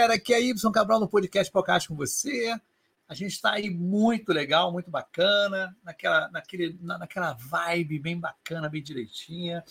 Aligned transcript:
galera. 0.00 0.14
Aqui 0.14 0.32
é 0.32 0.40
Y 0.40 0.72
Cabral 0.72 0.98
no 0.98 1.06
podcast 1.06 1.52
Podcast 1.52 1.86
com 1.86 1.94
você. 1.94 2.58
A 3.06 3.12
gente 3.12 3.32
está 3.32 3.52
aí 3.52 3.68
muito 3.68 4.32
legal, 4.32 4.72
muito 4.72 4.90
bacana, 4.90 5.76
naquela, 5.84 6.30
naquele, 6.30 6.78
naquela 6.80 7.34
vibe 7.34 7.98
bem 7.98 8.18
bacana, 8.18 8.68
bem 8.68 8.82
direitinha. 8.82 9.62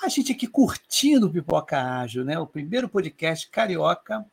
A 0.00 0.08
gente 0.08 0.30
aqui 0.30 0.46
curtindo 0.46 1.26
o 1.26 1.32
Pipoca 1.32 1.76
Ágil, 1.82 2.24
né? 2.24 2.38
O 2.38 2.46
primeiro 2.46 2.88
podcast 2.88 3.48
carioca, 3.48 4.24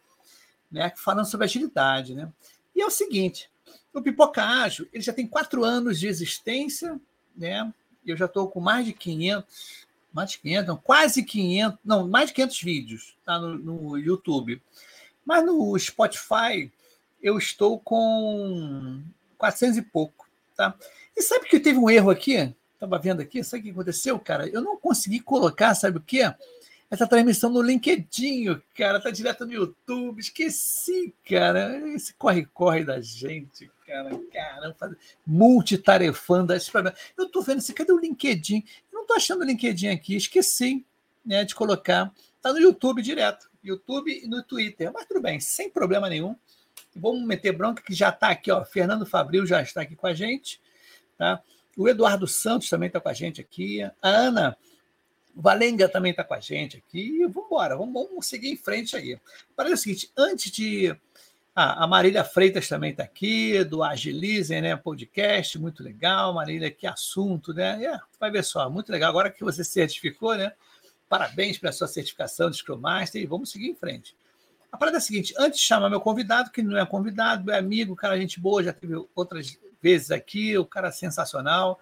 né? 0.72 0.94
Falando 0.96 1.26
sobre 1.26 1.46
agilidade, 1.46 2.14
né? 2.14 2.32
E 2.76 2.82
é 2.82 2.86
o 2.86 2.92
seguinte, 2.92 3.50
o 3.92 4.02
Pipoca 4.04 4.44
Ágil, 4.44 4.88
ele 4.94 5.02
já 5.02 5.14
tem 5.14 5.26
quatro 5.26 5.64
anos 5.64 6.00
de 6.00 6.08
existência, 6.08 7.00
né? 7.36 7.74
Eu 8.06 8.16
já 8.16 8.26
estou 8.26 8.48
com 8.48 8.60
mais 8.60 8.86
de 8.86 8.94
500 8.94 9.86
mais 10.14 10.32
de 10.32 10.40
500, 10.40 10.68
não, 10.68 10.78
quase 10.78 11.24
500, 11.24 11.78
não, 11.84 12.08
mais 12.08 12.30
de 12.30 12.36
500 12.36 12.62
vídeos 12.62 13.18
tá, 13.26 13.38
no, 13.38 13.58
no 13.58 13.98
YouTube. 13.98 14.62
Mas 15.26 15.46
no 15.46 15.78
Spotify 15.78 16.72
eu 17.22 17.38
estou 17.38 17.80
com 17.80 19.02
400 19.38 19.78
e 19.78 19.82
pouco, 19.82 20.28
tá? 20.56 20.76
E 21.16 21.22
sabe 21.22 21.48
que 21.48 21.60
teve 21.60 21.80
um 21.80 21.90
erro 21.90 22.12
aqui? 22.12 22.54
Estava 22.74 23.00
vendo 23.00 23.22
aqui, 23.22 23.44
sabe 23.44 23.62
o 23.62 23.64
que 23.64 23.72
aconteceu, 23.72 24.20
cara? 24.20 24.48
Eu 24.48 24.62
não 24.62 24.78
consegui 24.78 25.20
colocar, 25.20 25.74
sabe 25.74 25.98
o 25.98 26.02
quê? 26.02 26.32
Essa 26.90 27.08
transmissão 27.08 27.50
no 27.50 27.62
LinkedIn, 27.62 28.62
cara, 28.76 29.02
tá 29.02 29.10
direto 29.10 29.46
no 29.46 29.54
YouTube. 29.54 30.20
Esqueci, 30.20 31.14
cara. 31.28 31.76
Esse 31.90 32.14
corre-corre 32.14 32.84
da 32.84 33.02
gente, 33.02 33.72
cara. 33.88 34.12
Caramba, 34.32 34.98
multitarefando. 35.26 36.54
Eu 37.18 37.28
tô 37.30 37.42
vendo, 37.42 37.64
cadê 37.74 37.92
o 37.92 38.00
LinkedIn? 38.00 38.64
não 38.94 39.02
estou 39.02 39.18
achando 39.18 39.42
o 39.42 39.46
LinkedIn 39.46 39.88
aqui, 39.88 40.16
esqueci 40.16 40.86
né, 41.26 41.44
de 41.44 41.56
colocar. 41.56 42.14
Está 42.38 42.54
no 42.54 42.60
YouTube 42.60 43.02
direto, 43.02 43.50
YouTube 43.70 44.12
e 44.12 44.28
no 44.28 44.44
Twitter. 44.44 44.92
Mas 44.94 45.06
tudo 45.06 45.22
bem, 45.22 45.40
sem 45.40 45.70
problema 45.70 46.10
nenhum. 46.10 46.36
Vamos 46.96 47.26
meter 47.26 47.52
bronca 47.52 47.84
que 47.84 47.94
já 47.94 48.10
está 48.10 48.30
aqui, 48.30 48.52
ó. 48.52 48.64
Fernando 48.64 49.06
Fabril 49.06 49.46
já 49.46 49.62
está 49.62 49.82
aqui 49.82 49.96
com 49.96 50.08
a 50.08 50.14
gente. 50.14 50.62
Tá? 51.18 51.42
O 51.78 51.90
Eduardo 51.90 52.28
Santos 52.28 52.70
também 52.70 52.88
está 52.88 53.00
com 53.00 53.10
a 53.10 53.14
gente 53.14 53.42
aqui. 53.42 53.84
A 53.84 53.92
Ana 54.02 54.58
Valenga 55.36 55.90
também 55.90 56.12
está 56.12 56.24
com 56.24 56.34
a 56.34 56.40
gente 56.40 56.78
aqui. 56.78 57.26
Vamos 57.26 57.48
embora, 57.48 57.76
vamos, 57.76 58.26
seguir 58.26 58.50
em 58.50 58.56
frente 58.56 58.96
aí. 58.96 59.20
Para 59.56 59.70
o 59.70 59.78
seguinte, 59.78 60.10
antes 60.18 60.50
de 60.52 60.96
ah, 61.54 61.84
a 61.84 61.88
Marília 61.88 62.24
Freitas 62.24 62.68
também 62.68 62.92
está 62.92 63.04
aqui, 63.04 63.64
do 63.66 63.84
Agilizem, 63.84 64.62
né? 64.62 64.76
Podcast, 64.78 65.60
muito 65.60 65.84
legal. 65.84 66.34
Marília, 66.34 66.72
que 66.72 66.88
assunto, 66.88 67.54
né? 67.54 67.84
É, 67.84 68.00
vai 68.20 68.32
ver 68.32 68.44
só, 68.44 68.70
muito 68.70 68.92
legal. 68.92 69.10
Agora 69.10 69.30
que 69.30 69.44
você 69.44 69.64
certificou, 69.64 70.36
né? 70.36 70.54
Parabéns 71.08 71.58
pela 71.58 71.72
sua 71.72 71.88
certificação 71.88 72.50
de 72.50 72.58
Scrum 72.58 72.78
Master 72.78 73.22
e 73.22 73.26
vamos 73.26 73.52
seguir 73.52 73.70
em 73.70 73.76
frente. 73.76 74.16
A 74.72 74.78
parada 74.78 74.98
é 74.98 75.00
a 75.00 75.02
seguinte: 75.02 75.34
antes 75.38 75.60
de 75.60 75.66
chamar 75.66 75.90
meu 75.90 76.02
convidado, 76.02 76.52
que 76.52 76.62
não 76.62 76.78
é 76.78 76.86
convidado, 76.86 77.52
é 77.52 77.58
amigo, 77.58 77.96
cara, 77.96 78.18
gente 78.18 78.40
boa, 78.40 78.64
já 78.64 78.74
teve 78.74 78.96
outras 79.16 79.58
vezes 79.82 80.12
aqui, 80.12 80.58
o 80.58 80.66
cara 80.66 80.92
sensacional. 80.92 81.80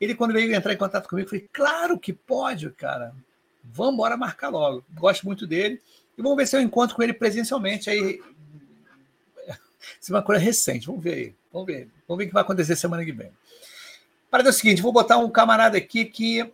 Ele, 0.00 0.14
quando 0.14 0.32
veio 0.32 0.54
entrar 0.54 0.72
em 0.72 0.76
contato 0.76 1.08
comigo, 1.08 1.28
foi 1.28 1.48
claro 1.52 1.98
que 1.98 2.12
pode, 2.12 2.68
cara. 2.70 3.14
Vamos 3.64 3.94
embora 3.94 4.16
marcar 4.16 4.50
logo. 4.50 4.84
Gosto 4.92 5.24
muito 5.24 5.46
dele. 5.46 5.80
E 6.18 6.22
vamos 6.22 6.36
ver 6.36 6.46
se 6.46 6.56
eu 6.56 6.60
encontro 6.60 6.94
com 6.94 7.02
ele 7.02 7.12
presencialmente 7.12 7.88
aí 7.88 8.20
isso 10.00 10.12
é 10.12 10.14
uma 10.14 10.22
coisa 10.22 10.42
recente. 10.42 10.86
Vamos 10.86 11.02
ver 11.02 11.14
aí. 11.14 11.34
Vamos 11.52 11.66
ver. 11.66 11.88
Vamos 12.06 12.18
ver 12.18 12.24
o 12.24 12.28
que 12.28 12.34
vai 12.34 12.42
acontecer 12.42 12.76
semana 12.76 13.04
que 13.04 13.12
vem. 13.12 13.32
Para 14.30 14.48
o 14.48 14.52
seguinte, 14.52 14.82
vou 14.82 14.92
botar 14.92 15.18
um 15.18 15.30
camarada 15.30 15.78
aqui 15.78 16.04
que 16.04 16.52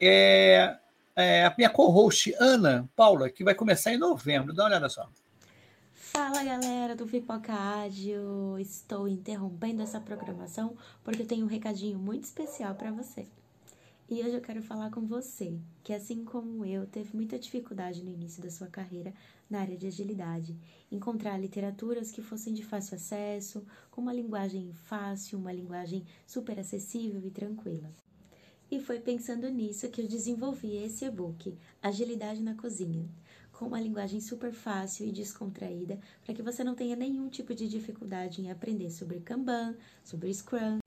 é, 0.00 0.76
é 1.16 1.44
a 1.44 1.54
minha 1.56 1.70
co-host, 1.70 2.34
Ana 2.40 2.88
Paula, 2.96 3.30
que 3.30 3.44
vai 3.44 3.54
começar 3.54 3.92
em 3.92 3.98
novembro. 3.98 4.52
Dá 4.52 4.64
uma 4.64 4.70
olhada 4.70 4.88
só. 4.88 5.08
Fala 5.92 6.44
galera 6.44 6.94
do 6.94 7.06
Pipoca 7.06 7.88
estou 8.60 9.08
interrompendo 9.08 9.82
essa 9.82 10.00
programação 10.00 10.76
porque 11.02 11.22
eu 11.22 11.26
tenho 11.26 11.44
um 11.44 11.48
recadinho 11.48 11.98
muito 11.98 12.24
especial 12.24 12.74
para 12.74 12.92
você. 12.92 13.26
E 14.08 14.20
hoje 14.20 14.34
eu 14.34 14.40
quero 14.40 14.62
falar 14.62 14.90
com 14.90 15.00
você, 15.06 15.58
que 15.82 15.92
assim 15.92 16.24
como 16.24 16.64
eu, 16.64 16.86
teve 16.86 17.16
muita 17.16 17.38
dificuldade 17.38 18.02
no 18.02 18.10
início 18.10 18.42
da 18.42 18.50
sua 18.50 18.66
carreira 18.66 19.14
na 19.48 19.60
área 19.60 19.76
de 19.76 19.86
agilidade, 19.86 20.56
encontrar 20.92 21.38
literaturas 21.38 22.12
que 22.12 22.20
fossem 22.20 22.52
de 22.52 22.62
fácil 22.64 22.96
acesso, 22.96 23.66
com 23.90 24.02
uma 24.02 24.12
linguagem 24.12 24.72
fácil, 24.72 25.38
uma 25.38 25.52
linguagem 25.52 26.04
super 26.26 26.60
acessível 26.60 27.24
e 27.24 27.30
tranquila. 27.30 27.90
E 28.70 28.80
foi 28.80 28.98
pensando 28.98 29.48
nisso 29.48 29.88
que 29.88 30.00
eu 30.00 30.08
desenvolvi 30.08 30.76
esse 30.76 31.04
e-book, 31.04 31.56
Agilidade 31.82 32.42
na 32.42 32.54
Cozinha, 32.54 33.08
com 33.52 33.66
uma 33.66 33.80
linguagem 33.80 34.20
super 34.20 34.52
fácil 34.52 35.06
e 35.06 35.12
descontraída, 35.12 35.98
para 36.24 36.34
que 36.34 36.42
você 36.42 36.64
não 36.64 36.74
tenha 36.74 36.96
nenhum 36.96 37.28
tipo 37.28 37.54
de 37.54 37.68
dificuldade 37.68 38.40
em 38.40 38.50
aprender 38.50 38.90
sobre 38.90 39.20
Kanban, 39.20 39.76
sobre 40.02 40.32
Scrum, 40.32 40.78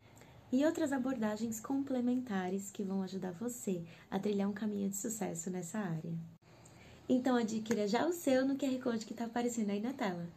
e 0.52 0.66
outras 0.66 0.94
abordagens 0.94 1.60
complementares 1.60 2.72
que 2.72 2.84
vão 2.84 3.04
ajudar 3.04 3.32
você 3.34 3.84
a 4.10 4.18
trilhar 4.18 4.50
um 4.50 4.54
caminho 4.54 4.90
de 4.90 4.96
sucesso 4.96 5.50
nessa 5.50 5.80
área. 5.80 6.14
Então 7.10 7.36
adquira 7.36 7.88
já 7.88 8.06
o 8.06 8.14
seu 8.14 8.46
no 8.46 8.58
QR 8.58 8.80
Code 8.80 9.06
que 9.06 9.14
está 9.14 9.26
aparecendo 9.26 9.70
aí 9.70 9.80
na 9.80 9.94
tela. 9.94 10.28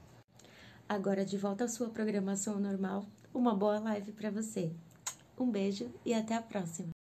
Agora 0.89 1.25
de 1.25 1.37
volta 1.37 1.65
à 1.65 1.69
sua 1.69 1.91
programação 1.91 2.59
normal, 2.59 3.07
uma 3.33 3.55
boa 3.55 3.79
live 3.79 4.13
para 4.13 4.31
você. 4.31 4.73
Um 5.39 5.51
beijo 5.51 5.91
e 6.05 6.13
até 6.13 6.35
a 6.35 6.43
próxima! 6.43 7.00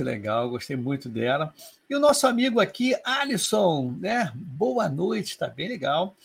Muito 0.00 0.10
legal, 0.10 0.48
gostei 0.48 0.76
muito 0.76 1.10
dela. 1.10 1.52
E 1.88 1.94
o 1.94 2.00
nosso 2.00 2.26
amigo 2.26 2.58
aqui, 2.58 2.96
Alisson, 3.04 3.94
né? 4.00 4.32
Boa 4.34 4.88
noite, 4.88 5.36
tá 5.36 5.46
bem 5.46 5.68
legal. 5.68 6.16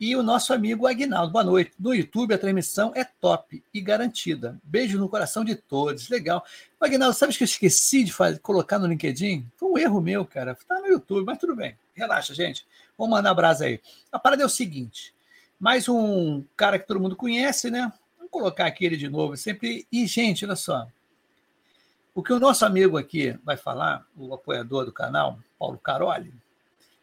E 0.00 0.16
o 0.16 0.22
nosso 0.22 0.54
amigo 0.54 0.86
Aguinaldo, 0.86 1.30
boa 1.30 1.44
noite. 1.44 1.72
No 1.78 1.94
YouTube 1.94 2.32
a 2.32 2.38
transmissão 2.38 2.92
é 2.96 3.04
top 3.04 3.62
e 3.74 3.80
garantida. 3.82 4.58
Beijo 4.64 4.98
no 4.98 5.06
coração 5.06 5.44
de 5.44 5.54
todos, 5.54 6.08
legal. 6.08 6.42
Aguinaldo, 6.80 7.14
sabe 7.14 7.36
que 7.36 7.42
eu 7.42 7.44
esqueci 7.44 8.04
de 8.04 8.10
fazer, 8.10 8.38
colocar 8.38 8.78
no 8.78 8.86
LinkedIn? 8.86 9.46
Foi 9.54 9.68
um 9.68 9.76
erro 9.76 10.00
meu, 10.00 10.24
cara. 10.24 10.56
Tá 10.66 10.80
no 10.80 10.86
YouTube, 10.86 11.26
mas 11.26 11.36
tudo 11.36 11.54
bem. 11.54 11.76
Relaxa, 11.94 12.34
gente. 12.34 12.66
Vamos 12.96 13.14
mandar 13.14 13.34
brasa 13.34 13.66
aí. 13.66 13.82
A 14.10 14.18
parada 14.18 14.42
é 14.44 14.46
o 14.46 14.48
seguinte: 14.48 15.12
mais 15.58 15.90
um 15.90 16.42
cara 16.56 16.78
que 16.78 16.86
todo 16.86 16.98
mundo 16.98 17.14
conhece, 17.14 17.70
né? 17.70 17.92
Vamos 18.16 18.30
colocar 18.30 18.64
aqui 18.64 18.86
ele 18.86 18.96
de 18.96 19.10
novo. 19.10 19.36
Sempre. 19.36 19.86
E, 19.92 20.06
gente, 20.06 20.46
olha 20.46 20.56
só. 20.56 20.88
O 22.14 22.22
que 22.22 22.32
o 22.32 22.40
nosso 22.40 22.64
amigo 22.64 22.96
aqui 22.96 23.38
vai 23.44 23.56
falar, 23.56 24.04
o 24.16 24.34
apoiador 24.34 24.84
do 24.84 24.92
canal, 24.92 25.38
Paulo 25.58 25.78
Caroli, 25.78 26.34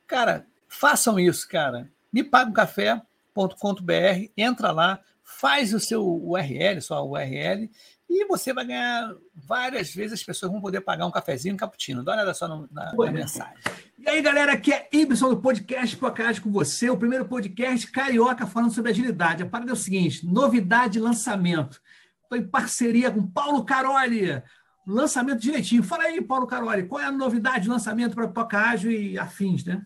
cara, 0.05 0.45
façam 0.67 1.19
isso, 1.19 1.47
cara. 1.47 1.89
Me 2.11 2.23
paga 2.23 2.49
um 2.49 2.53
café.com.br, 2.53 4.31
entra 4.35 4.71
lá, 4.71 4.99
faz 5.23 5.73
o 5.73 5.79
seu 5.79 6.05
URL, 6.05 6.81
sua 6.81 7.03
URL, 7.03 7.69
e 8.09 8.25
você 8.25 8.53
vai 8.53 8.65
ganhar 8.65 9.13
várias 9.35 9.93
vezes, 9.93 10.13
as 10.13 10.23
pessoas 10.23 10.51
vão 10.51 10.61
poder 10.61 10.79
pagar 10.81 11.05
um 11.05 11.11
cafezinho, 11.11 11.53
um 11.53 11.57
cappuccino. 11.57 12.03
Dá 12.03 12.11
uma 12.11 12.17
olhada 12.17 12.33
só 12.33 12.47
na, 12.47 12.65
na, 12.71 12.93
na 12.93 13.11
mensagem. 13.11 13.57
E 13.99 14.09
aí, 14.09 14.21
galera, 14.21 14.53
aqui 14.53 14.71
é 14.71 14.87
Ibson 14.91 15.29
do 15.29 15.41
podcast 15.41 15.97
Podcast 15.97 16.41
com 16.41 16.49
você, 16.49 16.89
o 16.89 16.97
primeiro 16.97 17.25
podcast 17.25 17.91
carioca 17.91 18.47
falando 18.47 18.73
sobre 18.73 18.91
agilidade. 18.91 19.43
A 19.43 19.45
parada 19.45 19.71
é 19.71 19.73
o 19.73 19.77
seguinte: 19.77 20.25
novidade 20.25 20.99
lançamento. 20.99 21.81
Estou 22.23 22.37
em 22.37 22.47
parceria 22.47 23.11
com 23.11 23.27
Paulo 23.27 23.65
Caroli, 23.65 24.41
lançamento 24.87 25.41
direitinho. 25.41 25.83
Fala 25.83 26.03
aí, 26.03 26.21
Paulo 26.21 26.47
Caroli, 26.47 26.87
qual 26.87 27.01
é 27.01 27.05
a 27.05 27.11
novidade 27.11 27.63
de 27.63 27.69
lançamento 27.69 28.15
para 28.15 28.27
Toca 28.27 28.57
Ágil 28.57 28.91
e 28.91 29.19
afins, 29.19 29.65
né? 29.65 29.81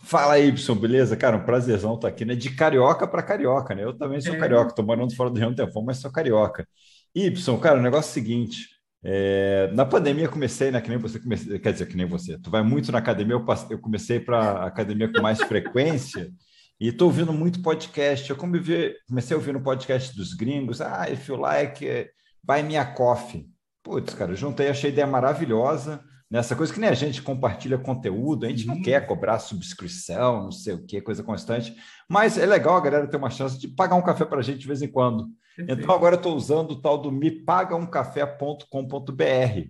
Fala 0.00 0.34
aí, 0.34 0.48
Y, 0.48 0.74
beleza? 0.78 1.16
Cara, 1.16 1.38
um 1.38 1.44
prazerzão 1.44 1.94
estar 1.94 2.08
aqui, 2.08 2.26
né? 2.26 2.34
De 2.34 2.50
carioca 2.50 3.06
para 3.08 3.22
carioca, 3.22 3.74
né? 3.74 3.84
Eu 3.84 3.96
também 3.96 4.20
sou 4.20 4.34
é. 4.34 4.38
carioca, 4.38 4.68
estou 4.68 4.84
morando 4.84 5.16
fora 5.16 5.30
do 5.30 5.40
Rio 5.40 5.54
tempão, 5.54 5.82
mas 5.82 5.96
sou 5.96 6.12
carioca. 6.12 6.68
Y, 7.14 7.58
cara, 7.58 7.78
o 7.78 7.82
negócio 7.82 8.10
é 8.10 8.10
o 8.10 8.14
seguinte: 8.14 8.68
é, 9.02 9.70
na 9.72 9.86
pandemia 9.86 10.28
comecei, 10.28 10.70
né? 10.70 10.78
Que 10.82 10.90
nem 10.90 10.98
você 10.98 11.18
comecei, 11.18 11.58
quer 11.58 11.72
dizer, 11.72 11.86
que 11.86 11.96
nem 11.96 12.04
você. 12.04 12.38
Tu 12.38 12.50
vai 12.50 12.62
muito 12.62 12.92
na 12.92 12.98
academia, 12.98 13.34
eu, 13.34 13.46
passei, 13.46 13.74
eu 13.74 13.80
comecei 13.80 14.20
para 14.20 14.66
academia 14.66 15.10
com 15.10 15.22
mais 15.22 15.40
frequência 15.48 16.30
e 16.78 16.88
estou 16.88 17.08
ouvindo 17.08 17.32
muito 17.32 17.62
podcast. 17.62 18.28
Eu 18.28 18.36
comecei, 18.36 18.94
comecei 19.08 19.34
a 19.34 19.38
ouvir 19.38 19.54
no 19.54 19.62
podcast 19.62 20.14
dos 20.14 20.34
gringos. 20.34 20.82
Ah, 20.82 21.08
if 21.10 21.26
you 21.28 21.36
like, 21.36 22.10
buy 22.42 22.62
me 22.62 22.76
a 22.76 22.84
coffee. 22.84 23.53
Putz, 23.84 24.14
cara, 24.14 24.34
juntei, 24.34 24.68
achei 24.68 24.88
a 24.88 24.92
ideia 24.92 25.06
maravilhosa. 25.06 26.02
Nessa 26.30 26.56
coisa 26.56 26.72
que 26.72 26.80
nem 26.80 26.88
a 26.88 26.94
gente 26.94 27.20
compartilha 27.20 27.76
conteúdo, 27.76 28.46
a 28.46 28.48
gente 28.48 28.66
não 28.66 28.76
uhum. 28.76 28.82
quer 28.82 29.06
cobrar 29.06 29.38
subscrição, 29.38 30.44
não 30.44 30.50
sei 30.50 30.72
o 30.74 30.82
que, 30.84 31.02
coisa 31.02 31.22
constante, 31.22 31.76
mas 32.08 32.38
é 32.38 32.46
legal 32.46 32.76
a 32.76 32.80
galera 32.80 33.06
ter 33.06 33.18
uma 33.18 33.28
chance 33.28 33.58
de 33.58 33.68
pagar 33.68 33.94
um 33.94 34.02
café 34.02 34.24
para 34.24 34.40
a 34.40 34.42
gente 34.42 34.58
de 34.58 34.66
vez 34.66 34.80
em 34.80 34.88
quando. 34.88 35.28
Perfeito. 35.54 35.82
Então 35.82 35.94
agora 35.94 36.16
estou 36.16 36.34
usando 36.34 36.70
o 36.72 36.80
tal 36.80 36.96
do 36.98 37.12
mepagaumcafé.com.br 37.12 39.68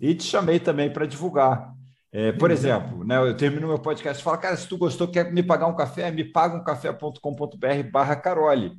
e 0.00 0.14
te 0.14 0.22
chamei 0.22 0.60
também 0.60 0.90
para 0.90 1.04
divulgar. 1.04 1.74
É, 2.12 2.32
por 2.32 2.50
exemplo, 2.50 3.04
né, 3.04 3.18
eu 3.18 3.36
termino 3.36 3.68
meu 3.68 3.78
podcast 3.78 4.20
e 4.20 4.24
falo, 4.24 4.38
cara, 4.38 4.56
se 4.56 4.68
tu 4.68 4.78
gostou, 4.78 5.08
quer 5.08 5.30
me 5.32 5.42
pagar 5.42 5.66
um 5.66 5.76
café, 5.76 6.10
me 6.10 6.24
paga 6.24 6.56
um 6.56 6.64
café.com.br 6.64 7.90
barra 7.92 8.16
Carole. 8.16 8.78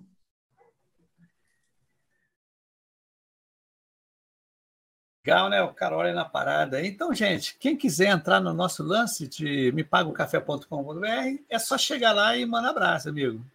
Legal, 5.23 5.49
né? 5.51 5.61
O 5.61 5.71
Carol 5.71 6.03
é 6.03 6.13
na 6.13 6.25
parada. 6.25 6.83
Então, 6.83 7.13
gente, 7.13 7.55
quem 7.59 7.77
quiser 7.77 8.07
entrar 8.07 8.39
no 8.39 8.53
nosso 8.53 8.81
lance 8.81 9.27
de 9.27 9.71
mepagocafé.com.br, 9.71 11.05
é 11.47 11.59
só 11.59 11.77
chegar 11.77 12.11
lá 12.11 12.35
e 12.35 12.43
mandar 12.43 12.71
abraço, 12.71 13.09
amigo. 13.09 13.45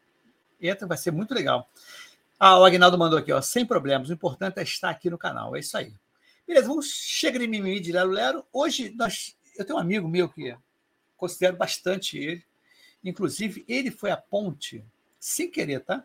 Entra, 0.61 0.87
vai 0.87 0.97
ser 0.97 1.11
muito 1.11 1.35
legal. 1.35 1.69
Ah, 2.39 2.57
o 2.61 2.65
Agnaldo 2.65 2.97
mandou 2.97 3.19
aqui, 3.19 3.33
ó, 3.33 3.41
sem 3.43 3.67
problemas. 3.67 4.09
O 4.09 4.13
importante 4.13 4.59
é 4.61 4.63
estar 4.63 4.91
aqui 4.91 5.11
no 5.11 5.19
canal. 5.19 5.57
É 5.57 5.59
isso 5.59 5.77
aí. 5.77 5.93
Beleza, 6.47 6.69
vamos 6.69 6.87
chegar 6.89 7.41
de 7.41 7.49
mimimi 7.49 7.81
de 7.81 7.91
Lero 7.91 8.11
Lero. 8.11 8.47
Hoje, 8.53 8.95
nós, 8.97 9.37
eu 9.59 9.65
tenho 9.65 9.77
um 9.77 9.83
amigo 9.83 10.07
meu 10.07 10.29
que 10.29 10.57
considero 11.17 11.57
bastante 11.57 12.17
ele. 12.17 12.45
Inclusive, 13.03 13.65
ele 13.67 13.91
foi 13.91 14.13
a 14.13 14.17
ponte, 14.17 14.85
sem 15.19 15.51
querer, 15.51 15.81
tá? 15.81 16.05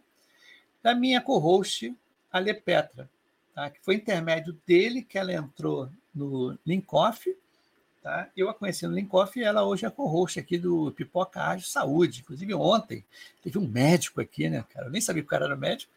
Da 0.81 0.96
minha 0.96 1.22
co-host, 1.22 1.96
Ale 2.31 2.52
Petra 2.56 3.07
tá? 3.62 3.69
que 3.69 3.80
foi 3.84 3.96
intermédio 3.96 4.58
dele 4.66 5.04
que 5.04 5.18
ela 5.18 5.31
entrou 5.31 5.90
no 6.13 6.58
Linkoff. 6.66 7.36
Tá? 8.02 8.28
Eu 8.36 8.50
a 8.50 8.54
conheci 8.54 8.88
no 8.88 8.96
Linkoff 8.96 9.40
e 9.40 9.44
ela 9.44 9.63
hoje 9.63 9.86
é 9.86 9.90
co-host 9.90 10.40
aqui 10.40 10.58
do 10.58 10.92
Pipoca 10.92 11.40
Ágil 11.40 11.68
Saúde. 11.68 12.22
Inclusive, 12.22 12.54
ontem 12.56 13.06
teve 13.44 13.60
um 13.60 13.68
médico 13.68 14.19
aqui, 14.19 14.50
né, 14.50 14.66
cara? 14.74 14.88
Eu 14.88 14.92
nem 14.92 15.02
sabia 15.02 15.22
que 15.22 15.28
o 15.28 15.30
cara 15.30 15.46
era 15.46 15.56
médico, 15.56 15.92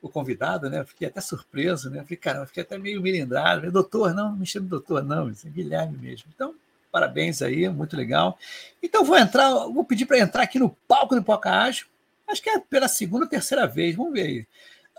o 0.00 0.08
convidado, 0.08 0.70
né? 0.70 0.80
Eu 0.80 0.86
fiquei 0.86 1.08
até 1.08 1.20
surpreso, 1.20 1.90
né? 1.90 1.98
Eu 1.98 2.02
fiquei, 2.02 2.16
cara, 2.16 2.38
eu 2.38 2.46
fiquei 2.46 2.62
até 2.62 2.78
meio 2.78 3.02
milindrado. 3.02 3.60
Falei, 3.60 3.72
doutor, 3.72 4.14
não, 4.14 4.30
não 4.30 4.36
me 4.36 4.46
chama 4.46 4.68
doutor, 4.68 5.02
não, 5.02 5.28
é 5.28 5.48
Guilherme 5.48 5.98
mesmo. 5.98 6.30
Então, 6.32 6.54
parabéns 6.92 7.42
aí, 7.42 7.68
muito 7.68 7.96
legal. 7.96 8.38
Então, 8.80 9.04
vou 9.04 9.18
entrar, 9.18 9.50
vou 9.66 9.84
pedir 9.84 10.06
para 10.06 10.20
entrar 10.20 10.44
aqui 10.44 10.60
no 10.60 10.70
palco 10.86 11.16
do 11.16 11.20
Pipoca 11.20 11.50
Ágil. 11.50 11.86
Acho 12.28 12.40
que 12.40 12.48
é 12.48 12.60
pela 12.60 12.86
segunda 12.86 13.24
ou 13.24 13.30
terceira 13.30 13.66
vez, 13.66 13.96
vamos 13.96 14.12
ver 14.12 14.22
aí. 14.22 14.46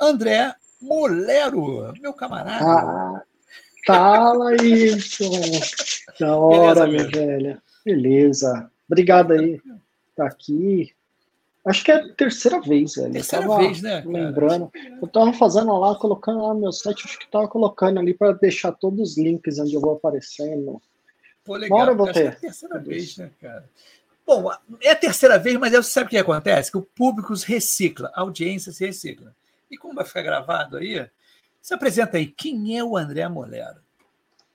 André 0.01 0.53
Molero, 0.81 1.94
meu 2.01 2.13
camarada. 2.13 2.66
Ah, 2.66 3.24
fala 3.86 4.56
isso. 4.56 5.24
Da 6.19 6.36
hora, 6.36 6.88
minha 6.88 7.07
velha. 7.07 7.62
Beleza. 7.83 8.69
Obrigado 8.88 9.33
aí. 9.33 9.60
Tá 10.16 10.25
aqui. 10.27 10.94
Acho 11.66 11.83
que 11.83 11.92
é 11.92 11.95
a 11.95 12.13
terceira 12.13 12.62
vez, 12.62 12.94
velho. 12.94 13.13
Terceira 13.13 13.57
vez, 13.57 13.81
né? 13.81 14.01
Cara? 14.01 14.12
Lembrando. 14.12 14.72
Eu 15.01 15.07
tava 15.07 15.33
fazendo 15.33 15.75
lá, 15.77 15.95
colocando 15.95 16.44
lá 16.44 16.54
no 16.54 16.60
meu 16.60 16.72
site, 16.72 17.04
acho 17.06 17.18
que 17.18 17.30
tava 17.30 17.48
colocando 17.48 18.00
ali 18.00 18.13
para 18.13 18.33
deixar 18.33 18.72
todos 18.72 19.00
os 19.00 19.18
links 19.18 19.57
onde 19.57 19.74
eu 19.74 19.81
vou 19.81 19.94
aparecendo. 19.94 20.80
Pô, 21.44 21.56
legal. 21.56 21.88
Eu 21.88 21.95
vou 21.95 22.12
ter. 22.12 22.25
É 22.25 22.27
a 22.27 22.36
terceira 22.36 22.80
vez, 22.80 23.18
né, 23.18 23.31
cara? 23.42 23.68
Bom, 24.25 24.51
é 24.81 24.92
a 24.92 24.95
terceira 24.95 25.39
vez, 25.39 25.57
mas 25.57 25.72
você 25.72 25.92
sabe 25.92 26.07
o 26.07 26.10
que 26.10 26.18
acontece? 26.18 26.72
Que 26.72 26.77
o 26.77 26.81
público 26.81 27.36
se 27.36 27.48
recicla, 27.48 28.12
a 28.13 28.22
audiência 28.22 28.72
se 28.72 28.86
recicla. 28.86 29.36
E 29.69 29.77
como 29.77 29.95
vai 29.95 30.06
ficar 30.06 30.21
gravado 30.21 30.77
aí, 30.77 31.09
se 31.62 31.73
apresenta 31.73 32.17
aí. 32.17 32.27
Quem 32.27 32.77
é 32.77 32.83
o 32.83 32.95
André 32.95 33.27
Molero? 33.27 33.81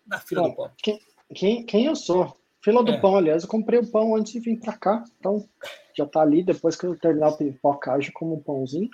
Na 0.07 0.19
fila 0.19 0.43
Bom, 0.43 0.51
do 0.51 0.57
pão. 0.57 0.71
Quem, 0.79 1.01
quem, 1.35 1.67
quem, 1.67 1.85
eu 1.87 1.97
sou? 1.97 2.37
Fila 2.63 2.85
do 2.85 2.93
é. 2.93 3.01
pão, 3.01 3.17
aliás, 3.17 3.43
eu 3.43 3.49
comprei 3.49 3.79
o 3.79 3.91
pão 3.91 4.15
antes 4.15 4.33
de 4.33 4.41
vir 4.41 4.59
para 4.59 4.77
cá. 4.77 5.05
Então, 5.19 5.49
já 5.97 6.05
está 6.05 6.21
ali, 6.21 6.43
depois 6.43 6.77
que 6.77 6.87
eu 6.87 6.97
terminar 6.99 7.29
o 7.29 7.37
pipocagem, 7.37 8.13
como 8.13 8.37
um 8.37 8.43
pãozinho. 8.43 8.91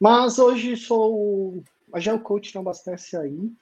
Mas 0.00 0.38
hoje 0.38 0.76
sou. 0.76 1.62
A 1.92 2.00
Geo 2.00 2.20
Coach 2.20 2.54
não 2.54 2.62
abastece 2.62 3.16
aí. 3.16 3.52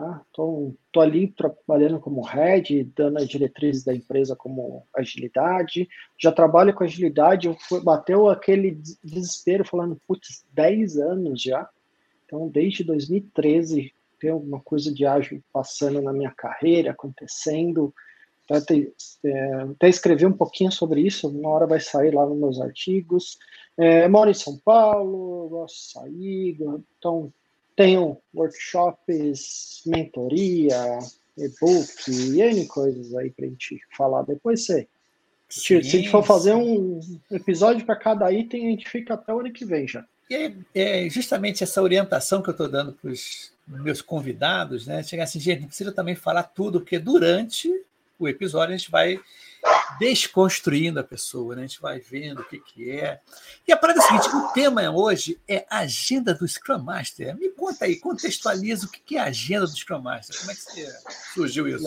Tá? 0.00 0.22
Tô, 0.32 0.74
tô 0.90 1.02
ali 1.02 1.28
trabalhando 1.28 2.00
como 2.00 2.22
head, 2.22 2.84
dando 2.96 3.18
as 3.18 3.28
diretrizes 3.28 3.84
da 3.84 3.94
empresa 3.94 4.34
como 4.34 4.86
agilidade. 4.96 5.86
Já 6.18 6.32
trabalho 6.32 6.72
com 6.72 6.84
agilidade, 6.84 7.54
fui, 7.68 7.82
bateu 7.82 8.26
aquele 8.30 8.80
desespero 9.04 9.62
falando, 9.62 10.00
putz, 10.08 10.42
10 10.54 10.96
anos 10.96 11.42
já. 11.42 11.68
Então, 12.24 12.48
desde 12.48 12.82
2013, 12.82 13.92
tem 14.18 14.30
alguma 14.30 14.58
coisa 14.60 14.90
de 14.90 15.04
ágil 15.04 15.44
passando 15.52 16.00
na 16.00 16.14
minha 16.14 16.30
carreira, 16.30 16.92
acontecendo. 16.92 17.92
Até, 18.50 18.90
é, 19.22 19.52
até 19.54 19.90
escrevi 19.90 20.24
um 20.24 20.32
pouquinho 20.32 20.72
sobre 20.72 21.02
isso, 21.02 21.28
uma 21.28 21.50
hora 21.50 21.66
vai 21.66 21.78
sair 21.78 22.14
lá 22.14 22.24
nos 22.24 22.38
meus 22.38 22.58
artigos. 22.58 23.36
É, 23.76 24.08
moro 24.08 24.30
em 24.30 24.34
São 24.34 24.58
Paulo, 24.64 25.50
gosto 25.50 25.76
de 25.76 25.92
sair, 25.92 26.58
então 26.98 27.30
tenho 27.80 28.18
workshops, 28.34 29.82
mentoria, 29.86 30.98
e-book, 31.34 32.10
e 32.10 32.42
N 32.42 32.66
coisas 32.66 33.14
aí 33.14 33.30
para 33.30 33.46
a 33.46 33.48
gente 33.48 33.80
falar. 33.96 34.22
Depois 34.22 34.66
você. 34.66 34.86
Sim, 35.48 35.82
se 35.82 35.96
a 35.96 35.98
gente 35.98 36.10
for 36.10 36.22
fazer 36.22 36.52
um 36.52 37.00
episódio 37.30 37.86
para 37.86 37.96
cada 37.96 38.30
item, 38.30 38.66
a 38.66 38.70
gente 38.72 38.86
fica 38.86 39.14
até 39.14 39.32
o 39.32 39.40
ano 39.40 39.50
que 39.50 39.64
vem 39.64 39.88
já. 39.88 40.04
E 40.28 40.34
é, 40.34 40.54
é 40.74 41.08
justamente 41.08 41.64
essa 41.64 41.80
orientação 41.80 42.42
que 42.42 42.50
eu 42.50 42.52
estou 42.52 42.68
dando 42.68 42.92
para 42.92 43.10
os 43.10 43.50
meus 43.66 44.02
convidados, 44.02 44.86
né? 44.86 45.02
Chegar 45.02 45.24
assim, 45.24 45.40
gente, 45.40 45.60
não 45.60 45.68
precisa 45.68 45.90
também 45.90 46.14
falar 46.14 46.42
tudo, 46.42 46.80
porque 46.80 46.98
durante 46.98 47.68
o 48.18 48.28
episódio 48.28 48.74
a 48.74 48.76
gente 48.76 48.90
vai 48.90 49.18
desconstruindo 49.98 50.98
a 50.98 51.04
pessoa, 51.04 51.54
né? 51.54 51.62
a 51.62 51.66
gente 51.66 51.80
vai 51.80 52.00
vendo 52.00 52.40
o 52.40 52.44
que, 52.44 52.58
que 52.58 52.90
é. 52.90 53.20
E 53.68 53.72
a 53.72 53.76
parada 53.76 54.00
é 54.00 54.02
a 54.02 54.06
seguinte: 54.06 54.34
o 54.34 54.48
tema 54.52 54.90
hoje 54.90 55.38
é 55.46 55.66
agenda 55.70 56.32
do 56.32 56.48
Scrum 56.48 56.78
Master. 56.78 57.36
Me 57.36 57.50
conta 57.50 57.84
aí, 57.84 57.96
contextualiza 57.96 58.86
o 58.86 58.88
que 58.88 59.16
é 59.16 59.20
a 59.20 59.24
agenda 59.24 59.66
do 59.66 59.76
Scrum 59.76 60.00
Master. 60.00 60.38
Como 60.38 60.50
é 60.50 60.54
que 60.54 60.86
surgiu 61.34 61.68
isso? 61.68 61.84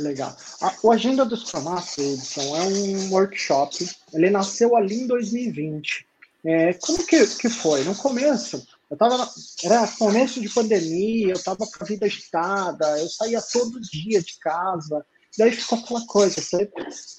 Legal. 0.00 0.34
A, 0.62 0.74
o 0.82 0.90
Agenda 0.90 1.24
do 1.24 1.36
Scrum 1.36 1.62
Master, 1.62 2.04
Edson, 2.04 2.56
é 2.56 2.62
um 2.62 3.10
workshop. 3.10 3.88
Ele 4.14 4.30
nasceu 4.30 4.74
ali 4.74 5.02
em 5.02 5.06
2020. 5.06 6.06
É, 6.44 6.72
como 6.74 7.06
que, 7.06 7.26
que 7.26 7.50
foi? 7.50 7.84
No 7.84 7.94
começo, 7.94 8.66
eu 8.90 8.96
tava. 8.96 9.28
Era 9.62 9.86
começo 9.86 10.40
de 10.40 10.48
pandemia, 10.48 11.28
eu 11.28 11.36
estava 11.36 11.58
com 11.58 11.78
a 11.80 11.84
vida 11.84 12.06
agitada, 12.06 12.98
eu 12.98 13.08
saía 13.08 13.42
todo 13.42 13.80
dia 13.80 14.22
de 14.22 14.38
casa. 14.38 15.04
Daí 15.38 15.52
ficou 15.52 15.78
aquela 15.78 16.04
coisa, 16.06 16.40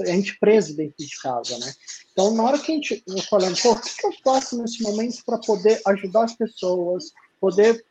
a 0.01 0.05
gente 0.05 0.37
preso 0.39 0.75
dentro 0.75 0.95
de 0.97 1.19
casa, 1.21 1.57
né? 1.59 1.73
Então, 2.11 2.33
na 2.35 2.43
hora 2.43 2.59
que 2.59 2.71
a 2.71 2.75
gente, 2.75 3.03
eu 3.07 3.17
falando, 3.23 3.59
pô, 3.61 3.71
o 3.71 3.79
que, 3.79 4.05
eu 4.05 4.13
faço 4.23 4.61
nesse 4.61 4.83
momento 4.83 5.23
para 5.25 5.37
poder 5.39 5.81
ajudar 5.87 6.25
as 6.25 6.35
pessoas, 6.35 7.11
poder. 7.39 7.83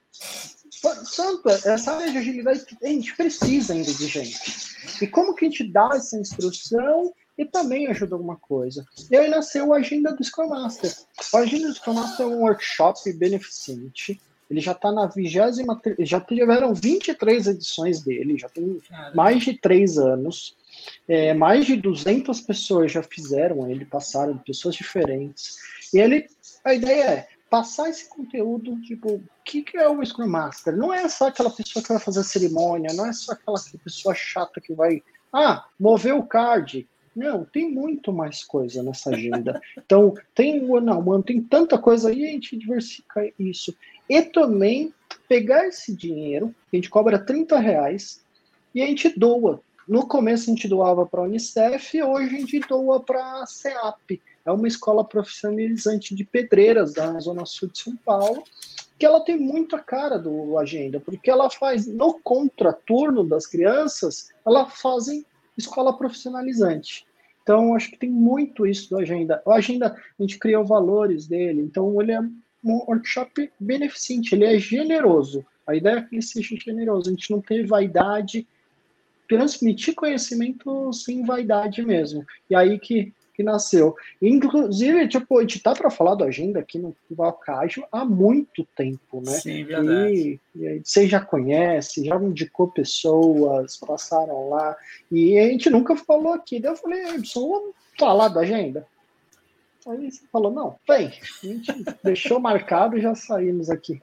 Tanto, 1.16 1.48
essa 1.48 1.92
área 1.92 2.12
de 2.12 2.18
agilidade, 2.18 2.64
a 2.82 2.86
gente 2.86 3.14
precisa 3.16 3.72
ainda 3.72 3.92
de 3.92 4.06
gente. 4.06 4.38
E 5.02 5.06
como 5.06 5.34
que 5.34 5.46
a 5.46 5.48
gente 5.48 5.70
dá 5.70 5.90
essa 5.94 6.18
instrução 6.18 7.12
e 7.36 7.44
também 7.44 7.86
ajuda 7.86 8.14
alguma 8.14 8.36
coisa? 8.36 8.86
E 9.10 9.16
aí 9.16 9.28
nasceu 9.28 9.68
o 9.68 9.74
Agenda 9.74 10.12
do 10.12 10.24
Scrum 10.24 10.48
Master. 10.48 10.94
O 11.32 11.36
Agenda 11.36 11.68
do 11.68 11.74
Scrum 11.74 11.94
Master 11.94 12.26
é 12.26 12.28
um 12.28 12.40
workshop 12.40 13.12
beneficente 13.14 14.20
ele 14.50 14.60
já 14.60 14.72
está 14.72 14.90
na 14.90 15.06
vigésima. 15.06 15.80
Já 16.00 16.20
tiveram 16.20 16.74
23 16.74 17.46
edições 17.46 18.02
dele, 18.02 18.36
já 18.36 18.48
tem 18.48 18.80
mais 19.14 19.44
de 19.44 19.54
três 19.54 19.96
anos. 19.96 20.56
É, 21.06 21.32
mais 21.34 21.66
de 21.66 21.76
200 21.76 22.40
pessoas 22.40 22.90
já 22.90 23.02
fizeram 23.02 23.70
ele, 23.70 23.84
passaram, 23.84 24.36
pessoas 24.38 24.74
diferentes. 24.74 25.58
E 25.92 25.98
ele, 25.98 26.26
a 26.64 26.74
ideia 26.74 27.04
é 27.04 27.28
passar 27.50 27.90
esse 27.90 28.08
conteúdo, 28.08 28.80
tipo, 28.82 29.14
o 29.14 29.22
que, 29.44 29.62
que 29.62 29.76
é 29.76 29.88
o 29.88 30.04
Scrum 30.04 30.28
Master? 30.28 30.76
Não 30.76 30.94
é 30.94 31.08
só 31.08 31.26
aquela 31.26 31.50
pessoa 31.50 31.82
que 31.82 31.88
vai 31.88 31.98
fazer 31.98 32.20
a 32.20 32.24
cerimônia, 32.24 32.94
não 32.94 33.06
é 33.06 33.12
só 33.12 33.32
aquela 33.32 33.58
pessoa 33.84 34.14
chata 34.14 34.60
que 34.60 34.72
vai, 34.72 35.02
ah, 35.32 35.66
mover 35.78 36.14
o 36.14 36.22
card. 36.22 36.88
Não, 37.14 37.44
tem 37.44 37.68
muito 37.68 38.12
mais 38.12 38.44
coisa 38.44 38.82
nessa 38.82 39.10
agenda. 39.10 39.60
Então, 39.76 40.14
tem 40.32 40.64
o 40.64 40.74
one 40.74 40.88
on 40.88 41.20
tem 41.20 41.42
tanta 41.42 41.76
coisa 41.76 42.10
aí, 42.10 42.24
a 42.24 42.30
gente 42.30 42.56
diversifica 42.56 43.28
isso. 43.36 43.74
E 44.10 44.22
também 44.22 44.92
pegar 45.28 45.68
esse 45.68 45.94
dinheiro, 45.94 46.52
a 46.72 46.74
gente 46.74 46.90
cobra 46.90 47.16
30 47.16 47.56
reais, 47.60 48.20
e 48.74 48.82
a 48.82 48.86
gente 48.86 49.08
doa. 49.16 49.60
No 49.86 50.08
começo 50.08 50.50
a 50.50 50.52
gente 50.52 50.66
doava 50.66 51.06
para 51.06 51.20
a 51.20 51.22
Unicef, 51.22 52.02
hoje 52.02 52.34
a 52.34 52.40
gente 52.40 52.58
doa 52.58 52.98
para 52.98 53.40
a 53.40 53.46
CEAP. 53.46 54.20
É 54.44 54.50
uma 54.50 54.66
escola 54.66 55.04
profissionalizante 55.04 56.12
de 56.12 56.24
pedreiras 56.24 56.92
da 56.92 57.20
Zona 57.20 57.46
Sul 57.46 57.68
de 57.68 57.78
São 57.78 57.94
Paulo, 57.98 58.42
que 58.98 59.06
ela 59.06 59.20
tem 59.20 59.38
muito 59.38 59.76
a 59.76 59.78
cara 59.78 60.18
do 60.18 60.58
Agenda, 60.58 60.98
porque 60.98 61.30
ela 61.30 61.48
faz, 61.48 61.86
no 61.86 62.18
contraturno 62.20 63.22
das 63.22 63.46
crianças, 63.46 64.30
ela 64.44 64.68
fazem 64.68 65.24
escola 65.56 65.96
profissionalizante. 65.96 67.06
Então, 67.44 67.76
acho 67.76 67.92
que 67.92 67.98
tem 67.98 68.10
muito 68.10 68.66
isso 68.66 68.90
do 68.90 68.98
Agenda. 68.98 69.40
O 69.46 69.52
Agenda, 69.52 69.96
a 70.18 70.22
gente 70.22 70.36
criou 70.36 70.64
valores 70.64 71.28
dele, 71.28 71.60
então 71.60 72.00
ele 72.02 72.10
é 72.10 72.20
um 72.62 72.78
workshop 72.86 73.50
beneficente, 73.58 74.34
ele 74.34 74.44
é 74.44 74.58
generoso. 74.58 75.44
A 75.66 75.74
ideia 75.74 75.98
é 75.98 76.02
que 76.02 76.16
ele 76.16 76.22
seja 76.22 76.56
generoso, 76.56 77.08
a 77.08 77.12
gente 77.12 77.30
não 77.30 77.40
tem 77.40 77.64
vaidade, 77.64 78.46
transmitir 79.28 79.94
conhecimento 79.94 80.92
sem 80.92 81.24
vaidade 81.24 81.82
mesmo. 81.82 82.26
E 82.48 82.54
aí 82.54 82.78
que 82.78 83.12
que 83.40 83.42
nasceu. 83.42 83.96
Inclusive, 84.20 85.08
tipo, 85.08 85.38
a 85.38 85.40
gente 85.40 85.60
tá 85.60 85.74
para 85.74 85.90
falar 85.90 86.14
da 86.14 86.26
agenda 86.26 86.60
aqui 86.60 86.78
no 86.78 86.94
Valcágio 87.10 87.84
há 87.90 88.04
muito 88.04 88.66
tempo, 88.76 89.22
né? 89.24 89.32
Sim, 89.32 89.64
verdade. 89.64 90.38
E, 90.54 90.62
e 90.62 90.82
você 90.84 91.06
já 91.06 91.20
conhece, 91.20 92.04
já 92.04 92.16
indicou 92.16 92.68
pessoas, 92.68 93.78
passaram 93.78 94.50
lá, 94.50 94.76
e 95.10 95.38
a 95.38 95.48
gente 95.48 95.70
nunca 95.70 95.96
falou 95.96 96.34
aqui. 96.34 96.60
Daí 96.60 96.72
eu 96.72 96.76
falei, 96.76 97.02
Edson, 97.14 97.48
vamos 97.48 97.74
falar 97.98 98.28
da 98.28 98.40
agenda? 98.40 98.86
Aí 99.86 100.10
você 100.10 100.26
falou, 100.30 100.52
não, 100.52 100.78
vem. 100.86 101.08
A 101.42 101.46
gente 101.46 101.72
deixou 102.02 102.38
marcado 102.38 102.98
e 102.98 103.00
já 103.00 103.14
saímos 103.14 103.70
aqui. 103.70 104.00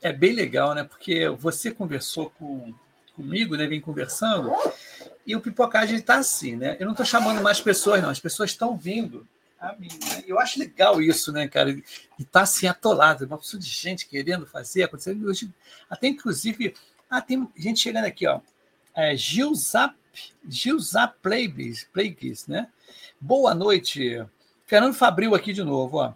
É 0.00 0.12
bem 0.12 0.32
legal, 0.32 0.74
né? 0.74 0.84
Porque 0.84 1.28
você 1.28 1.70
conversou 1.70 2.30
com, 2.38 2.72
comigo, 3.14 3.56
né? 3.56 3.66
Vem 3.66 3.80
conversando, 3.80 4.52
e 5.26 5.34
o 5.34 5.40
pipocagem 5.40 5.96
está 5.96 6.18
assim, 6.18 6.54
né? 6.54 6.76
Eu 6.78 6.84
não 6.84 6.92
estou 6.92 7.04
chamando 7.04 7.42
mais 7.42 7.60
pessoas, 7.60 8.00
não. 8.00 8.10
As 8.10 8.20
pessoas 8.20 8.50
estão 8.50 8.76
vindo 8.76 9.26
a 9.58 9.74
mim. 9.74 9.88
Né? 9.88 10.22
Eu 10.26 10.38
acho 10.38 10.58
legal 10.58 11.02
isso, 11.02 11.32
né, 11.32 11.48
cara? 11.48 11.70
E 11.70 11.82
está 12.20 12.42
assim 12.42 12.68
atolado, 12.68 13.26
uma 13.26 13.38
pessoa 13.38 13.60
de 13.60 13.68
gente 13.68 14.06
querendo 14.06 14.46
fazer, 14.46 14.84
acontecendo. 14.84 15.26
Hoje, 15.26 15.52
até 15.90 16.06
inclusive, 16.06 16.74
ah, 17.10 17.20
tem 17.20 17.48
gente 17.56 17.80
chegando 17.80 18.04
aqui, 18.04 18.26
ó. 18.26 18.40
É, 18.94 19.16
Gilzap, 19.16 19.96
Gilzap 20.48 21.16
Plagues, 21.20 22.46
né? 22.46 22.68
Boa 23.20 23.54
noite. 23.54 24.24
Fernando 24.66 24.94
Fabril 24.94 25.34
aqui 25.34 25.52
de 25.52 25.62
novo, 25.62 25.98
ó. 25.98 26.12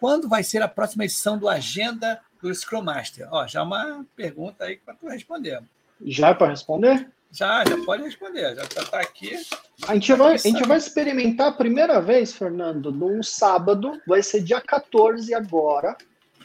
Quando 0.00 0.28
vai 0.28 0.42
ser 0.42 0.62
a 0.62 0.68
próxima 0.68 1.04
edição 1.04 1.38
do 1.38 1.48
Agenda 1.48 2.20
do 2.42 2.52
Scrum 2.52 2.82
Master? 2.82 3.28
Ó, 3.30 3.46
já 3.46 3.62
uma 3.62 4.04
pergunta 4.16 4.64
aí 4.64 4.76
para 4.76 4.94
tu 4.94 5.06
responder. 5.06 5.62
Já 6.04 6.30
é 6.30 6.34
para 6.34 6.48
responder? 6.48 7.08
Já, 7.30 7.64
já 7.64 7.82
pode 7.84 8.02
responder, 8.02 8.54
já 8.56 8.62
está 8.62 9.00
aqui. 9.00 9.38
A 9.86 9.94
gente, 9.94 10.12
vai, 10.14 10.34
a 10.34 10.36
gente 10.36 10.66
vai 10.66 10.76
experimentar 10.76 11.48
a 11.48 11.52
primeira 11.52 12.00
vez, 12.00 12.32
Fernando, 12.32 12.90
num 12.90 13.22
sábado, 13.22 14.00
vai 14.06 14.22
ser 14.22 14.42
dia 14.42 14.60
14 14.60 15.32
agora. 15.32 15.96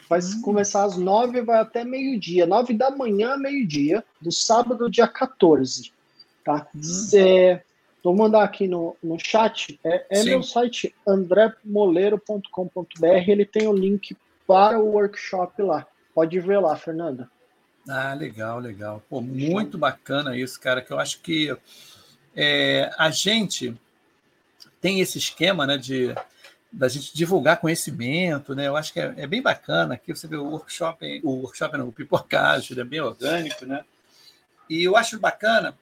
Vai 0.08 0.20
hum. 0.20 0.40
começar 0.42 0.84
às 0.84 0.96
9 0.96 1.42
vai 1.42 1.60
até 1.60 1.84
meio-dia. 1.84 2.46
9 2.46 2.72
da 2.72 2.90
manhã, 2.90 3.36
meio-dia, 3.36 4.02
do 4.20 4.32
sábado, 4.32 4.90
dia 4.90 5.06
14. 5.06 5.92
Tá? 6.42 6.66
Hum. 6.74 6.80
É, 7.14 7.62
vou 8.02 8.14
mandar 8.14 8.42
aqui 8.42 8.66
no, 8.68 8.96
no 9.02 9.18
chat. 9.18 9.78
É, 9.84 10.06
é 10.10 10.22
meu 10.24 10.42
site 10.42 10.94
andremoleiro.com.br. 11.06 13.04
Ele 13.26 13.44
tem 13.44 13.66
o 13.68 13.72
link 13.72 14.16
para 14.46 14.78
o 14.78 14.92
workshop 14.92 15.62
lá. 15.62 15.86
Pode 16.14 16.40
ver 16.40 16.58
lá, 16.58 16.74
Fernanda. 16.76 17.30
Ah, 17.88 18.14
legal, 18.14 18.58
legal. 18.58 19.02
Pô, 19.08 19.20
muito 19.20 19.78
bacana 19.78 20.36
isso, 20.36 20.60
cara, 20.60 20.82
que 20.82 20.90
eu 20.90 20.98
acho 20.98 21.20
que 21.20 21.56
é, 22.36 22.90
a 22.98 23.10
gente 23.10 23.74
tem 24.80 25.00
esse 25.00 25.18
esquema 25.18 25.66
né, 25.66 25.76
de 25.76 26.14
da 26.70 26.86
gente 26.86 27.16
divulgar 27.16 27.60
conhecimento, 27.60 28.54
né? 28.54 28.68
Eu 28.68 28.76
acho 28.76 28.92
que 28.92 29.00
é, 29.00 29.14
é 29.16 29.26
bem 29.26 29.40
bacana. 29.40 29.94
Aqui 29.94 30.14
você 30.14 30.28
vê 30.28 30.36
o 30.36 30.50
workshop, 30.50 31.20
o 31.24 31.30
workshop 31.40 31.78
não, 31.78 31.88
o 31.88 31.92
pipocagem, 31.92 32.72
ele 32.72 32.82
é 32.82 32.84
bem 32.84 33.00
orgânico, 33.00 33.64
né? 33.64 33.82
E 34.68 34.84
eu 34.84 34.94
acho 34.94 35.18
bacana 35.18 35.74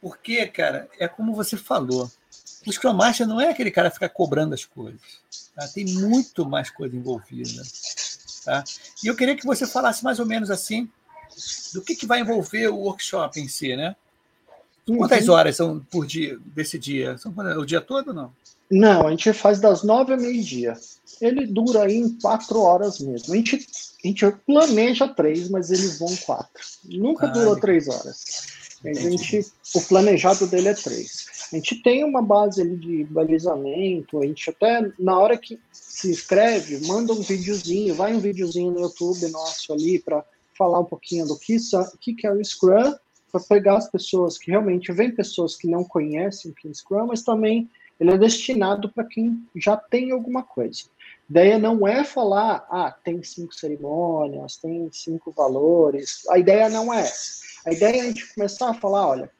porque, 0.00 0.46
cara, 0.46 0.88
é 0.98 1.08
como 1.08 1.34
você 1.34 1.56
falou, 1.56 2.10
o 2.66 2.72
Scrum 2.72 2.92
Master 2.92 3.26
não 3.26 3.40
é 3.40 3.50
aquele 3.50 3.70
cara 3.70 3.88
que 3.88 3.94
fica 3.94 4.08
cobrando 4.08 4.54
as 4.54 4.64
coisas. 4.64 5.00
Tá? 5.54 5.66
Tem 5.68 5.84
muito 5.84 6.46
mais 6.48 6.70
coisa 6.70 6.96
envolvida. 6.96 7.62
Tá? 8.44 8.64
E 9.02 9.06
eu 9.06 9.16
queria 9.16 9.36
que 9.36 9.46
você 9.46 9.66
falasse 9.66 10.04
mais 10.04 10.18
ou 10.18 10.26
menos 10.26 10.50
assim 10.50 10.88
do 11.74 11.82
que, 11.82 11.94
que 11.94 12.06
vai 12.06 12.20
envolver 12.20 12.68
o 12.68 12.76
workshop 12.76 13.40
em 13.40 13.48
si, 13.48 13.76
né? 13.76 13.94
Quantas 14.86 15.28
uhum. 15.28 15.34
horas 15.34 15.56
são 15.56 15.80
por 15.90 16.06
dia 16.06 16.38
desse 16.46 16.78
dia? 16.78 17.18
São 17.18 17.34
o 17.36 17.66
dia 17.66 17.80
todo 17.80 18.08
ou 18.08 18.14
não? 18.14 18.32
Não, 18.70 19.06
a 19.06 19.10
gente 19.10 19.32
faz 19.32 19.60
das 19.60 19.82
nove 19.82 20.12
ao 20.12 20.18
meio-dia. 20.18 20.74
Ele 21.20 21.46
dura 21.46 21.84
aí 21.84 21.96
em 21.96 22.18
quatro 22.18 22.60
horas 22.60 22.98
mesmo. 22.98 23.32
A 23.32 23.36
gente, 23.36 23.66
a 24.04 24.06
gente 24.06 24.30
planeja 24.46 25.08
três, 25.08 25.48
mas 25.48 25.70
eles 25.70 25.98
vão 25.98 26.14
quatro. 26.16 26.62
Nunca 26.84 27.26
ah, 27.26 27.30
durou 27.30 27.58
três 27.58 27.88
horas. 27.88 28.57
A 28.84 28.92
gente, 28.92 29.44
o 29.74 29.82
planejado 29.82 30.46
dele 30.46 30.68
é 30.68 30.74
três. 30.74 31.26
A 31.52 31.56
gente 31.56 31.82
tem 31.82 32.04
uma 32.04 32.22
base 32.22 32.60
ali 32.60 32.76
de 32.76 33.04
balizamento, 33.04 34.20
a 34.20 34.26
gente 34.26 34.50
até, 34.50 34.92
na 34.98 35.18
hora 35.18 35.36
que 35.36 35.58
se 35.72 36.10
inscreve, 36.10 36.86
manda 36.86 37.12
um 37.12 37.20
videozinho, 37.20 37.94
vai 37.94 38.14
um 38.14 38.20
videozinho 38.20 38.70
no 38.70 38.80
YouTube 38.80 39.28
nosso 39.28 39.72
ali 39.72 39.98
para 39.98 40.24
falar 40.56 40.80
um 40.80 40.84
pouquinho 40.84 41.26
do 41.26 41.38
que, 41.38 41.56
que, 42.00 42.14
que 42.14 42.26
é 42.26 42.32
o 42.32 42.44
Scrum, 42.44 42.94
para 43.32 43.40
pegar 43.40 43.76
as 43.76 43.90
pessoas 43.90 44.38
que 44.38 44.50
realmente 44.50 44.92
vem 44.92 45.14
pessoas 45.14 45.56
que 45.56 45.66
não 45.66 45.84
conhecem 45.84 46.50
o 46.50 46.54
que 46.54 46.68
é 46.68 46.72
Scrum, 46.72 47.06
mas 47.06 47.22
também 47.22 47.68
ele 47.98 48.12
é 48.12 48.18
destinado 48.18 48.88
para 48.90 49.04
quem 49.04 49.42
já 49.56 49.76
tem 49.76 50.12
alguma 50.12 50.42
coisa. 50.42 50.84
A 51.28 51.30
ideia 51.30 51.58
não 51.58 51.86
é 51.86 52.04
falar, 52.04 52.66
ah, 52.70 52.94
tem 53.04 53.22
cinco 53.22 53.54
cerimônias, 53.54 54.56
tem 54.56 54.88
cinco 54.92 55.32
valores. 55.32 56.22
A 56.30 56.38
ideia 56.38 56.70
não 56.70 56.92
é 56.92 57.00
essa. 57.00 57.42
A 57.68 57.72
ideia 57.72 57.98
é 57.98 58.00
a 58.00 58.04
gente 58.04 58.34
começar 58.34 58.70
a 58.70 58.74
falar, 58.74 59.06
olha, 59.06 59.30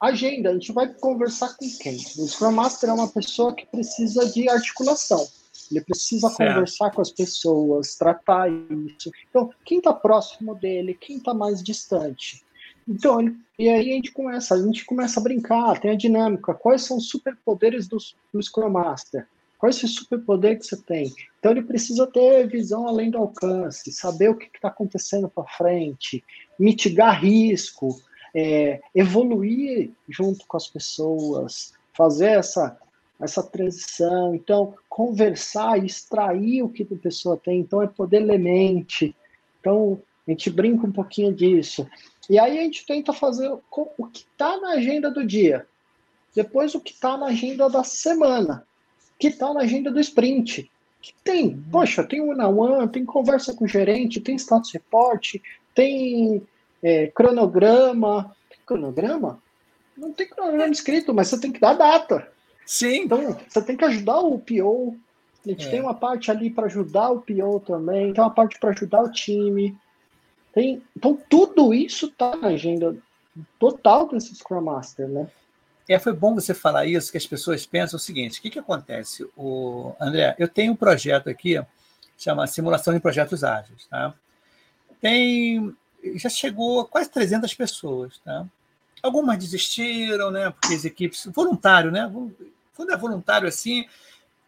agenda, 0.00 0.50
a 0.50 0.52
gente 0.52 0.72
vai 0.72 0.92
conversar 0.92 1.56
com 1.56 1.66
quem? 1.80 1.94
O 1.94 2.26
Scrum 2.26 2.50
Master 2.50 2.90
é 2.90 2.92
uma 2.92 3.06
pessoa 3.06 3.54
que 3.54 3.66
precisa 3.66 4.26
de 4.26 4.48
articulação. 4.48 5.24
Ele 5.70 5.80
precisa 5.82 6.28
certo. 6.28 6.54
conversar 6.54 6.90
com 6.90 7.00
as 7.00 7.12
pessoas, 7.12 7.94
tratar 7.94 8.50
isso. 8.50 9.12
Então, 9.30 9.50
quem 9.64 9.78
está 9.78 9.92
próximo 9.92 10.56
dele, 10.56 10.92
quem 10.92 11.18
está 11.18 11.32
mais 11.32 11.62
distante. 11.62 12.42
Então, 12.88 13.20
ele, 13.20 13.36
e 13.56 13.68
aí 13.68 13.92
a 13.92 13.94
gente 13.94 14.10
começa, 14.10 14.56
a 14.56 14.60
gente 14.60 14.84
começa 14.84 15.20
a 15.20 15.22
brincar, 15.22 15.78
tem 15.78 15.92
a 15.92 15.96
dinâmica. 15.96 16.54
Quais 16.54 16.82
são 16.82 16.96
os 16.96 17.08
superpoderes 17.08 17.86
do, 17.86 17.98
do 18.32 18.42
Scrum 18.42 18.70
Master? 18.70 19.28
Qual 19.58 19.68
é 19.68 19.70
esse 19.70 19.88
superpoder 19.88 20.58
que 20.58 20.64
você 20.64 20.76
tem? 20.76 21.12
Então 21.38 21.50
ele 21.50 21.62
precisa 21.62 22.06
ter 22.06 22.46
visão 22.46 22.86
além 22.86 23.10
do 23.10 23.18
alcance, 23.18 23.90
saber 23.92 24.30
o 24.30 24.36
que 24.36 24.46
está 24.54 24.68
acontecendo 24.68 25.28
para 25.28 25.44
frente, 25.44 26.22
mitigar 26.58 27.20
risco, 27.20 28.00
é, 28.34 28.80
evoluir 28.94 29.90
junto 30.08 30.46
com 30.46 30.56
as 30.56 30.68
pessoas, 30.68 31.72
fazer 31.92 32.38
essa 32.38 32.78
essa 33.20 33.42
transição. 33.42 34.34
Então, 34.34 34.74
conversar, 34.88 35.84
extrair 35.84 36.62
o 36.62 36.68
que 36.68 36.84
a 36.84 36.96
pessoa 36.96 37.36
tem. 37.36 37.60
Então, 37.60 37.82
é 37.82 37.86
poder 37.86 38.20
ler 38.20 38.38
mente. 38.38 39.14
Então, 39.60 40.00
a 40.26 40.30
gente 40.30 40.48
brinca 40.50 40.86
um 40.86 40.92
pouquinho 40.92 41.34
disso. 41.34 41.86
E 42.30 42.38
aí 42.38 42.58
a 42.58 42.62
gente 42.62 42.86
tenta 42.86 43.12
fazer 43.12 43.48
o 43.48 44.06
que 44.06 44.20
está 44.20 44.60
na 44.60 44.72
agenda 44.72 45.10
do 45.10 45.26
dia. 45.26 45.66
Depois, 46.34 46.74
o 46.74 46.80
que 46.80 46.92
está 46.92 47.16
na 47.16 47.26
agenda 47.26 47.68
da 47.68 47.82
semana. 47.82 48.66
O 49.18 49.20
que 49.20 49.26
está 49.26 49.52
na 49.52 49.62
agenda 49.62 49.90
do 49.90 49.98
sprint. 49.98 50.70
Que 51.02 51.12
tem, 51.24 51.60
poxa, 51.72 52.04
tem 52.04 52.20
on 52.20 52.56
one, 52.56 52.88
tem 52.88 53.04
conversa 53.04 53.52
com 53.52 53.64
o 53.64 53.68
gerente, 53.68 54.20
tem 54.20 54.36
status 54.36 54.72
report, 54.72 55.36
tem 55.74 56.40
é, 56.80 57.08
cronograma. 57.08 58.36
Tem 58.48 58.58
cronograma? 58.64 59.42
Não 59.96 60.12
tem 60.12 60.28
cronograma 60.28 60.72
escrito, 60.72 61.12
mas 61.12 61.26
você 61.26 61.40
tem 61.40 61.50
que 61.50 61.58
dar 61.58 61.74
data. 61.74 62.30
Sim. 62.64 63.02
Então, 63.02 63.36
você 63.48 63.60
tem 63.62 63.76
que 63.76 63.84
ajudar 63.84 64.20
o 64.20 64.38
PO. 64.38 64.96
A 65.44 65.48
gente 65.48 65.66
é. 65.66 65.70
tem 65.70 65.80
uma 65.80 65.94
parte 65.94 66.30
ali 66.30 66.48
para 66.48 66.66
ajudar 66.66 67.10
o 67.10 67.20
PO 67.20 67.60
também, 67.66 68.12
tem 68.12 68.22
uma 68.22 68.30
parte 68.30 68.58
para 68.60 68.70
ajudar 68.70 69.02
o 69.02 69.10
time. 69.10 69.76
Tem, 70.52 70.80
então, 70.96 71.18
tudo 71.28 71.74
isso 71.74 72.06
está 72.06 72.36
na 72.36 72.48
agenda 72.48 72.96
total 73.58 74.08
desse 74.08 74.34
Scrum 74.34 74.60
Master, 74.60 75.08
né? 75.08 75.28
É, 75.88 75.98
foi 75.98 76.12
bom 76.12 76.34
você 76.34 76.52
falar 76.52 76.84
isso, 76.84 77.10
que 77.10 77.16
as 77.16 77.26
pessoas 77.26 77.64
pensam 77.64 77.96
o 77.96 78.00
seguinte: 78.00 78.38
o 78.38 78.42
que, 78.42 78.50
que 78.50 78.58
acontece? 78.58 79.26
O, 79.36 79.94
André, 79.98 80.36
eu 80.38 80.46
tenho 80.46 80.72
um 80.72 80.76
projeto 80.76 81.30
aqui, 81.30 81.60
chama 82.18 82.46
Simulação 82.46 82.92
de 82.92 83.00
Projetos 83.00 83.42
Ágeis. 83.42 83.86
Tá? 83.86 84.12
Tem, 85.00 85.74
já 86.16 86.28
chegou 86.28 86.80
a 86.80 86.86
quase 86.86 87.08
300 87.08 87.54
pessoas. 87.54 88.18
Tá? 88.18 88.44
Algumas 89.02 89.38
desistiram, 89.38 90.30
né? 90.30 90.50
Porque 90.50 90.74
as 90.74 90.84
equipes, 90.84 91.26
voluntário, 91.32 91.90
né? 91.90 92.10
Quando 92.76 92.92
é 92.92 92.96
voluntário 92.96 93.48
assim, 93.48 93.86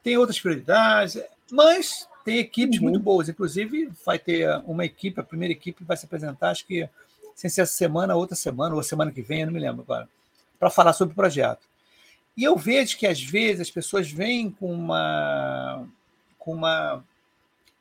tem 0.02 0.18
outras 0.18 0.38
prioridades, 0.38 1.23
mas 1.50 2.06
tem 2.25 2.38
equipes 2.38 2.78
uhum. 2.78 2.85
muito 2.85 3.00
boas. 3.00 3.30
Inclusive, 3.30 3.90
vai 4.04 4.18
ter 4.18 4.49
uma 4.66 4.85
equipe, 4.85 5.18
a 5.18 5.25
primeira 5.25 5.52
equipe 5.52 5.85
vai 5.85 5.97
se 5.97 6.04
apresentar, 6.04 6.50
acho 6.50 6.66
que 6.66 6.88
sem 7.35 7.49
ser 7.49 7.62
essa 7.62 7.73
semana, 7.73 8.14
outra 8.14 8.37
semana, 8.37 8.75
ou 8.75 8.82
semana 8.82 9.11
que 9.11 9.23
vem, 9.23 9.40
eu 9.40 9.47
não 9.47 9.54
me 9.54 9.61
lembro 9.61 9.80
agora, 9.80 10.06
para 10.61 10.71
falar 10.71 10.93
sobre 10.93 11.12
o 11.12 11.17
projeto. 11.17 11.67
E 12.37 12.45
eu 12.45 12.57
vejo 12.57 12.99
que 12.99 13.07
às 13.07 13.21
vezes 13.21 13.62
as 13.62 13.71
pessoas 13.71 14.11
vêm 14.11 14.50
com 14.50 14.73
uma 14.73 15.88
com 16.38 16.55
uma 16.55 17.05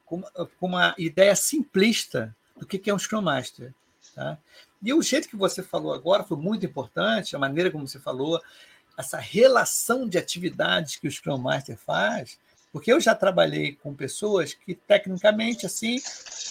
com 0.05 0.23
uma, 0.65 0.95
ideia 0.97 1.35
simplista 1.35 2.35
do 2.57 2.65
que 2.65 2.89
é 2.89 2.93
um 2.93 2.97
Scrum 2.97 3.21
Master. 3.21 3.71
Tá? 4.15 4.39
E 4.81 4.91
o 4.91 5.03
jeito 5.03 5.29
que 5.29 5.35
você 5.35 5.61
falou 5.61 5.93
agora 5.93 6.23
foi 6.23 6.35
muito 6.35 6.65
importante, 6.65 7.35
a 7.35 7.39
maneira 7.39 7.69
como 7.69 7.87
você 7.87 7.99
falou, 7.99 8.41
essa 8.97 9.17
relação 9.17 10.09
de 10.09 10.17
atividades 10.17 10.95
que 10.95 11.07
o 11.07 11.11
Scrum 11.11 11.37
Master 11.37 11.77
faz, 11.77 12.39
porque 12.71 12.91
eu 12.91 12.99
já 12.99 13.15
trabalhei 13.15 13.73
com 13.75 13.93
pessoas 13.93 14.53
que 14.53 14.75
tecnicamente, 14.75 15.65
assim, 15.65 15.99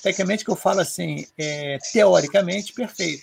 tecnicamente 0.02 0.44
que 0.44 0.50
eu 0.50 0.56
falo 0.56 0.80
assim, 0.80 1.26
é, 1.38 1.78
teoricamente 1.92 2.72
perfeito, 2.72 3.22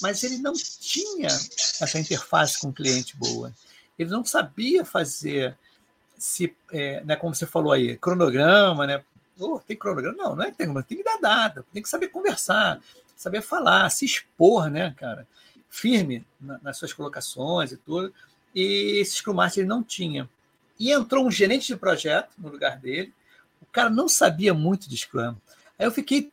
mas 0.00 0.22
ele 0.24 0.38
não 0.38 0.54
tinha 0.54 1.28
essa 1.28 1.98
interface 1.98 2.58
com 2.58 2.68
o 2.68 2.72
cliente 2.72 3.16
boa. 3.16 3.52
Ele 3.98 4.10
não 4.10 4.24
sabia 4.24 4.84
fazer, 4.84 5.56
se, 6.16 6.54
é, 6.72 7.04
né, 7.04 7.16
como 7.16 7.34
você 7.34 7.44
falou 7.44 7.72
aí, 7.72 7.98
cronograma, 7.98 8.86
né? 8.86 9.04
Oh, 9.38 9.58
tem 9.58 9.76
cronograma? 9.76 10.16
Não, 10.16 10.36
não 10.36 10.44
é 10.44 10.50
tem, 10.50 10.72
tem 10.82 10.98
que 10.98 11.04
dar 11.04 11.18
data, 11.18 11.64
tem 11.72 11.82
que 11.82 11.88
saber 11.88 12.08
conversar, 12.08 12.80
saber 13.14 13.42
falar, 13.42 13.90
se 13.90 14.06
expor, 14.06 14.70
né, 14.70 14.94
cara? 14.96 15.26
Firme 15.68 16.26
nas 16.40 16.78
suas 16.78 16.92
colocações 16.92 17.70
e 17.70 17.76
tudo. 17.76 18.12
E 18.54 18.98
esse 18.98 19.16
Scrum 19.16 19.34
Master 19.34 19.62
ele 19.62 19.68
não 19.68 19.82
tinha. 19.84 20.28
E 20.80 20.90
entrou 20.90 21.26
um 21.26 21.30
gerente 21.30 21.66
de 21.66 21.76
projeto 21.76 22.30
no 22.38 22.48
lugar 22.48 22.78
dele. 22.78 23.12
O 23.60 23.66
cara 23.66 23.90
não 23.90 24.08
sabia 24.08 24.54
muito 24.54 24.88
de 24.88 24.96
Scrum. 24.96 25.36
Aí 25.78 25.86
eu 25.86 25.92
fiquei, 25.92 26.32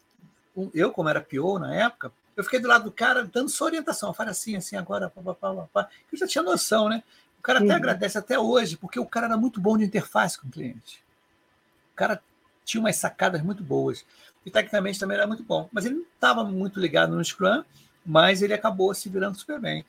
eu, 0.73 0.91
como 0.93 1.09
era 1.09 1.19
PO 1.19 1.59
na 1.59 1.75
época, 1.75 2.13
eu 2.35 2.43
fiquei 2.45 2.59
do 2.59 2.67
lado 2.67 2.85
do 2.85 2.91
cara 2.91 3.25
dando 3.25 3.49
sua 3.49 3.67
orientação. 3.67 4.13
Fala 4.13 4.31
assim, 4.31 4.55
assim, 4.55 4.77
agora, 4.77 5.09
pá, 5.09 5.21
pá, 5.21 5.33
pá, 5.33 5.67
pá. 5.73 5.89
Eu 6.09 6.17
já 6.17 6.25
tinha 6.25 6.41
noção, 6.41 6.87
né? 6.87 7.03
O 7.37 7.41
cara 7.41 7.59
até 7.59 7.67
uhum. 7.67 7.75
agradece 7.75 8.17
até 8.17 8.39
hoje, 8.39 8.77
porque 8.77 8.99
o 8.99 9.05
cara 9.05 9.25
era 9.25 9.35
muito 9.35 9.59
bom 9.59 9.77
de 9.77 9.83
interface 9.83 10.39
com 10.39 10.47
o 10.47 10.51
cliente. 10.51 11.03
O 11.93 11.95
cara 11.95 12.21
tinha 12.63 12.79
umas 12.79 12.95
sacadas 12.95 13.41
muito 13.41 13.61
boas. 13.61 14.05
E 14.45 14.49
tecnicamente 14.49 14.97
também 14.97 15.17
era 15.17 15.27
muito 15.27 15.43
bom. 15.43 15.67
Mas 15.73 15.85
ele 15.85 15.95
não 15.95 16.03
estava 16.03 16.45
muito 16.45 16.79
ligado 16.79 17.13
no 17.13 17.23
Scrum, 17.23 17.65
mas 18.05 18.41
ele 18.41 18.53
acabou 18.53 18.93
se 18.93 19.09
virando 19.09 19.37
super 19.37 19.59
bem. 19.59 19.83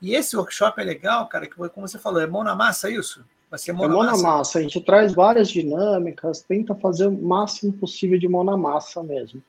E 0.00 0.14
esse 0.14 0.34
workshop 0.34 0.80
é 0.80 0.84
legal, 0.84 1.26
cara, 1.26 1.46
que 1.46 1.54
como 1.54 1.86
você 1.86 1.98
falou, 1.98 2.22
é 2.22 2.26
mão 2.26 2.42
na 2.42 2.54
massa 2.54 2.90
isso? 2.90 3.22
Vai 3.50 3.58
ser 3.58 3.72
mão, 3.72 3.84
é 3.84 3.88
mão 3.88 3.98
massa. 3.98 4.22
na 4.22 4.28
massa. 4.28 4.58
A 4.58 4.62
gente 4.62 4.80
traz 4.80 5.14
várias 5.14 5.48
dinâmicas, 5.48 6.42
tenta 6.42 6.74
fazer 6.74 7.06
o 7.06 7.12
máximo 7.12 7.72
possível 7.72 8.18
de 8.18 8.28
mão 8.28 8.44
na 8.44 8.56
massa 8.56 9.02
mesmo. 9.02 9.42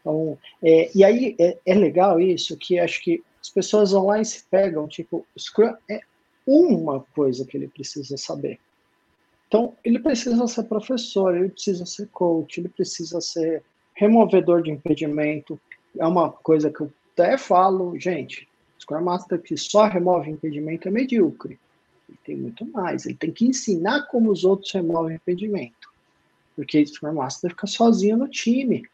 Então, 0.00 0.38
é, 0.62 0.90
e 0.94 1.04
aí 1.04 1.36
é, 1.38 1.58
é, 1.64 1.74
legal 1.74 2.20
isso, 2.20 2.56
que 2.56 2.78
acho 2.78 3.02
que 3.02 3.22
as 3.40 3.50
pessoas 3.50 3.92
online 3.92 4.24
se 4.24 4.44
pegam, 4.50 4.88
tipo, 4.88 5.26
Scrum 5.38 5.74
é 5.88 6.00
uma 6.46 7.00
coisa 7.14 7.44
que 7.44 7.56
ele 7.56 7.68
precisa 7.68 8.16
saber. 8.16 8.58
Então, 9.46 9.74
ele 9.84 9.98
precisa 9.98 10.46
ser 10.46 10.64
professor, 10.64 11.34
ele 11.34 11.48
precisa 11.48 11.86
ser 11.86 12.08
coach, 12.08 12.58
ele 12.58 12.68
precisa 12.68 13.20
ser 13.20 13.62
removedor 13.94 14.62
de 14.62 14.70
impedimento. 14.70 15.58
É 15.98 16.06
uma 16.06 16.30
coisa 16.30 16.70
que 16.70 16.80
eu 16.80 16.92
até 17.12 17.38
falo, 17.38 17.98
gente, 17.98 18.48
Scrum 18.80 19.02
Master 19.02 19.40
que 19.40 19.56
só 19.56 19.86
remove 19.86 20.30
impedimento 20.30 20.88
é 20.88 20.90
medíocre. 20.90 21.58
Ele 22.08 22.18
tem 22.24 22.36
muito 22.36 22.64
mais. 22.66 23.04
Ele 23.04 23.14
tem 23.14 23.32
que 23.32 23.46
ensinar 23.46 24.06
como 24.06 24.30
os 24.30 24.44
outros 24.44 24.72
removem 24.72 25.16
impedimento. 25.16 25.88
Porque 26.56 26.80
o 26.80 26.86
Scrum 26.86 27.14
Master 27.14 27.50
fica 27.50 27.66
sozinho 27.66 28.16
no 28.16 28.28
time. 28.28 28.88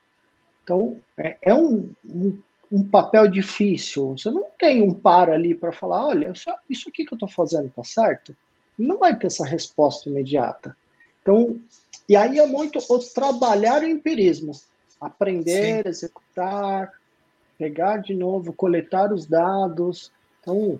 Então, 0.62 1.00
é, 1.16 1.36
é 1.42 1.54
um, 1.54 1.90
um, 2.04 2.38
um, 2.72 2.82
papel 2.82 3.28
difícil. 3.28 4.16
Você 4.16 4.30
não 4.30 4.46
tem 4.58 4.82
um 4.82 4.92
par 4.92 5.30
ali 5.30 5.54
para 5.54 5.72
falar: 5.72 6.06
olha, 6.06 6.32
isso 6.68 6.88
aqui 6.88 7.04
que 7.04 7.12
eu 7.12 7.16
estou 7.16 7.28
fazendo 7.28 7.66
está 7.66 7.84
certo? 7.84 8.36
Não 8.78 8.98
vai 8.98 9.16
ter 9.16 9.28
essa 9.28 9.44
resposta 9.44 10.08
imediata. 10.08 10.76
Então, 11.22 11.60
e 12.08 12.16
aí 12.16 12.38
é 12.38 12.46
muito 12.46 12.78
o 12.78 12.98
trabalhar 12.98 13.82
o 13.82 13.86
empirismo. 13.86 14.52
Aprender, 15.00 15.82
Sim. 15.82 15.88
executar, 15.88 16.92
pegar 17.58 17.98
de 17.98 18.14
novo, 18.14 18.52
coletar 18.52 19.12
os 19.12 19.26
dados. 19.26 20.10
Então, 20.40 20.78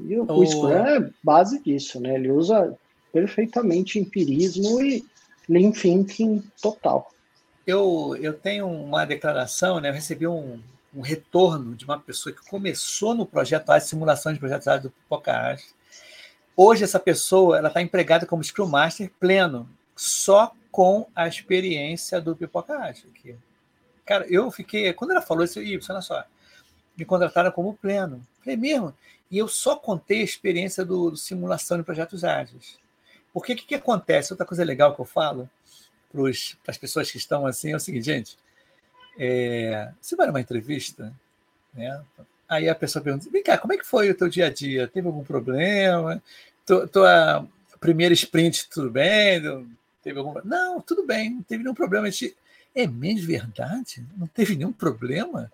e 0.00 0.16
o, 0.16 0.26
o 0.30 0.46
Scrum 0.46 0.72
é 0.72 1.10
base 1.22 1.62
disso, 1.62 2.00
né? 2.00 2.14
Ele 2.14 2.30
usa 2.30 2.76
perfeitamente 3.12 3.98
empirismo 3.98 4.82
e 4.82 5.04
lean 5.48 5.70
thinking 5.70 6.42
total. 6.60 7.10
Eu, 7.66 8.16
eu 8.20 8.34
tenho 8.34 8.66
uma 8.66 9.04
declaração, 9.04 9.80
né? 9.80 9.88
Eu 9.88 9.94
recebi 9.94 10.26
um, 10.26 10.60
um 10.94 11.00
retorno 11.00 11.74
de 11.74 11.84
uma 11.84 11.98
pessoa 11.98 12.34
que 12.34 12.46
começou 12.48 13.14
no 13.14 13.24
projeto 13.24 13.70
A, 13.70 13.80
simulação 13.80 14.32
de 14.32 14.38
projetos 14.38 14.68
A 14.68 14.76
do 14.76 14.90
Pipoca 14.90 15.56
Hoje 16.56 16.84
essa 16.84 17.00
pessoa 17.00 17.58
ela 17.58 17.68
está 17.68 17.82
empregada 17.82 18.26
como 18.26 18.44
Scrum 18.44 18.66
Master 18.66 19.10
pleno, 19.18 19.68
só 19.96 20.52
com 20.70 21.06
a 21.14 21.26
experiência 21.26 22.20
do 22.20 22.36
Pipoca 22.36 22.76
aqui. 22.76 23.36
Cara, 24.04 24.26
eu 24.28 24.50
fiquei. 24.50 24.92
Quando 24.92 25.12
ela 25.12 25.22
falou 25.22 25.44
isso, 25.44 25.60
Y, 25.60 25.80
olha 25.90 26.02
só, 26.02 26.24
me 26.96 27.04
contrataram 27.04 27.50
como 27.50 27.74
pleno. 27.74 28.24
Falei 28.40 28.56
mesmo. 28.56 28.94
E 29.34 29.38
eu 29.38 29.48
só 29.48 29.74
contei 29.74 30.20
a 30.20 30.24
experiência 30.24 30.84
do, 30.84 31.10
do 31.10 31.16
simulação 31.16 31.76
de 31.76 31.82
projetos 31.82 32.22
ágeis. 32.22 32.78
Porque 33.32 33.52
o 33.52 33.56
que, 33.56 33.64
que, 33.64 33.74
acontece? 33.74 34.32
Outra 34.32 34.46
coisa 34.46 34.62
legal 34.62 34.94
que 34.94 35.00
eu 35.00 35.04
falo 35.04 35.50
para 36.12 36.30
as 36.68 36.78
pessoas 36.78 37.10
que 37.10 37.16
estão 37.16 37.44
assim 37.44 37.72
é 37.72 37.76
o 37.76 37.80
seguinte, 37.80 38.04
gente. 38.04 38.38
É, 39.18 39.90
você 40.00 40.14
vai 40.14 40.28
numa 40.28 40.40
entrevista, 40.40 41.12
né? 41.74 42.00
Aí 42.48 42.68
a 42.68 42.76
pessoa 42.76 43.02
pergunta: 43.02 43.28
vem 43.28 43.42
cá, 43.42 43.58
como 43.58 43.72
é 43.72 43.76
que 43.76 43.84
foi 43.84 44.08
o 44.08 44.14
teu 44.14 44.28
dia 44.28 44.46
a 44.46 44.50
dia? 44.50 44.86
Teve 44.86 45.08
algum 45.08 45.24
problema? 45.24 46.22
Tua 46.64 47.44
primeira 47.80 48.14
sprint, 48.14 48.68
tudo 48.68 48.88
bem? 48.88 49.42
Teve 50.00 50.20
algum... 50.20 50.32
Não, 50.44 50.80
tudo 50.80 51.04
bem, 51.04 51.30
não 51.30 51.42
teve 51.42 51.64
nenhum 51.64 51.74
problema. 51.74 52.08
Gente, 52.08 52.36
é 52.72 52.86
mesmo 52.86 53.26
verdade? 53.26 54.06
Não 54.16 54.28
teve 54.28 54.54
nenhum 54.54 54.72
problema? 54.72 55.50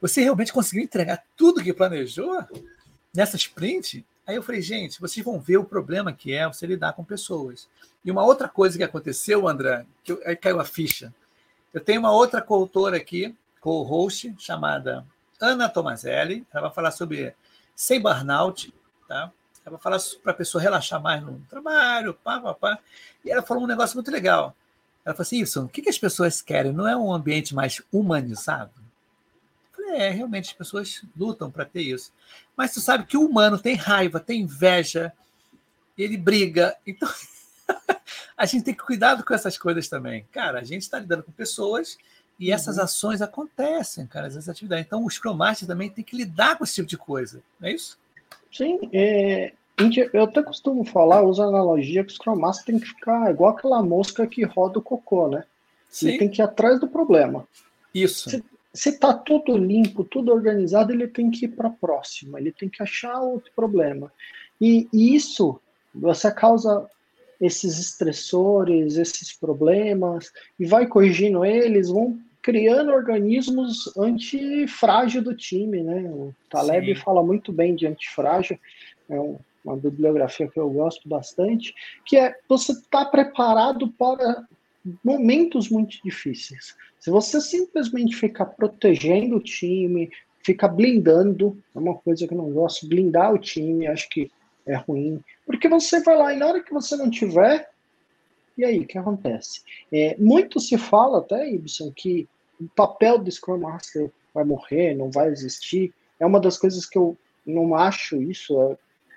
Você 0.00 0.22
realmente 0.22 0.52
conseguiu 0.52 0.84
entregar 0.84 1.24
tudo 1.36 1.64
que 1.64 1.72
planejou 1.72 2.46
nessa 3.14 3.36
sprint? 3.36 4.04
Aí 4.26 4.36
eu 4.36 4.42
falei, 4.42 4.60
gente, 4.60 5.00
vocês 5.00 5.24
vão 5.24 5.40
ver 5.40 5.56
o 5.56 5.64
problema 5.64 6.12
que 6.12 6.32
é 6.32 6.46
você 6.46 6.66
lidar 6.66 6.92
com 6.92 7.02
pessoas. 7.02 7.68
E 8.04 8.10
uma 8.10 8.24
outra 8.24 8.48
coisa 8.48 8.76
que 8.76 8.84
aconteceu, 8.84 9.48
André, 9.48 9.86
que 10.04 10.12
eu, 10.12 10.20
aí 10.24 10.36
caiu 10.36 10.60
a 10.60 10.64
ficha. 10.64 11.12
Eu 11.72 11.80
tenho 11.80 12.00
uma 12.00 12.12
outra 12.12 12.42
coautora 12.42 12.96
aqui, 12.96 13.34
co-host, 13.60 14.34
chamada 14.38 15.04
Ana 15.40 15.68
Tomazelli. 15.68 16.46
Ela 16.52 16.62
vai 16.62 16.74
falar 16.74 16.90
sobre 16.90 17.34
sem 17.74 18.00
burnout, 18.00 18.72
tá? 19.06 19.32
Ela 19.64 19.76
vai 19.76 19.80
falar 19.80 19.98
para 20.22 20.32
a 20.32 20.36
pessoa 20.36 20.60
relaxar 20.62 21.00
mais 21.00 21.22
no 21.22 21.40
trabalho, 21.48 22.14
pá, 22.14 22.40
pá, 22.40 22.54
pá. 22.54 22.78
E 23.24 23.30
ela 23.30 23.42
falou 23.42 23.64
um 23.64 23.66
negócio 23.66 23.96
muito 23.96 24.10
legal. 24.10 24.54
Ela 25.04 25.14
falou 25.14 25.22
assim, 25.22 25.40
isso, 25.40 25.64
o 25.64 25.68
que, 25.68 25.82
que 25.82 25.88
as 25.88 25.98
pessoas 25.98 26.42
querem? 26.42 26.72
Não 26.72 26.86
é 26.86 26.96
um 26.96 27.12
ambiente 27.12 27.54
mais 27.54 27.80
humanizado? 27.92 28.72
É, 29.88 30.10
realmente 30.10 30.50
as 30.50 30.52
pessoas 30.52 31.02
lutam 31.16 31.50
para 31.50 31.64
ter 31.64 31.82
isso. 31.82 32.12
Mas 32.56 32.72
tu 32.72 32.80
sabe 32.80 33.06
que 33.06 33.16
o 33.16 33.24
humano 33.24 33.58
tem 33.58 33.74
raiva, 33.74 34.20
tem 34.20 34.42
inveja, 34.42 35.12
ele 35.96 36.16
briga. 36.16 36.76
Então, 36.86 37.08
a 38.36 38.46
gente 38.46 38.64
tem 38.64 38.74
que 38.74 38.82
cuidar 38.82 39.22
com 39.22 39.34
essas 39.34 39.56
coisas 39.56 39.88
também. 39.88 40.26
Cara, 40.32 40.60
a 40.60 40.64
gente 40.64 40.82
está 40.82 40.98
lidando 40.98 41.22
com 41.22 41.32
pessoas 41.32 41.96
e 42.38 42.52
essas 42.52 42.76
uhum. 42.76 42.84
ações 42.84 43.20
acontecem, 43.20 44.06
cara, 44.06 44.28
essas 44.28 44.48
atividades. 44.48 44.86
Então, 44.86 45.04
o 45.04 45.10
Scrum 45.10 45.36
também 45.66 45.90
tem 45.90 46.04
que 46.04 46.16
lidar 46.16 46.56
com 46.56 46.64
esse 46.64 46.74
tipo 46.74 46.88
de 46.88 46.96
coisa, 46.96 47.42
não 47.58 47.68
é 47.68 47.72
isso? 47.72 47.98
Sim, 48.52 48.78
é, 48.92 49.52
eu 50.12 50.24
até 50.24 50.42
costumo 50.42 50.84
falar, 50.84 51.22
uso 51.22 51.42
a 51.42 51.46
analogia 51.46 52.04
que 52.04 52.12
o 52.12 52.14
Scrum 52.14 52.36
Master 52.36 52.66
tem 52.66 52.78
que 52.78 52.86
ficar 52.86 53.30
igual 53.30 53.50
aquela 53.50 53.82
mosca 53.82 54.26
que 54.26 54.44
roda 54.44 54.78
o 54.78 54.82
cocô, 54.82 55.28
né? 55.28 55.44
Sim. 55.88 56.08
Ele 56.08 56.18
tem 56.18 56.28
que 56.28 56.40
ir 56.40 56.44
atrás 56.44 56.78
do 56.78 56.88
problema. 56.88 57.46
Isso. 57.94 58.30
Se, 58.30 58.44
se 58.78 58.92
tá 58.92 59.12
tudo 59.12 59.58
limpo, 59.58 60.04
tudo 60.04 60.32
organizado, 60.32 60.92
ele 60.92 61.08
tem 61.08 61.32
que 61.32 61.46
ir 61.46 61.48
para 61.48 61.66
a 61.66 61.72
próxima, 61.72 62.38
ele 62.38 62.52
tem 62.52 62.68
que 62.68 62.80
achar 62.80 63.20
outro 63.20 63.50
problema. 63.56 64.12
E, 64.60 64.86
e 64.92 65.16
isso, 65.16 65.60
você 65.92 66.30
causa 66.30 66.88
esses 67.40 67.76
estressores, 67.80 68.96
esses 68.96 69.32
problemas, 69.32 70.30
e 70.60 70.64
vai 70.64 70.86
corrigindo 70.86 71.44
eles, 71.44 71.88
vão 71.88 72.20
criando 72.40 72.92
organismos 72.92 73.96
antifrágil 73.96 75.22
do 75.22 75.34
time, 75.34 75.82
né? 75.82 76.08
O 76.08 76.32
Taleb 76.48 76.94
Sim. 76.94 77.00
fala 77.02 77.20
muito 77.20 77.52
bem 77.52 77.74
de 77.74 77.84
antifrágil, 77.84 78.56
é 79.08 79.18
um, 79.18 79.38
uma 79.64 79.76
bibliografia 79.76 80.46
que 80.46 80.58
eu 80.58 80.70
gosto 80.70 81.08
bastante, 81.08 81.74
que 82.06 82.16
é 82.16 82.36
você 82.48 82.70
estar 82.70 83.06
tá 83.06 83.10
preparado 83.10 83.88
para 83.88 84.46
momentos 85.04 85.68
muito 85.68 85.98
difíceis. 86.02 86.76
Se 86.98 87.10
você 87.10 87.40
simplesmente 87.40 88.16
ficar 88.16 88.46
protegendo 88.46 89.36
o 89.36 89.42
time, 89.42 90.10
ficar 90.42 90.68
blindando, 90.68 91.62
é 91.74 91.78
uma 91.78 91.94
coisa 91.94 92.26
que 92.26 92.34
eu 92.34 92.38
não 92.38 92.50
gosto, 92.50 92.88
blindar 92.88 93.32
o 93.32 93.38
time, 93.38 93.86
acho 93.86 94.08
que 94.08 94.30
é 94.66 94.76
ruim, 94.76 95.22
porque 95.46 95.68
você 95.68 96.02
vai 96.02 96.16
lá 96.16 96.34
e 96.34 96.36
na 96.36 96.46
hora 96.46 96.62
que 96.62 96.72
você 96.72 96.96
não 96.96 97.08
tiver, 97.10 97.70
e 98.56 98.64
aí, 98.64 98.80
o 98.80 98.86
que 98.86 98.98
acontece? 98.98 99.62
É, 99.92 100.16
muito 100.18 100.58
se 100.58 100.76
fala 100.76 101.18
até, 101.18 101.48
Ibsen, 101.48 101.92
que 101.94 102.28
o 102.60 102.68
papel 102.68 103.18
do 103.18 103.30
Scrum 103.30 103.58
Master, 103.58 104.10
vai 104.34 104.44
morrer, 104.44 104.94
não 104.94 105.10
vai 105.10 105.28
existir. 105.28 105.94
É 106.18 106.26
uma 106.26 106.40
das 106.40 106.58
coisas 106.58 106.84
que 106.84 106.98
eu 106.98 107.16
não 107.46 107.74
acho 107.74 108.20
isso, 108.20 108.60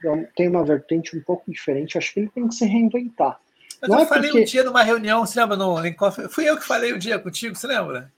eu 0.04 0.28
tenho 0.36 0.52
uma 0.52 0.63
vertente 0.63 1.17
um 1.17 1.21
pouco 1.21 1.52
diferente, 1.52 1.97
acho 1.97 2.13
que 2.13 2.19
ele 2.19 2.30
tem 2.30 2.47
que 2.47 2.56
se 2.56 2.65
reinventar. 2.65 3.39
Mas 3.82 3.89
não 3.89 3.98
eu 4.00 4.04
é 4.04 4.08
falei 4.08 4.30
porque... 4.30 4.44
um 4.44 4.46
dia 4.46 4.63
numa 4.63 4.84
reunião, 4.84 5.26
você 5.26 5.39
lembra 5.39 5.58
no 5.58 5.80
Linkoff? 5.80 6.28
Fui 6.30 6.48
eu 6.48 6.58
que 6.58 6.65
falei 6.65 6.94
um 6.94 7.00
dia 7.00 7.17
contigo, 7.17 7.56
você 7.56 7.67
lembra? 7.67 8.12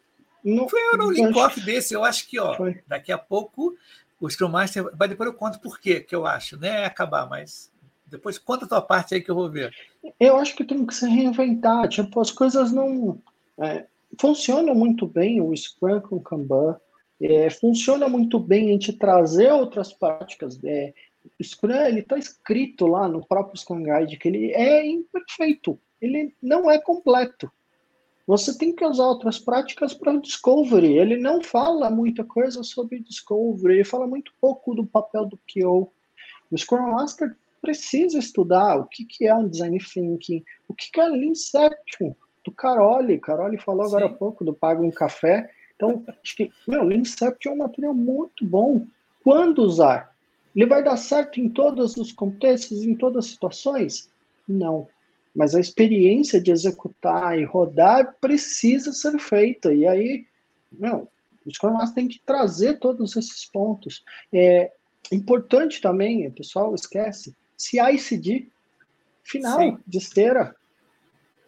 Não, 0.44 0.68
Fui 0.68 0.80
eu 0.82 0.98
no 0.98 1.10
Linkoff 1.10 1.62
desse, 1.62 1.94
eu 1.94 2.04
acho 2.04 2.28
que, 2.28 2.38
ó, 2.38 2.56
foi. 2.56 2.82
daqui 2.86 3.12
a 3.14 3.18
pouco 3.18 3.76
o 4.20 4.30
Scrum 4.30 4.50
Master, 4.50 4.90
vai 4.96 5.08
depois 5.08 5.28
eu 5.30 5.36
conto 5.36 5.60
por 5.60 5.80
quê, 5.80 6.00
que 6.00 6.16
eu 6.16 6.26
acho, 6.26 6.58
né? 6.58 6.86
Acabar, 6.86 7.28
mas 7.28 7.72
depois 8.06 8.38
conta 8.38 8.66
a 8.66 8.68
tua 8.68 8.82
parte 8.82 9.16
aí 9.16 9.22
que 9.22 9.32
eu 9.32 9.36
vou 9.36 9.50
ver. 9.50 9.74
Eu 10.20 10.38
acho 10.38 10.56
que 10.56 10.64
tem 10.64 10.86
que 10.86 10.94
se 10.94 11.08
reinventar, 11.08 11.88
tipo, 11.88 12.20
as 12.20 12.32
coisas 12.32 12.72
não... 12.72 13.18
É, 13.58 13.86
funciona 14.20 14.74
muito 14.74 15.08
bem 15.08 15.42
o 15.42 15.56
Scrum 15.56 16.00
com 16.02 16.18
o 16.18 16.22
Kanban, 16.22 16.78
é, 17.22 17.50
funciona 17.50 18.08
muito 18.08 18.40
bem 18.40 18.70
a 18.70 18.72
gente 18.74 18.94
trazer 18.94 19.52
outras 19.52 19.94
práticas. 19.94 20.60
É, 20.64 20.94
o 21.40 21.44
Scrum 21.44 21.72
está 21.98 22.18
escrito 22.18 22.88
lá 22.88 23.08
no 23.08 23.26
próprio 23.26 23.58
Scrum 23.58 23.84
Guide 23.84 24.18
que 24.18 24.28
ele 24.28 24.52
é 24.52 24.86
imperfeito, 24.86 25.80
ele 26.02 26.36
não 26.42 26.70
é 26.70 26.80
completo. 26.80 27.52
Você 28.26 28.58
tem 28.58 28.74
que 28.74 28.86
usar 28.86 29.06
outras 29.06 29.38
práticas 29.38 29.94
para 29.94 30.14
o 30.14 30.22
discovery. 30.22 30.98
Ele 30.98 31.18
não 31.18 31.42
fala 31.42 31.90
muita 31.90 32.24
coisa 32.24 32.64
sobre 32.64 33.00
discovery, 33.00 33.76
ele 33.76 33.84
fala 33.84 34.08
muito 34.08 34.34
pouco 34.40 34.74
do 34.74 34.86
papel 34.86 35.26
do 35.26 35.38
PO. 35.38 35.92
O 36.50 36.58
Scrum 36.58 36.92
Master 36.92 37.36
precisa 37.62 38.18
estudar 38.18 38.78
o 38.78 38.86
que, 38.86 39.06
que 39.06 39.28
é 39.28 39.36
um 39.36 39.48
design 39.48 39.78
thinking, 39.78 40.44
o 40.68 40.74
que, 40.74 40.92
que 40.92 41.02
é 41.02 41.08
Lean 41.08 41.32
Inception, 41.32 42.14
do 42.46 42.52
Caroli. 42.52 43.20
Caroli 43.20 43.58
falou 43.58 43.84
Sim. 43.84 43.96
agora 43.96 44.06
há 44.06 44.14
pouco 44.14 44.46
do 44.46 44.54
Pago 44.54 44.84
um 44.84 44.92
Café. 44.92 45.50
Então, 45.76 46.04
acho 46.08 46.36
que, 46.36 46.52
meu, 46.68 46.92
Incept 46.92 47.48
é 47.48 47.52
um 47.52 47.58
material 47.58 47.94
muito 47.94 48.46
bom. 48.46 48.86
Quando 49.24 49.60
usar? 49.60 50.13
Ele 50.56 50.66
vai 50.66 50.84
dar 50.84 50.98
certo 50.98 51.40
em 51.40 51.50
todos 51.50 51.98
os 51.98 52.12
contextos, 52.12 52.84
em 52.84 52.96
todas 52.96 53.26
as 53.26 53.32
situações? 53.32 54.10
Não. 54.48 54.88
Mas 55.36 55.56
a 55.56 55.60
experiência 55.60 56.40
de 56.40 56.52
executar 56.52 57.40
e 57.40 57.44
rodar 57.44 58.16
precisa 58.22 58.94
ser 58.94 59.18
feita. 59.20 59.74
E 59.74 59.88
aí, 59.88 60.26
não, 60.72 61.08
o 61.46 61.52
Scrum 61.52 61.74
Master 61.74 61.96
tem 61.96 62.08
que 62.08 62.22
trazer 62.24 62.80
todos 62.80 63.16
esses 63.16 63.46
pontos. 63.46 64.04
É 64.32 64.72
importante 65.12 65.82
também, 65.82 66.28
o 66.28 66.32
pessoal 66.32 66.74
esquece, 66.76 67.36
CI/CD, 67.58 68.48
final 69.24 69.60
Sim. 69.60 69.78
de 69.88 69.98
esteira. 69.98 70.56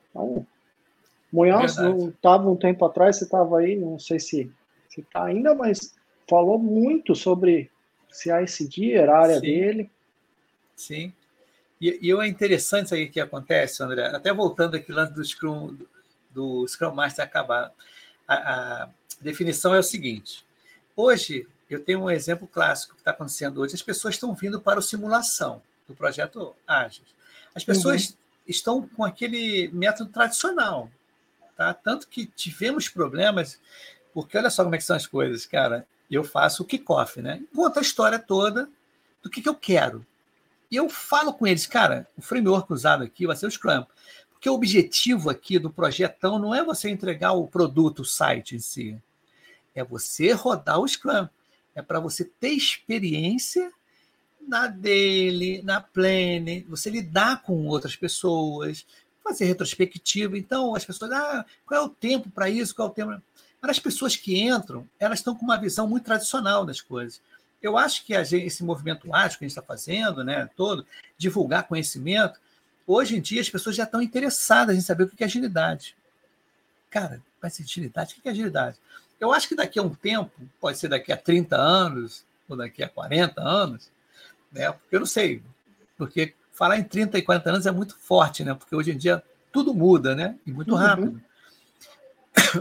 Então, 0.10 0.46
Munhoz 1.32 1.76
não 1.78 2.10
estava 2.10 2.50
um 2.50 2.56
tempo 2.56 2.86
atrás, 2.86 3.18
você 3.18 3.26
estava 3.26 3.60
aí, 3.60 3.76
não 3.76 4.00
sei 4.00 4.20
se 4.20 4.52
está 4.98 5.26
ainda, 5.26 5.54
mas 5.54 5.94
falou 6.28 6.58
muito 6.58 7.14
sobre 7.14 7.70
CICD, 8.16 8.94
era 8.94 9.18
a 9.18 9.22
área 9.22 9.36
Sim. 9.36 9.42
dele. 9.42 9.92
Sim. 10.76 11.14
E, 11.80 12.00
e 12.02 12.12
é 12.12 12.28
interessante 12.28 12.86
isso 12.86 12.96
aí 12.96 13.10
que 13.10 13.20
acontece, 13.20 13.84
André, 13.84 14.08
até 14.08 14.34
voltando 14.34 14.76
aqui 14.76 14.92
lá 14.92 15.06
do 15.06 15.24
Scrum, 15.24 15.78
do 16.32 16.68
Scrum 16.68 16.94
Master 16.94 17.26
acabar. 17.26 17.72
A, 18.28 18.36
a 18.84 18.90
definição 19.22 19.74
é 19.74 19.80
o 19.80 19.84
seguinte: 19.84 20.46
hoje, 20.96 21.48
eu 21.70 21.84
tenho 21.84 22.04
um 22.04 22.10
exemplo 22.10 22.48
clássico 22.48 22.96
que 22.96 23.02
está 23.02 23.12
acontecendo 23.12 23.62
hoje. 23.62 23.76
As 23.76 23.82
pessoas 23.82 24.16
estão 24.16 24.34
vindo 24.34 24.60
para 24.62 24.80
o 24.80 24.82
simulação 24.82 25.62
do 25.88 25.94
projeto 25.94 26.56
Ágil. 26.68 27.04
As 27.54 27.64
pessoas 27.64 28.10
uhum. 28.10 28.16
estão 28.48 28.88
com 28.88 29.04
aquele 29.04 29.70
método 29.72 30.10
tradicional, 30.12 30.90
Tá? 31.56 31.74
Tanto 31.74 32.08
que 32.08 32.26
tivemos 32.26 32.90
problemas, 32.90 33.60
porque 34.14 34.38
olha 34.38 34.50
só 34.50 34.64
como 34.64 34.76
é 34.76 34.78
que 34.78 34.84
são 34.84 34.96
as 34.96 35.08
coisas, 35.08 35.46
cara. 35.46 35.88
Eu 36.10 36.24
faço 36.24 36.64
o 36.64 36.66
kickoff, 36.66 37.22
né? 37.22 37.42
Conto 37.54 37.80
a 37.80 37.82
história 37.82 38.20
toda 38.20 38.70
do 39.22 39.30
que, 39.30 39.42
que 39.42 39.50
eu 39.50 39.56
quero. 39.56 40.06
E 40.70 40.76
eu 40.76 40.90
falo 40.90 41.34
com 41.34 41.48
eles, 41.48 41.66
cara, 41.66 42.08
o 42.18 42.22
framework 42.22 42.72
usado 42.72 43.04
aqui 43.04 43.26
vai 43.26 43.36
ser 43.36 43.48
o 43.48 43.52
Scrum. 43.52 43.86
Porque 44.32 44.50
o 44.50 44.54
objetivo 44.54 45.30
aqui 45.30 45.58
do 45.58 45.72
projetão 45.72 46.38
não 46.38 46.54
é 46.54 46.64
você 46.64 46.90
entregar 46.90 47.34
o 47.34 47.48
produto, 47.48 48.00
o 48.02 48.06
site 48.06 48.56
em 48.56 48.60
si. 48.60 48.98
É 49.74 49.84
você 49.84 50.32
rodar 50.34 50.80
o 50.80 50.88
Scrum. 50.88 51.28
É 51.74 51.82
para 51.82 52.00
você 52.00 52.24
ter 52.24 52.50
experiência 52.50 53.72
na 54.48 54.68
dele, 54.68 55.62
na 55.64 55.82
plane, 55.82 56.66
você 56.70 56.90
lidar 56.90 57.42
com 57.42 57.66
outras 57.66 57.96
pessoas, 57.96 58.86
fazer 59.24 59.46
retrospectiva. 59.46 60.38
Então, 60.38 60.76
as 60.76 60.86
pessoas, 60.86 61.12
ah, 61.12 61.46
qual 61.66 61.82
é 61.82 61.84
o 61.84 61.90
tempo 61.90 62.30
para 62.30 62.50
isso? 62.50 62.76
Qual 62.76 62.88
é 62.88 62.92
o 62.92 62.94
tempo? 62.94 63.22
As 63.72 63.80
pessoas 63.80 64.16
que 64.16 64.42
entram, 64.42 64.88
elas 65.00 65.20
estão 65.20 65.36
com 65.36 65.44
uma 65.44 65.58
visão 65.58 65.88
muito 65.88 66.06
tradicional 66.06 66.66
das 66.66 66.82
coisas. 66.82 67.22
Eu 67.62 67.78
acho 67.78 68.06
que 68.06 68.24
gente, 68.24 68.46
esse 68.46 68.64
movimento 68.64 69.14
ágil 69.14 69.40
que 69.40 69.46
a 69.46 69.48
gente 69.48 69.58
está 69.58 69.62
fazendo, 69.62 70.24
né, 70.24 70.50
todo, 70.56 70.86
divulgar 71.18 71.68
conhecimento, 71.68 72.40
hoje 72.86 73.18
em 73.18 73.22
dia 73.22 73.42
as 73.42 73.50
pessoas 73.50 73.76
já 73.76 73.84
estão 73.84 74.02
interessadas 74.02 74.76
em 74.76 74.82
saber 74.82 75.06
o 75.06 75.08
que 75.10 75.24
é 75.24 75.26
agilidade. 75.26 75.96
Cara, 76.90 77.22
vai 77.42 77.50
ser 77.50 77.64
agilidade? 77.64 78.16
O 78.18 78.22
que 78.22 78.28
é 78.28 78.32
agilidade? 78.32 78.78
Eu 79.20 79.34
acho 79.34 79.48
que 79.48 79.56
daqui 79.56 79.80
a 79.80 79.84
um 79.84 79.90
tempo, 79.90 80.32
pode 80.60 80.78
ser 80.78 80.90
daqui 80.90 81.12
a 81.12 81.18
30 81.18 81.56
anos, 81.56 82.24
ou 82.48 82.56
daqui 82.56 82.84
a 82.84 82.90
40 82.90 83.42
anos, 83.42 83.90
né, 84.52 84.72
porque 84.72 84.96
eu 84.96 85.00
não 85.00 85.08
sei, 85.08 85.42
porque 85.98 86.34
falar 86.56 86.78
em 86.78 86.84
30 86.84 87.18
e 87.18 87.22
40 87.22 87.50
anos 87.50 87.66
é 87.66 87.72
muito 87.72 87.98
forte, 87.98 88.44
né? 88.44 88.54
Porque 88.54 88.76
hoje 88.76 88.92
em 88.92 88.98
dia 88.98 89.22
tudo 89.52 89.74
muda, 89.74 90.16
né? 90.16 90.36
E 90.46 90.52
muito 90.52 90.72
uhum. 90.72 90.78
rápido. 90.78 91.12
Uhum. 91.12 91.22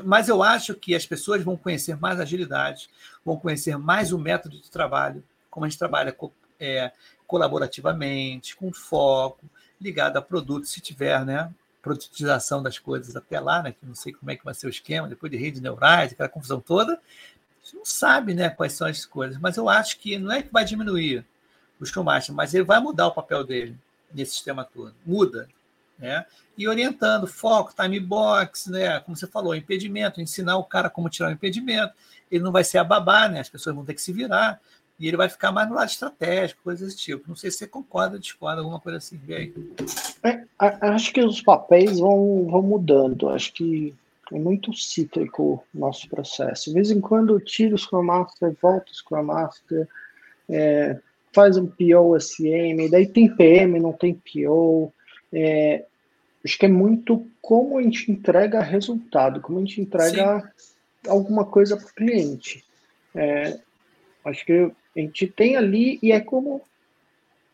Mas 0.02 0.28
eu 0.28 0.42
acho 0.42 0.74
que 0.74 0.94
as 0.94 1.06
pessoas 1.06 1.42
vão 1.42 1.56
conhecer 1.56 1.96
mais 1.96 2.18
agilidade, 2.18 2.88
vão 3.24 3.36
conhecer 3.36 3.76
mais 3.78 4.12
o 4.12 4.18
método 4.18 4.60
de 4.60 4.70
trabalho, 4.70 5.22
como 5.50 5.66
a 5.66 5.68
gente 5.68 5.78
trabalha 5.78 6.16
é, 6.58 6.92
colaborativamente, 7.26 8.56
com 8.56 8.72
foco, 8.72 9.44
ligado 9.80 10.16
a 10.16 10.22
produto, 10.22 10.66
se 10.66 10.80
tiver, 10.80 11.24
né? 11.24 11.52
Produtização 11.82 12.62
das 12.62 12.78
coisas 12.78 13.14
até 13.14 13.38
lá, 13.38 13.62
né? 13.62 13.72
Que 13.72 13.86
não 13.86 13.94
sei 13.94 14.12
como 14.12 14.30
é 14.30 14.36
que 14.36 14.44
vai 14.44 14.54
ser 14.54 14.66
o 14.66 14.70
esquema, 14.70 15.08
depois 15.08 15.30
de 15.30 15.38
rede 15.38 15.60
neurais, 15.60 16.12
aquela 16.12 16.28
confusão 16.28 16.60
toda. 16.60 16.94
A 16.94 17.64
gente 17.64 17.76
não 17.76 17.84
sabe, 17.84 18.34
né? 18.34 18.50
Quais 18.50 18.72
são 18.72 18.86
as 18.86 19.04
coisas, 19.04 19.38
mas 19.38 19.56
eu 19.56 19.68
acho 19.68 19.98
que 19.98 20.18
não 20.18 20.32
é 20.32 20.42
que 20.42 20.52
vai 20.52 20.64
diminuir 20.64 21.24
o 21.80 21.84
Scrum 21.84 22.04
Master, 22.04 22.34
mas 22.34 22.54
ele 22.54 22.64
vai 22.64 22.80
mudar 22.80 23.08
o 23.08 23.12
papel 23.14 23.44
dele 23.44 23.76
nesse 24.12 24.32
sistema 24.32 24.64
todo. 24.64 24.94
Muda. 25.04 25.48
Né? 25.98 26.24
E 26.56 26.68
orientando, 26.68 27.26
foco, 27.26 27.74
time 27.74 28.00
box, 28.00 28.70
né? 28.70 29.00
como 29.00 29.16
você 29.16 29.26
falou, 29.26 29.54
impedimento, 29.54 30.20
ensinar 30.20 30.56
o 30.56 30.64
cara 30.64 30.90
como 30.90 31.08
tirar 31.08 31.28
o 31.28 31.32
impedimento. 31.32 31.92
Ele 32.30 32.42
não 32.42 32.52
vai 32.52 32.64
ser 32.64 32.78
a 32.78 32.84
babá, 32.84 33.28
né? 33.28 33.40
as 33.40 33.48
pessoas 33.48 33.74
vão 33.74 33.84
ter 33.84 33.94
que 33.94 34.02
se 34.02 34.12
virar. 34.12 34.60
E 34.98 35.08
ele 35.08 35.16
vai 35.16 35.28
ficar 35.28 35.50
mais 35.50 35.68
no 35.68 35.74
lado 35.74 35.88
estratégico, 35.88 36.62
coisas 36.62 36.88
desse 36.88 37.02
tipo. 37.02 37.28
Não 37.28 37.34
sei 37.34 37.50
se 37.50 37.58
você 37.58 37.66
concorda, 37.66 38.18
discorda, 38.18 38.60
alguma 38.60 38.78
coisa 38.78 38.98
assim. 38.98 39.16
Vê. 39.16 39.52
É, 40.22 40.44
acho 40.60 41.12
que 41.12 41.20
os 41.20 41.42
papéis 41.42 41.98
vão, 41.98 42.46
vão 42.48 42.62
mudando. 42.62 43.28
Acho 43.28 43.52
que 43.52 43.92
é 44.32 44.38
muito 44.38 44.72
cíclico 44.72 45.64
o 45.74 45.78
nosso 45.78 46.08
processo. 46.08 46.70
De 46.70 46.74
vez 46.74 46.90
em 46.92 47.00
quando 47.00 47.40
tira 47.40 47.74
o 47.74 47.78
Scrum 47.78 48.04
Master, 48.04 48.56
volta 48.62 48.92
o 48.92 48.94
Scrum 48.94 49.24
Master. 49.24 49.88
É, 50.48 50.98
faz 51.32 51.56
um 51.56 51.66
PO 51.66 52.18
SM, 52.18 52.88
daí 52.90 53.06
tem 53.06 53.34
PM, 53.34 53.80
não 53.80 53.92
tem 53.92 54.14
PO. 54.14 54.92
É, 55.34 55.84
acho 56.44 56.58
que 56.58 56.66
é 56.66 56.68
muito 56.68 57.26
como 57.42 57.78
a 57.78 57.82
gente 57.82 58.10
entrega 58.10 58.60
resultado, 58.60 59.40
como 59.40 59.58
a 59.58 59.60
gente 59.60 59.80
entrega 59.80 60.52
Sim. 60.56 61.10
alguma 61.10 61.44
coisa 61.44 61.76
para 61.76 61.86
o 61.86 61.94
cliente. 61.94 62.64
É, 63.14 63.58
acho 64.24 64.46
que 64.46 64.52
a 64.96 65.00
gente 65.00 65.26
tem 65.26 65.56
ali 65.56 65.98
e 66.02 66.12
é 66.12 66.20
como 66.20 66.62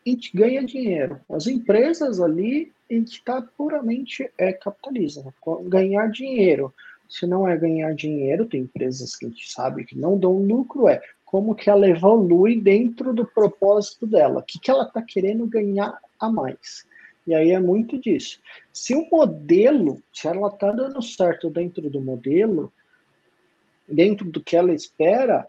a 0.05 0.09
gente 0.09 0.35
ganha 0.35 0.63
dinheiro. 0.63 1.19
As 1.29 1.47
empresas 1.47 2.19
ali, 2.19 2.71
a 2.89 2.93
gente 2.93 3.13
está 3.13 3.41
puramente 3.41 4.29
é, 4.37 4.53
capitalismo, 4.53 5.33
ganhar 5.63 6.07
dinheiro. 6.07 6.73
Se 7.09 7.27
não 7.27 7.47
é 7.47 7.57
ganhar 7.57 7.93
dinheiro, 7.93 8.45
tem 8.45 8.61
empresas 8.61 9.15
que 9.15 9.25
a 9.25 9.29
gente 9.29 9.51
sabe 9.51 9.83
que 9.83 9.97
não 9.97 10.17
dão 10.17 10.37
lucro, 10.37 10.87
é 10.87 11.01
como 11.25 11.55
que 11.55 11.69
ela 11.69 11.87
evolui 11.87 12.59
dentro 12.59 13.13
do 13.13 13.25
propósito 13.25 14.05
dela, 14.05 14.39
o 14.39 14.43
que, 14.43 14.59
que 14.59 14.69
ela 14.69 14.83
está 14.83 15.01
querendo 15.01 15.45
ganhar 15.45 15.97
a 16.19 16.29
mais. 16.29 16.85
E 17.31 17.33
aí 17.33 17.51
é 17.51 17.59
muito 17.61 17.97
disso. 17.97 18.41
Se 18.73 18.93
o 18.93 19.07
modelo, 19.09 20.03
se 20.11 20.27
ela 20.27 20.49
está 20.49 20.69
dando 20.69 21.01
certo 21.01 21.49
dentro 21.49 21.89
do 21.89 22.01
modelo, 22.01 22.73
dentro 23.87 24.29
do 24.29 24.43
que 24.43 24.57
ela 24.57 24.73
espera, 24.73 25.47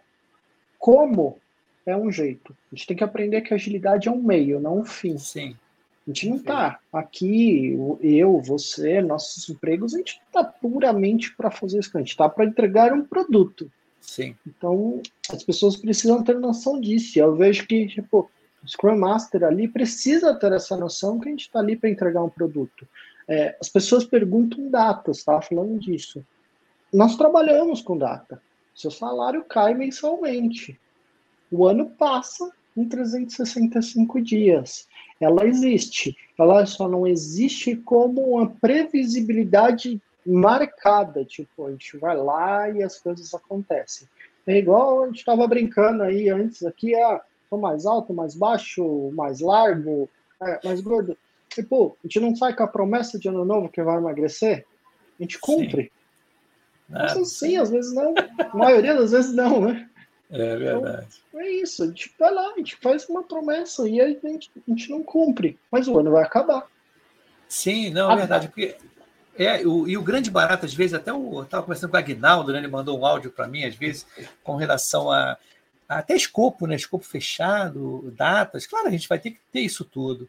como 0.78 1.38
é 1.84 1.96
um 1.96 2.08
jeito. 2.12 2.56
A 2.70 2.76
gente 2.76 2.86
tem 2.86 2.96
que 2.96 3.02
aprender 3.02 3.40
que 3.40 3.52
a 3.52 3.56
agilidade 3.56 4.06
é 4.06 4.12
um 4.12 4.22
meio, 4.22 4.60
não 4.60 4.78
um 4.78 4.84
fim. 4.84 5.18
Sim. 5.18 5.56
A 6.06 6.10
gente 6.10 6.28
não 6.28 6.36
está 6.36 6.78
aqui, 6.92 7.76
eu, 8.00 8.40
você, 8.40 9.02
nossos 9.02 9.48
empregos, 9.48 9.92
a 9.92 9.98
gente 9.98 10.20
está 10.24 10.44
puramente 10.44 11.34
para 11.34 11.50
fazer 11.50 11.80
isso. 11.80 11.90
A 11.96 11.98
gente 11.98 12.10
está 12.10 12.28
para 12.28 12.44
entregar 12.44 12.92
um 12.92 13.04
produto. 13.04 13.68
Sim. 14.00 14.36
Então, 14.46 15.02
as 15.28 15.42
pessoas 15.42 15.74
precisam 15.74 16.22
ter 16.22 16.38
noção 16.38 16.80
disso. 16.80 17.18
Eu 17.18 17.34
vejo 17.34 17.66
que, 17.66 17.88
tipo, 17.88 18.30
o 18.62 18.68
Scrum 18.68 18.96
Master 18.96 19.44
ali 19.44 19.66
precisa 19.66 20.34
ter 20.34 20.52
essa 20.52 20.76
noção 20.76 21.18
que 21.18 21.28
a 21.28 21.30
gente 21.30 21.42
está 21.42 21.58
ali 21.58 21.76
para 21.76 21.90
entregar 21.90 22.22
um 22.22 22.28
produto. 22.28 22.86
É, 23.28 23.56
as 23.60 23.68
pessoas 23.68 24.04
perguntam 24.04 24.70
datas, 24.70 25.18
estava 25.18 25.42
falando 25.42 25.78
disso. 25.78 26.24
Nós 26.92 27.16
trabalhamos 27.16 27.80
com 27.80 27.96
data. 27.96 28.40
seu 28.74 28.90
salário 28.90 29.44
cai 29.44 29.74
mensalmente. 29.74 30.78
O 31.50 31.66
ano 31.66 31.90
passa 31.90 32.50
em 32.76 32.88
365 32.88 34.20
dias. 34.20 34.86
Ela 35.20 35.46
existe. 35.46 36.16
Ela 36.38 36.64
só 36.66 36.88
não 36.88 37.06
existe 37.06 37.76
como 37.76 38.20
uma 38.34 38.48
previsibilidade 38.48 40.00
marcada. 40.26 41.24
Tipo, 41.24 41.66
a 41.66 41.70
gente 41.70 41.96
vai 41.98 42.16
lá 42.16 42.70
e 42.70 42.82
as 42.82 42.98
coisas 42.98 43.32
acontecem. 43.34 44.08
É 44.46 44.58
igual 44.58 45.04
a 45.04 45.06
gente 45.06 45.18
estava 45.18 45.46
brincando 45.46 46.02
aí 46.02 46.28
antes 46.28 46.64
aqui, 46.64 46.94
ah, 46.96 47.20
tô 47.52 47.58
mais 47.58 47.84
alto, 47.84 48.14
mais 48.14 48.34
baixo, 48.34 49.10
mais 49.12 49.40
largo, 49.40 50.08
é, 50.42 50.60
mais 50.64 50.80
gordo. 50.80 51.16
Tipo, 51.50 51.98
a 52.02 52.06
gente 52.06 52.20
não 52.20 52.34
sai 52.34 52.56
com 52.56 52.62
a 52.62 52.66
promessa 52.66 53.18
de 53.18 53.28
ano 53.28 53.44
novo 53.44 53.68
que 53.68 53.82
vai 53.82 53.98
emagrecer? 53.98 54.64
A 55.20 55.22
gente 55.22 55.38
cumpre. 55.38 55.92
Sim. 56.88 56.94
Às 56.94 57.14
vezes 57.14 57.38
sim, 57.38 57.56
às 57.58 57.70
vezes 57.70 57.94
não. 57.94 58.14
A 58.38 58.56
maioria 58.56 58.94
das 58.94 59.12
vezes 59.12 59.34
não, 59.34 59.60
né? 59.60 59.88
É 60.30 60.56
verdade. 60.56 61.22
Então, 61.28 61.40
é 61.40 61.50
isso, 61.50 61.82
a 61.82 61.86
gente 61.86 62.14
vai 62.18 62.32
lá, 62.32 62.52
a 62.52 62.56
gente 62.56 62.76
faz 62.76 63.06
uma 63.06 63.22
promessa 63.22 63.86
e 63.86 64.00
a 64.00 64.08
gente, 64.08 64.50
a 64.56 64.70
gente 64.70 64.90
não 64.90 65.02
cumpre, 65.02 65.58
mas 65.70 65.86
o 65.86 65.98
ano 65.98 66.12
vai 66.12 66.24
acabar. 66.24 66.66
Sim, 67.46 67.90
não, 67.90 68.10
é 68.10 68.16
verdade. 68.16 68.48
Porque 68.48 68.76
é, 69.36 69.66
o, 69.66 69.86
e 69.86 69.98
o 69.98 70.02
grande 70.02 70.30
barato, 70.30 70.64
às 70.64 70.72
vezes, 70.72 70.94
até 70.94 71.10
eu 71.10 71.42
estava 71.42 71.62
conversando 71.62 71.90
com 71.90 71.96
o 71.96 72.00
Agnaldo, 72.00 72.50
né, 72.50 72.60
ele 72.60 72.68
mandou 72.68 72.98
um 72.98 73.04
áudio 73.04 73.30
para 73.30 73.46
mim, 73.46 73.64
às 73.64 73.74
vezes, 73.74 74.06
com 74.42 74.56
relação 74.56 75.10
a, 75.10 75.36
até 75.88 76.14
escopo, 76.14 76.66
né, 76.66 76.74
escopo 76.74 77.04
fechado, 77.04 78.12
datas. 78.16 78.66
Claro, 78.66 78.88
a 78.88 78.90
gente 78.90 79.08
vai 79.08 79.18
ter 79.18 79.32
que 79.32 79.40
ter 79.50 79.60
isso 79.60 79.84
tudo. 79.84 80.28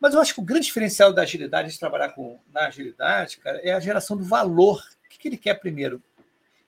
Mas 0.00 0.14
eu 0.14 0.20
acho 0.20 0.34
que 0.34 0.40
o 0.40 0.44
grande 0.44 0.66
diferencial 0.66 1.12
da 1.12 1.22
agilidade, 1.22 1.72
de 1.72 1.78
trabalhar 1.78 2.10
com, 2.10 2.38
na 2.52 2.66
agilidade, 2.66 3.38
cara, 3.38 3.58
é 3.58 3.72
a 3.72 3.80
geração 3.80 4.16
do 4.16 4.24
valor. 4.24 4.82
O 5.04 5.08
que, 5.08 5.18
que 5.18 5.28
ele 5.28 5.36
quer 5.36 5.54
primeiro? 5.54 6.02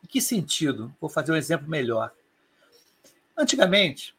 Em 0.02 0.06
que 0.06 0.20
sentido? 0.20 0.92
Vou 1.00 1.08
fazer 1.08 1.32
um 1.32 1.36
exemplo 1.36 1.68
melhor. 1.68 2.12
Antigamente, 3.36 4.14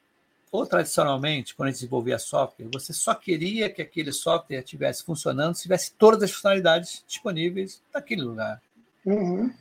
ou 0.52 0.66
tradicionalmente, 0.66 1.56
quando 1.56 1.68
a 1.68 1.72
gente 1.72 1.80
desenvolvia 1.80 2.20
software, 2.20 2.68
você 2.72 2.94
só 2.94 3.16
queria 3.16 3.70
que 3.70 3.82
aquele 3.82 4.12
software 4.12 4.60
estivesse 4.60 5.04
funcionando 5.04 5.56
se 5.56 5.64
tivesse 5.64 5.94
todas 5.94 6.24
as 6.24 6.32
funcionalidades 6.32 7.04
disponíveis 7.08 7.82
naquele 7.94 8.22
lugar. 8.22 8.62
Uhum. 9.06 9.54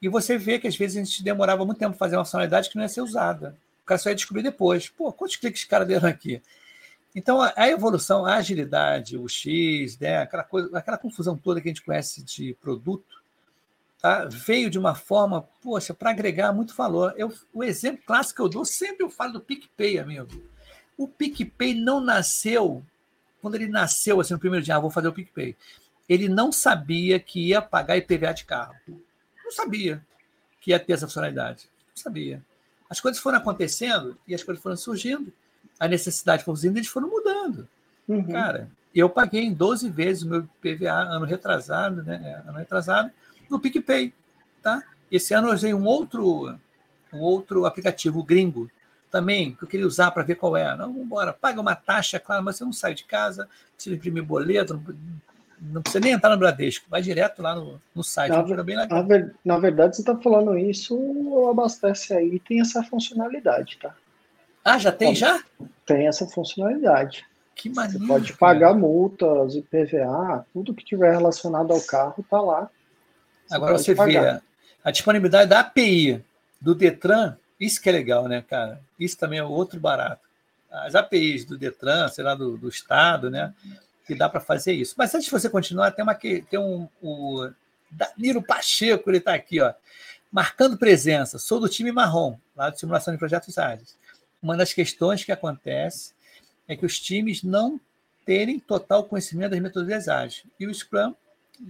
E 0.00 0.08
você 0.08 0.36
vê 0.36 0.58
que 0.58 0.66
às 0.66 0.76
vezes 0.76 0.96
a 0.96 1.04
gente 1.04 1.22
demorava 1.22 1.64
muito 1.64 1.78
tempo 1.78 1.92
para 1.92 1.98
fazer 1.98 2.16
uma 2.16 2.24
funcionalidade 2.24 2.68
que 2.68 2.76
não 2.76 2.82
ia 2.82 2.88
ser 2.88 3.02
usada. 3.02 3.56
O 3.82 3.86
cara 3.86 3.98
só 3.98 4.08
ia 4.08 4.14
descobrir 4.14 4.42
depois. 4.42 4.88
Pô, 4.88 5.12
quantos 5.12 5.36
cliques 5.36 5.60
esse 5.60 5.68
cara 5.68 5.84
deram 5.84 6.08
aqui? 6.08 6.40
Então, 7.14 7.42
a 7.42 7.68
evolução, 7.68 8.24
a 8.24 8.36
agilidade, 8.36 9.18
o 9.18 9.28
X, 9.28 9.98
né, 9.98 10.18
aquela, 10.18 10.42
coisa, 10.42 10.78
aquela 10.78 10.96
confusão 10.96 11.36
toda 11.36 11.60
que 11.60 11.68
a 11.68 11.70
gente 11.70 11.82
conhece 11.82 12.22
de 12.22 12.54
produto, 12.54 13.22
tá? 14.00 14.24
veio 14.24 14.70
de 14.70 14.78
uma 14.78 14.94
forma, 14.94 15.42
poxa, 15.60 15.92
para 15.92 16.10
agregar 16.10 16.54
muito 16.54 16.74
valor. 16.74 17.12
Eu, 17.18 17.30
o 17.52 17.62
exemplo 17.62 18.02
clássico 18.06 18.36
que 18.36 18.42
eu 18.42 18.48
dou, 18.48 18.64
sempre 18.64 19.04
eu 19.04 19.10
falo 19.10 19.34
do 19.34 19.40
PicPay, 19.40 19.98
amigo. 19.98 20.42
O 20.96 21.06
PicPay 21.06 21.74
não 21.74 22.00
nasceu, 22.00 22.82
quando 23.42 23.56
ele 23.56 23.68
nasceu, 23.68 24.18
assim, 24.18 24.32
no 24.32 24.40
primeiro 24.40 24.64
dia, 24.64 24.76
ah, 24.76 24.80
vou 24.80 24.90
fazer 24.90 25.08
o 25.08 25.12
PicPay. 25.12 25.54
Ele 26.08 26.28
não 26.30 26.50
sabia 26.50 27.20
que 27.20 27.48
ia 27.48 27.60
pagar 27.60 27.98
IPVA 27.98 28.32
de 28.32 28.44
carro. 28.46 28.74
Não 29.44 29.52
sabia 29.52 30.02
que 30.60 30.70
ia 30.70 30.80
ter 30.80 30.94
essa 30.94 31.06
funcionalidade. 31.06 31.68
Não 31.94 32.02
sabia. 32.02 32.42
As 32.92 33.00
coisas 33.00 33.22
foram 33.22 33.38
acontecendo 33.38 34.18
e 34.28 34.34
as 34.34 34.42
coisas 34.42 34.62
foram 34.62 34.76
surgindo. 34.76 35.32
A 35.80 35.88
necessidade 35.88 36.44
foi 36.44 36.54
surgindo 36.54 36.76
eles 36.76 36.88
foram 36.90 37.08
mudando. 37.08 37.66
Uhum. 38.06 38.30
Cara, 38.30 38.68
eu 38.94 39.08
paguei 39.08 39.44
em 39.44 39.54
12 39.54 39.88
vezes 39.88 40.24
o 40.24 40.28
meu 40.28 40.42
PVA 40.60 40.92
ano 40.92 41.24
retrasado, 41.24 42.02
né? 42.02 42.42
Ano 42.46 42.58
retrasado, 42.58 43.10
no 43.48 43.58
PicPay. 43.58 44.12
Tá? 44.60 44.82
Esse 45.10 45.32
ano 45.32 45.48
eu 45.48 45.54
usei 45.54 45.72
um 45.72 45.86
outro, 45.86 46.54
um 47.10 47.20
outro 47.20 47.64
aplicativo 47.64 48.22
gringo 48.22 48.70
também, 49.10 49.54
que 49.54 49.64
eu 49.64 49.68
queria 49.68 49.86
usar 49.86 50.10
para 50.10 50.22
ver 50.22 50.34
qual 50.34 50.54
é. 50.54 50.76
Não, 50.76 50.88
vamos 50.88 51.06
embora, 51.06 51.32
paga 51.32 51.62
uma 51.62 51.74
taxa, 51.74 52.20
claro, 52.20 52.44
mas 52.44 52.56
você 52.56 52.64
não 52.64 52.74
sai 52.74 52.92
de 52.92 53.04
casa, 53.04 53.48
precisa 53.74 53.96
imprimir 53.96 54.22
boleto, 54.22 54.74
não, 54.74 54.82
não 55.62 55.80
precisa 55.80 56.02
nem 56.02 56.12
entrar 56.12 56.30
no 56.30 56.38
Bradesco, 56.38 56.86
vai 56.88 57.00
direto 57.00 57.40
lá 57.40 57.54
no, 57.54 57.80
no 57.94 58.02
site. 58.02 58.32
Na. 58.32 59.02
Ver, 59.02 59.34
na 59.44 59.58
verdade, 59.58 59.94
você 59.94 60.02
está 60.02 60.16
falando 60.16 60.58
isso, 60.58 60.96
o 60.96 61.48
Abastece 61.48 62.12
aí 62.12 62.40
tem 62.40 62.60
essa 62.60 62.82
funcionalidade, 62.82 63.78
tá? 63.80 63.94
Ah, 64.64 64.78
já 64.78 64.90
tem, 64.90 65.14
já? 65.14 65.42
Tem 65.86 66.08
essa 66.08 66.26
funcionalidade. 66.26 67.24
Que 67.54 67.68
maneiro. 67.68 68.00
Você 68.00 68.06
pode 68.06 68.32
pagar 68.34 68.68
cara. 68.68 68.78
multas, 68.78 69.54
IPVA, 69.54 70.44
tudo 70.52 70.74
que 70.74 70.84
tiver 70.84 71.12
relacionado 71.12 71.72
ao 71.72 71.80
carro 71.80 72.24
tá 72.28 72.40
lá. 72.40 72.68
Agora 73.50 73.78
você 73.78 73.94
pagar. 73.94 74.34
vê 74.34 74.40
a 74.82 74.90
disponibilidade 74.90 75.48
da 75.48 75.60
API 75.60 76.24
do 76.60 76.74
Detran, 76.74 77.36
isso 77.60 77.80
que 77.80 77.88
é 77.88 77.92
legal, 77.92 78.26
né, 78.26 78.42
cara? 78.48 78.80
Isso 78.98 79.16
também 79.16 79.38
é 79.38 79.44
outro 79.44 79.78
barato. 79.78 80.22
As 80.70 80.94
APIs 80.94 81.44
do 81.44 81.58
Detran, 81.58 82.08
sei 82.08 82.24
lá, 82.24 82.34
do, 82.34 82.56
do 82.56 82.68
Estado, 82.68 83.30
né? 83.30 83.52
Que 84.06 84.14
dá 84.14 84.28
para 84.28 84.40
fazer 84.40 84.72
isso. 84.72 84.94
Mas 84.98 85.14
antes 85.14 85.26
de 85.26 85.30
você 85.30 85.48
continuar, 85.48 85.92
tem, 85.92 86.02
uma, 86.02 86.14
tem 86.14 86.58
um. 86.58 86.88
O 87.00 87.48
Danilo 87.90 88.42
Pacheco, 88.42 89.08
ele 89.10 89.18
está 89.18 89.34
aqui, 89.34 89.60
ó. 89.60 89.72
Marcando 90.30 90.76
presença. 90.76 91.38
Sou 91.38 91.60
do 91.60 91.68
time 91.68 91.92
marrom, 91.92 92.36
lá 92.56 92.70
de 92.70 92.80
simulação 92.80 93.12
de 93.12 93.18
projetos 93.18 93.58
ágeis. 93.58 93.96
Uma 94.42 94.56
das 94.56 94.72
questões 94.72 95.24
que 95.24 95.30
acontece 95.30 96.12
é 96.66 96.74
que 96.74 96.86
os 96.86 96.98
times 96.98 97.42
não 97.42 97.80
terem 98.24 98.58
total 98.58 99.04
conhecimento 99.04 99.50
das 99.50 99.60
metodologias 99.60 100.08
ágeis. 100.08 100.44
E 100.58 100.66
o 100.66 100.74
Scrum, 100.74 101.14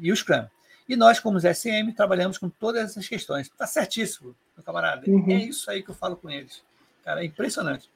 e 0.01 0.13
o 0.13 0.17
Scrum. 0.17 0.47
E 0.89 0.97
nós, 0.97 1.21
como 1.21 1.41
SM, 1.41 1.93
trabalhamos 1.97 2.39
com 2.39 2.49
todas 2.49 2.91
essas 2.91 3.09
questões. 3.09 3.47
Está 3.47 3.67
certíssimo, 3.67 4.35
meu 4.57 4.65
camarada. 4.65 5.09
Uhum. 5.09 5.31
É 5.31 5.35
isso 5.35 5.71
aí 5.71 5.83
que 5.83 5.91
eu 5.91 5.95
falo 5.95 6.17
com 6.17 6.31
eles. 6.31 6.63
Cara, 7.05 7.23
é 7.23 7.25
impressionante. 7.25 7.91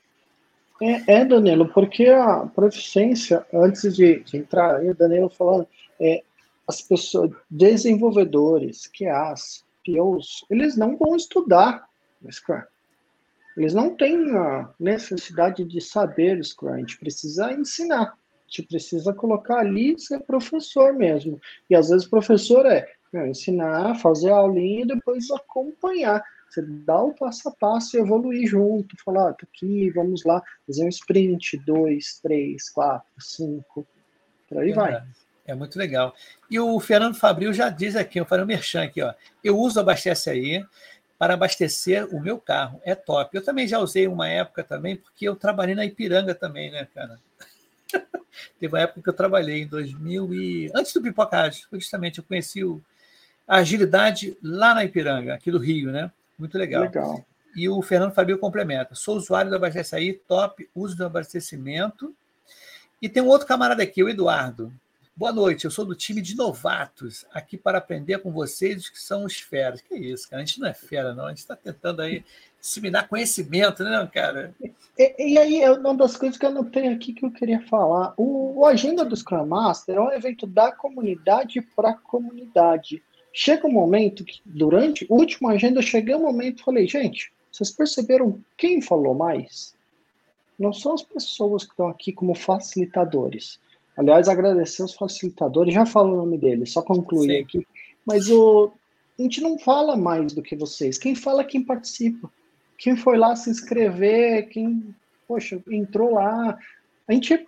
É, 0.82 1.20
é 1.20 1.24
Danilo, 1.24 1.68
porque 1.68 2.06
a 2.06 2.46
proficiência, 2.46 3.46
antes 3.52 3.96
de, 3.96 4.20
de 4.20 4.36
entrar 4.36 4.76
aí, 4.76 4.90
o 4.90 4.94
Danilo 4.94 5.30
falando, 5.30 5.66
é, 6.00 6.22
as 6.68 6.82
pessoas, 6.82 7.30
desenvolvedores, 7.50 8.86
QAs, 8.88 9.64
POs, 9.84 10.44
eles 10.50 10.76
não 10.76 10.96
vão 10.96 11.16
estudar 11.16 11.88
Scrum. 12.30 12.62
Eles 13.56 13.72
não 13.72 13.96
têm 13.96 14.36
a 14.36 14.68
necessidade 14.78 15.64
de 15.64 15.80
saber 15.80 16.42
Scrum, 16.44 16.74
a 16.74 16.78
gente 16.78 16.98
precisa 16.98 17.52
ensinar 17.52 18.14
gente 18.46 18.62
precisa 18.62 19.12
colocar 19.12 19.58
ali 19.58 19.98
ser 19.98 20.20
professor 20.20 20.94
mesmo. 20.94 21.40
E 21.68 21.74
às 21.74 21.88
vezes 21.88 22.06
professor 22.06 22.64
é, 22.66 22.88
é 23.12 23.28
ensinar, 23.28 23.96
fazer 23.96 24.30
a 24.30 24.36
aulinha 24.36 24.82
e 24.82 24.86
depois 24.86 25.30
acompanhar. 25.30 26.22
Você 26.48 26.62
dá 26.62 27.02
o 27.02 27.14
passo 27.14 27.48
a 27.48 27.52
passo 27.52 27.96
e 27.96 28.00
evoluir 28.00 28.48
junto, 28.48 28.96
falar, 29.04 29.30
ah, 29.30 29.36
aqui, 29.42 29.90
vamos 29.90 30.24
lá, 30.24 30.42
fazer 30.66 30.84
um 30.84 30.88
sprint, 30.88 31.58
dois, 31.66 32.18
três, 32.22 32.70
quatro, 32.70 33.08
cinco, 33.18 33.86
por 34.48 34.58
aí 34.58 34.70
é 34.70 34.74
vai. 34.74 35.02
É 35.46 35.54
muito 35.54 35.78
legal. 35.78 36.14
E 36.50 36.58
o 36.58 36.78
Fernando 36.80 37.14
Fabril 37.14 37.52
já 37.52 37.68
diz 37.68 37.94
aqui, 37.94 38.20
o 38.20 38.24
Fernando 38.24 38.48
Merchan 38.48 38.84
aqui, 38.84 39.02
ó, 39.02 39.14
eu 39.44 39.56
uso 39.58 39.78
Abastece 39.78 40.30
Aí 40.30 40.64
para 41.18 41.34
abastecer 41.34 42.06
o 42.14 42.20
meu 42.20 42.38
carro, 42.38 42.80
é 42.84 42.94
top. 42.94 43.34
Eu 43.34 43.42
também 43.42 43.66
já 43.66 43.78
usei 43.78 44.06
uma 44.06 44.28
época 44.28 44.62
também, 44.62 44.96
porque 44.96 45.26
eu 45.26 45.34
trabalhei 45.34 45.74
na 45.74 45.84
Ipiranga 45.84 46.34
também, 46.34 46.70
né, 46.70 46.86
cara? 46.94 47.18
Teve 48.60 48.74
uma 48.74 48.80
época 48.80 49.02
que 49.02 49.08
eu 49.08 49.14
trabalhei 49.14 49.62
em 49.62 49.66
2000 49.66 50.34
e 50.34 50.70
antes 50.74 50.92
do 50.92 51.00
Pipocagem, 51.00 51.64
justamente 51.72 52.18
eu 52.18 52.24
conheci 52.24 52.62
o... 52.62 52.82
a 53.48 53.56
agilidade 53.56 54.36
lá 54.42 54.74
na 54.74 54.84
Ipiranga, 54.84 55.34
aqui 55.34 55.50
do 55.50 55.58
Rio, 55.58 55.90
né? 55.90 56.10
Muito 56.38 56.56
legal. 56.56 56.82
Legal. 56.82 57.24
E 57.54 57.68
o 57.68 57.80
Fernando 57.80 58.12
Fabio 58.12 58.38
complementa. 58.38 58.94
Sou 58.94 59.16
usuário 59.16 59.50
do 59.50 59.56
Abastece 59.56 60.20
top, 60.28 60.68
uso 60.74 60.96
do 60.96 61.06
abastecimento. 61.06 62.14
E 63.00 63.08
tem 63.08 63.22
um 63.22 63.28
outro 63.28 63.46
camarada 63.46 63.82
aqui, 63.82 64.02
o 64.02 64.08
Eduardo. 64.08 64.72
Boa 65.18 65.32
noite, 65.32 65.64
eu 65.64 65.70
sou 65.70 65.86
do 65.86 65.94
time 65.94 66.20
de 66.20 66.36
novatos, 66.36 67.24
aqui 67.32 67.56
para 67.56 67.78
aprender 67.78 68.18
com 68.18 68.30
vocês 68.30 68.90
que 68.90 69.00
são 69.00 69.24
os 69.24 69.40
feras. 69.40 69.80
Que 69.80 69.94
isso, 69.94 70.28
cara? 70.28 70.42
A 70.42 70.44
gente 70.44 70.60
não 70.60 70.68
é 70.68 70.74
fera, 70.74 71.14
não. 71.14 71.24
A 71.24 71.30
gente 71.30 71.38
está 71.38 71.56
tentando 71.56 72.02
aí 72.02 72.22
disseminar 72.60 73.08
conhecimento, 73.08 73.82
né, 73.82 74.06
cara? 74.12 74.54
E, 74.60 74.74
e, 75.18 75.38
aí, 75.38 75.62
é 75.62 75.70
uma 75.72 75.94
das 75.94 76.18
coisas 76.18 76.36
que 76.36 76.44
eu 76.44 76.50
anotei 76.50 76.88
aqui 76.88 77.14
que 77.14 77.24
eu 77.24 77.30
queria 77.30 77.66
falar. 77.66 78.12
O, 78.18 78.60
o 78.60 78.66
Agenda 78.66 79.06
do 79.06 79.16
Scrum 79.16 79.46
Master 79.46 79.96
é 79.96 80.00
um 80.02 80.12
evento 80.12 80.46
da 80.46 80.70
comunidade 80.70 81.62
para 81.62 81.90
a 81.90 81.96
comunidade. 81.96 83.02
Chega 83.38 83.66
um 83.66 83.72
momento 83.72 84.24
que, 84.24 84.40
durante 84.46 85.06
o 85.10 85.14
último 85.14 85.48
agenda, 85.48 85.82
cheguei 85.82 86.14
um 86.14 86.22
momento 86.22 86.60
e 86.60 86.64
falei, 86.64 86.88
gente, 86.88 87.30
vocês 87.52 87.70
perceberam 87.70 88.40
quem 88.56 88.80
falou 88.80 89.14
mais? 89.14 89.74
Não 90.58 90.72
são 90.72 90.94
as 90.94 91.02
pessoas 91.02 91.64
que 91.64 91.72
estão 91.72 91.88
aqui 91.88 92.12
como 92.12 92.34
facilitadores. 92.34 93.60
Aliás, 93.96 94.28
agradecer 94.28 94.82
os 94.82 94.94
facilitadores, 94.94 95.74
já 95.74 95.84
falo 95.84 96.14
o 96.14 96.16
nome 96.16 96.38
deles, 96.38 96.72
só 96.72 96.80
concluir 96.80 97.42
aqui. 97.42 97.66
Mas 98.06 98.30
o, 98.30 98.72
a 99.18 99.22
gente 99.22 99.42
não 99.42 99.58
fala 99.58 99.96
mais 99.96 100.32
do 100.32 100.42
que 100.42 100.56
vocês. 100.56 100.96
Quem 100.96 101.14
fala 101.14 101.42
é 101.42 101.44
quem 101.44 101.62
participa 101.62 102.30
quem 102.76 102.96
foi 102.96 103.16
lá 103.16 103.34
se 103.34 103.50
inscrever, 103.50 104.48
quem, 104.48 104.94
poxa, 105.26 105.62
entrou 105.70 106.12
lá. 106.12 106.58
A 107.08 107.12
gente 107.12 107.46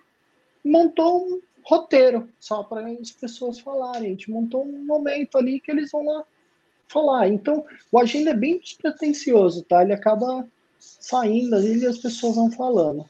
montou 0.63 1.25
um 1.25 1.41
roteiro 1.63 2.29
só 2.39 2.63
para 2.63 2.87
as 2.87 3.11
pessoas 3.11 3.59
falarem. 3.59 4.07
A 4.07 4.09
gente 4.09 4.31
montou 4.31 4.63
um 4.63 4.85
momento 4.85 5.37
ali 5.37 5.59
que 5.59 5.71
eles 5.71 5.91
vão 5.91 6.05
lá 6.05 6.23
falar. 6.87 7.27
Então, 7.27 7.65
o 7.91 7.99
agenda 7.99 8.31
é 8.31 8.35
bem 8.35 8.59
despretensioso, 8.59 9.63
tá? 9.63 9.83
Ele 9.83 9.93
acaba 9.93 10.47
saindo 10.79 11.55
ali 11.55 11.79
e 11.79 11.85
as 11.85 11.97
pessoas 11.97 12.35
vão 12.35 12.51
falando. 12.51 13.05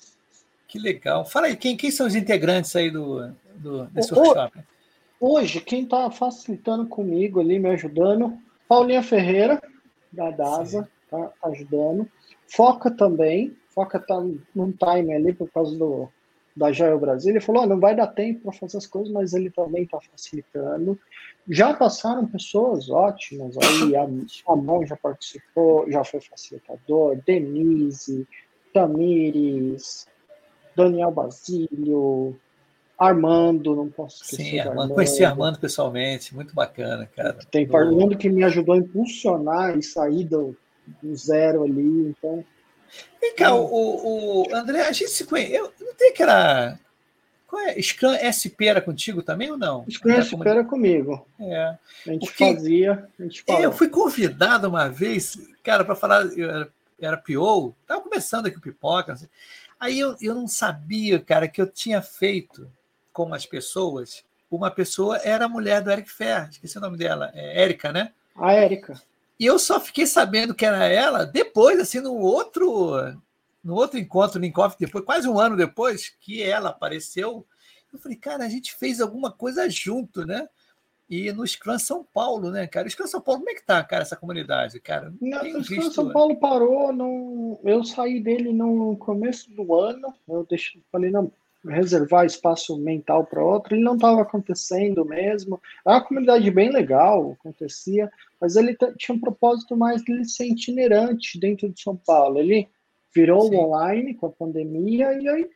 Que 0.68 0.78
legal. 0.78 1.26
Fala 1.26 1.48
aí, 1.48 1.56
quem, 1.56 1.76
quem 1.76 1.90
são 1.90 2.06
os 2.06 2.16
integrantes 2.16 2.76
aí 2.76 2.92
do, 2.92 3.32
do 3.56 3.86
desse 3.86 4.14
workshop? 4.14 4.60
Hoje, 5.20 5.60
quem 5.62 5.84
está 5.84 6.10
facilitando 6.12 6.86
comigo 6.88 7.40
ali, 7.40 7.60
me 7.60 7.70
ajudando, 7.70 8.38
Paulinha 8.68 9.04
Ferreira, 9.04 9.62
da 10.12 10.32
DASA, 10.32 10.90
tá, 11.10 11.32
tá 11.42 11.50
ajudando. 11.50 12.10
Foca 12.48 12.90
também, 12.90 13.56
Foca 13.70 14.00
tá 14.00 14.20
num 14.56 14.72
time 14.72 15.14
ali 15.14 15.34
por 15.34 15.50
causa 15.52 15.76
do, 15.78 16.10
da 16.56 16.72
Jael 16.72 17.00
Brasil. 17.00 17.32
Ele 17.32 17.40
falou: 17.40 17.64
oh, 17.64 17.68
não 17.68 17.80
vai 17.80 17.96
dar 17.96 18.08
tempo 18.08 18.42
para 18.42 18.54
fazer 18.54 18.78
as 18.78 18.88
coisas, 18.88 19.12
mas 19.12 19.34
ele 19.34 19.50
também 19.50 19.84
está 19.84 20.00
facilitando. 20.02 20.98
Já 21.48 21.74
passaram 21.74 22.28
pessoas 22.28 22.90
ótimas 22.90 23.56
aí, 23.58 23.96
a, 23.96 24.56
mão 24.56 24.86
já 24.86 24.96
participou, 24.96 25.90
já 25.90 26.04
foi 26.04 26.22
facilitador, 26.22 27.18
Denise, 27.26 28.28
Tamires, 28.72 30.08
Daniel 30.76 31.12
Basílio, 31.12 32.38
Armando, 32.98 33.76
não 33.76 33.90
posso 33.90 34.24
esquecer. 34.24 34.44
Sim, 34.44 34.60
Armando. 34.60 34.72
Armando. 34.72 34.96
Conheci 34.96 35.26
Armando 35.26 35.60
pessoalmente, 35.60 36.36
muito 36.36 36.54
bacana, 36.54 37.10
cara. 37.16 37.38
Tem 37.50 37.66
do... 37.66 37.76
Armando 37.76 38.18
que 38.18 38.30
me 38.30 38.44
ajudou 38.44 38.76
a 38.76 38.78
impulsionar 38.78 39.78
e 39.78 39.82
sair 39.82 40.26
do, 40.26 40.56
do 41.02 41.16
zero 41.16 41.64
ali, 41.64 42.10
então. 42.10 42.44
Vem 43.20 43.36
cá, 43.36 43.54
o, 43.54 43.66
o, 43.66 44.56
André, 44.56 44.82
a 44.82 44.92
gente 44.92 45.12
se 45.12 45.26
conhece. 45.26 45.54
Eu 45.54 45.74
não 45.80 45.94
tem 45.94 46.14
que 46.14 46.24
era. 46.24 46.80
Qual 47.48 47.62
é? 47.64 47.82
Scrum 47.82 48.14
SP 48.14 48.68
era 48.68 48.82
contigo 48.82 49.24
também 49.24 49.52
ou 49.52 49.58
não? 49.58 49.86
Scrum 49.90 50.22
SP 50.22 50.32
como... 50.32 50.48
era 50.48 50.64
comigo. 50.64 51.28
É. 51.40 51.78
A 52.08 52.12
gente 52.12 52.28
Porque 52.28 52.54
fazia, 52.54 53.10
a 53.20 53.24
gente. 53.24 53.44
Eu 53.48 53.72
fui 53.72 53.90
convidado 53.90 54.68
uma 54.68 54.88
vez, 54.88 55.38
cara, 55.64 55.84
para 55.84 55.96
falar. 55.96 56.26
Eu 56.38 56.50
era, 56.50 56.70
era 57.02 57.18
PO, 57.18 57.76
estava 57.82 58.02
começando 58.02 58.46
aqui 58.46 58.58
o 58.58 58.62
pipoca. 58.62 59.14
Assim. 59.14 59.28
Aí 59.80 60.00
eu, 60.00 60.16
eu 60.22 60.36
não 60.36 60.48
sabia, 60.48 61.20
cara, 61.20 61.48
que 61.48 61.62
eu 61.62 61.68
tinha 61.68 62.02
feito 62.02 62.70
com 63.12 63.34
as 63.34 63.46
pessoas. 63.46 64.24
Uma 64.52 64.72
pessoa 64.72 65.18
era 65.18 65.46
a 65.46 65.50
mulher 65.50 65.82
do 65.82 65.92
Eric 65.92 66.10
Fer, 66.10 66.50
esqueci 66.50 66.78
o 66.78 66.82
nome 66.82 66.98
dela, 66.98 67.32
é 67.36 67.62
Érica, 67.62 67.92
né? 67.92 68.12
A 68.36 68.54
Érica. 68.54 69.00
E 69.40 69.46
eu 69.46 69.58
só 69.58 69.80
fiquei 69.80 70.06
sabendo 70.06 70.54
que 70.54 70.66
era 70.66 70.86
ela 70.86 71.26
depois, 71.26 71.80
assim, 71.80 72.02
no 72.02 72.14
outro, 72.14 72.94
no 73.64 73.74
outro 73.74 73.98
encontro, 73.98 74.40
no 74.40 74.52
Coffee, 74.52 74.86
depois, 74.86 75.06
quase 75.06 75.30
um 75.30 75.40
ano 75.40 75.56
depois, 75.56 76.10
que 76.20 76.44
ela 76.44 76.70
apareceu. 76.70 77.46
Eu 77.92 78.00
falei, 78.00 78.18
cara, 78.18 78.44
a 78.44 78.50
gente 78.50 78.76
fez 78.76 79.00
alguma 79.00 79.32
coisa 79.32 79.70
junto, 79.70 80.26
né? 80.26 80.48
E 81.10 81.32
no 81.32 81.48
Scrum 81.48 81.80
São 81.80 82.04
Paulo, 82.04 82.52
né, 82.52 82.68
cara? 82.68 82.86
O 82.86 82.92
Scrum 82.92 83.08
São 83.08 83.22
Paulo, 83.22 83.40
como 83.40 83.50
é 83.50 83.56
que 83.56 83.66
tá, 83.66 83.84
cara, 83.84 84.04
essa 84.04 84.16
comunidade, 84.16 84.80
cara? 84.80 85.12
Não, 85.20 85.42
o 85.42 85.64
Scrum 85.64 85.78
visto... 85.78 85.94
São 85.94 86.12
Paulo 86.12 86.36
parou, 86.36 86.94
não... 86.94 87.60
eu 87.64 87.84
saí 87.84 88.20
dele 88.20 88.54
no 88.54 88.96
começo 88.98 89.50
do 89.52 89.74
ano, 89.74 90.14
eu 90.28 90.46
deixei, 90.48 90.84
falei, 90.92 91.10
não, 91.10 91.32
reservar 91.66 92.26
espaço 92.26 92.78
mental 92.78 93.26
para 93.26 93.44
outro, 93.44 93.76
ele 93.76 93.84
não 93.84 93.96
estava 93.96 94.22
acontecendo 94.22 95.04
mesmo. 95.04 95.60
É 95.86 95.92
uma 95.92 96.04
comunidade 96.04 96.50
bem 96.52 96.72
legal, 96.72 97.36
acontecia, 97.40 98.10
mas 98.40 98.56
ele 98.56 98.78
tinha 98.98 99.16
um 99.16 99.20
propósito 99.20 99.76
mais 99.76 100.02
de 100.04 100.24
ser 100.26 100.46
itinerante 100.46 101.40
dentro 101.40 101.70
de 101.70 101.82
São 101.82 101.96
Paulo. 101.96 102.40
Ele 102.40 102.68
virou 103.14 103.50
Sim. 103.50 103.58
online 103.58 104.14
com 104.14 104.28
a 104.28 104.32
pandemia 104.32 105.14
e 105.20 105.28
aí 105.28 105.50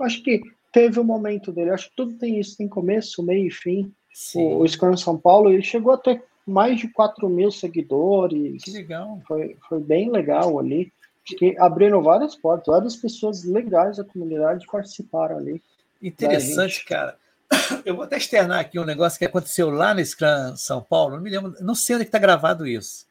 acho 0.00 0.22
que 0.22 0.40
teve 0.72 0.98
o 0.98 1.02
um 1.02 1.06
momento 1.06 1.52
dele. 1.52 1.70
Acho 1.70 1.90
que 1.90 1.96
tudo 1.96 2.14
tem 2.14 2.38
isso, 2.38 2.56
tem 2.56 2.68
começo, 2.68 3.22
meio 3.22 3.48
e 3.48 3.50
fim. 3.50 3.92
Sim. 4.12 4.54
O, 4.54 4.60
o 4.60 4.68
Scrum 4.68 4.96
São 4.96 5.18
Paulo, 5.18 5.52
ele 5.52 5.62
chegou 5.62 5.92
a 5.92 5.98
ter 5.98 6.22
mais 6.46 6.78
de 6.78 6.88
4 6.88 7.28
mil 7.28 7.50
seguidores. 7.50 8.64
Que 8.64 8.70
legal. 8.70 9.20
Foi, 9.26 9.56
foi 9.68 9.80
bem 9.80 10.10
legal 10.10 10.58
ali. 10.58 10.92
Que 11.24 11.56
abriram 11.58 12.02
várias 12.02 12.34
portas, 12.34 12.66
várias 12.66 12.96
pessoas 12.96 13.44
legais 13.44 13.98
da 13.98 14.04
comunidade 14.04 14.66
participaram 14.66 15.38
ali. 15.38 15.62
Interessante, 16.02 16.84
cara. 16.84 17.16
Eu 17.84 17.94
vou 17.94 18.04
até 18.04 18.16
externar 18.16 18.60
aqui 18.60 18.78
um 18.78 18.84
negócio 18.84 19.18
que 19.18 19.24
aconteceu 19.24 19.70
lá 19.70 19.92
no 19.94 20.04
Scrum 20.04 20.56
São 20.56 20.82
Paulo. 20.82 21.16
Não 21.16 21.22
me 21.22 21.30
lembro, 21.30 21.54
não 21.60 21.74
sei 21.74 21.96
onde 21.96 22.04
é 22.04 22.06
está 22.06 22.18
gravado 22.18 22.66
isso. 22.66 23.06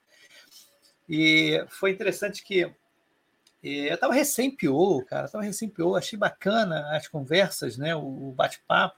E 1.07 1.65
foi 1.69 1.91
interessante 1.91 2.43
que 2.43 2.71
eu 3.61 3.93
estava 3.93 4.13
recém-PO, 4.13 5.03
cara, 5.05 5.25
estava 5.25 5.43
recém-PO, 5.43 5.95
achei 5.95 6.17
bacana 6.17 6.95
as 6.95 7.07
conversas, 7.07 7.77
né, 7.77 7.95
o 7.95 8.33
bate-papo. 8.35 8.97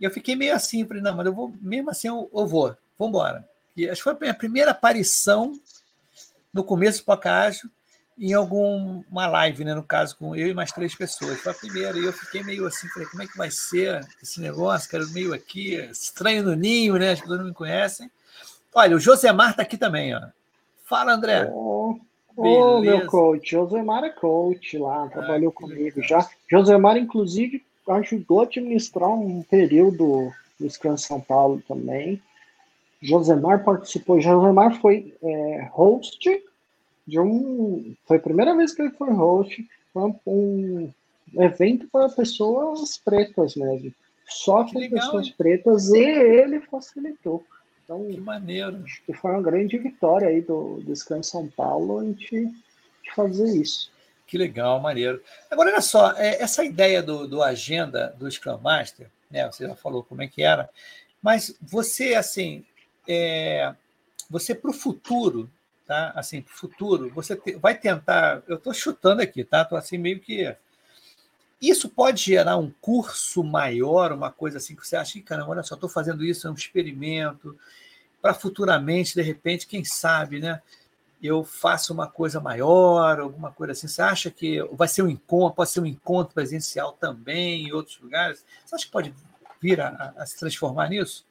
E 0.00 0.04
eu 0.04 0.10
fiquei 0.10 0.34
meio 0.34 0.54
assim, 0.54 0.86
falei, 0.86 1.02
não, 1.02 1.16
mas 1.16 1.26
eu 1.26 1.32
vou, 1.32 1.52
mesmo 1.60 1.90
assim, 1.90 2.08
eu, 2.08 2.30
eu 2.32 2.46
vou, 2.46 2.76
vamos 2.98 3.10
embora. 3.10 3.48
E 3.76 3.88
acho 3.88 4.00
que 4.00 4.04
foi 4.04 4.14
a 4.14 4.18
minha 4.18 4.34
primeira 4.34 4.70
aparição 4.70 5.52
no 6.52 6.64
começo 6.64 7.00
do 7.00 7.04
Pocágio 7.04 7.70
em 8.18 8.32
alguma 8.34 9.26
live, 9.26 9.64
né, 9.64 9.74
no 9.74 9.82
caso, 9.82 10.16
com 10.16 10.36
eu 10.36 10.48
e 10.48 10.54
mais 10.54 10.70
três 10.70 10.94
pessoas. 10.94 11.40
Foi 11.40 11.52
a 11.52 11.54
primeira, 11.54 11.98
e 11.98 12.04
eu 12.04 12.12
fiquei 12.12 12.42
meio 12.42 12.66
assim, 12.66 12.88
falei, 12.88 13.08
como 13.08 13.22
é 13.22 13.26
que 13.26 13.36
vai 13.36 13.50
ser 13.50 14.00
esse 14.22 14.40
negócio, 14.40 14.90
cara, 14.90 15.04
meio 15.08 15.32
aqui, 15.34 15.74
estranho 15.90 16.42
no 16.42 16.54
ninho, 16.54 16.96
né, 16.96 17.12
as 17.12 17.20
pessoas 17.20 17.38
não 17.38 17.46
me 17.46 17.54
conhecem. 17.54 18.10
Olha, 18.74 18.96
o 18.96 19.00
Josemar 19.00 19.50
está 19.50 19.62
aqui 19.62 19.76
também, 19.76 20.14
ó. 20.14 20.20
Fala, 20.84 21.14
André. 21.14 21.50
Ô, 21.50 21.98
oh, 22.36 22.80
meu 22.80 23.06
coach, 23.06 23.50
Josemar 23.50 24.04
é 24.04 24.10
coach 24.10 24.78
lá, 24.78 25.08
trabalhou 25.08 25.52
ah, 25.56 25.60
comigo 25.60 26.00
legal. 26.00 26.20
já. 26.22 26.30
Josemar, 26.50 26.96
inclusive, 26.96 27.64
ajudou 27.88 28.40
a 28.40 28.44
administrar 28.44 29.10
um 29.10 29.42
período 29.42 30.32
do 30.58 30.70
Scrum 30.70 30.96
São 30.96 31.20
Paulo 31.20 31.62
também. 31.66 32.22
Josemar 33.00 33.64
participou, 33.64 34.20
Josemar 34.20 34.80
foi 34.80 35.14
é, 35.22 35.68
host 35.72 36.30
de 37.06 37.18
um. 37.18 37.94
Foi 38.06 38.16
a 38.16 38.20
primeira 38.20 38.56
vez 38.56 38.74
que 38.74 38.82
ele 38.82 38.92
foi 38.92 39.10
host, 39.12 39.66
foi 39.92 40.14
um 40.26 40.90
evento 41.34 41.88
para 41.90 42.08
pessoas 42.08 42.98
pretas 42.98 43.54
mesmo. 43.56 43.92
Só 44.26 44.64
com 44.64 44.88
pessoas 44.88 45.26
hein? 45.26 45.34
pretas 45.36 45.88
e 45.90 45.98
ele 45.98 46.60
facilitou. 46.60 47.44
Então, 47.84 48.06
que 48.06 48.20
maneiro. 48.20 48.82
Acho 48.84 49.02
que 49.04 49.12
foi 49.12 49.32
uma 49.32 49.42
grande 49.42 49.76
vitória 49.78 50.28
aí 50.28 50.40
do, 50.40 50.80
do 50.80 50.94
Scrum 50.94 51.22
São 51.22 51.48
Paulo 51.48 51.98
a 51.98 52.04
gente 52.04 52.48
fazer 53.14 53.56
isso. 53.56 53.90
Que 54.26 54.38
legal, 54.38 54.80
maneiro. 54.80 55.22
Agora, 55.50 55.70
olha 55.70 55.80
só, 55.82 56.12
é, 56.12 56.40
essa 56.40 56.64
ideia 56.64 57.02
do, 57.02 57.26
do 57.26 57.42
agenda 57.42 58.14
do 58.18 58.30
Scrum 58.30 58.58
Master, 58.58 59.08
né? 59.30 59.46
Você 59.46 59.66
já 59.66 59.74
falou 59.74 60.02
como 60.02 60.22
é 60.22 60.28
que 60.28 60.42
era, 60.42 60.70
mas 61.20 61.54
você, 61.60 62.14
assim, 62.14 62.64
é, 63.06 63.74
você 64.30 64.54
para 64.54 64.70
o 64.70 64.74
futuro, 64.74 65.50
tá? 65.92 66.12
Assim, 66.16 66.42
futuro, 66.46 67.10
você 67.10 67.36
te, 67.36 67.54
vai 67.56 67.76
tentar. 67.76 68.42
Eu 68.48 68.56
estou 68.56 68.72
chutando 68.72 69.20
aqui, 69.20 69.44
tá? 69.44 69.60
Estou 69.60 69.76
assim 69.76 69.98
meio 69.98 70.18
que. 70.18 70.56
Isso 71.60 71.88
pode 71.90 72.22
gerar 72.22 72.56
um 72.56 72.72
curso 72.80 73.44
maior, 73.44 74.10
uma 74.10 74.32
coisa 74.32 74.56
assim 74.56 74.74
que 74.74 74.86
você 74.86 74.96
acha 74.96 75.12
que, 75.12 75.22
caramba, 75.22 75.50
olha 75.50 75.62
só, 75.62 75.74
estou 75.74 75.88
fazendo 75.88 76.24
isso, 76.24 76.48
é 76.48 76.50
um 76.50 76.54
experimento, 76.54 77.56
para 78.22 78.32
futuramente, 78.34 79.14
de 79.14 79.22
repente, 79.22 79.66
quem 79.66 79.84
sabe, 79.84 80.40
né? 80.40 80.60
eu 81.22 81.44
faço 81.44 81.92
uma 81.92 82.08
coisa 82.08 82.40
maior, 82.40 83.20
alguma 83.20 83.52
coisa 83.52 83.72
assim? 83.72 83.86
Você 83.86 84.02
acha 84.02 84.28
que 84.28 84.60
vai 84.72 84.88
ser 84.88 85.02
um 85.02 85.08
encontro, 85.08 85.54
pode 85.54 85.70
ser 85.70 85.78
um 85.78 85.86
encontro 85.86 86.34
presencial 86.34 86.94
também 86.94 87.68
em 87.68 87.72
outros 87.72 88.00
lugares? 88.00 88.44
Você 88.64 88.74
acha 88.74 88.86
que 88.86 88.90
pode 88.90 89.14
vir 89.60 89.80
a, 89.80 90.12
a 90.16 90.26
se 90.26 90.36
transformar 90.36 90.88
nisso? 90.88 91.24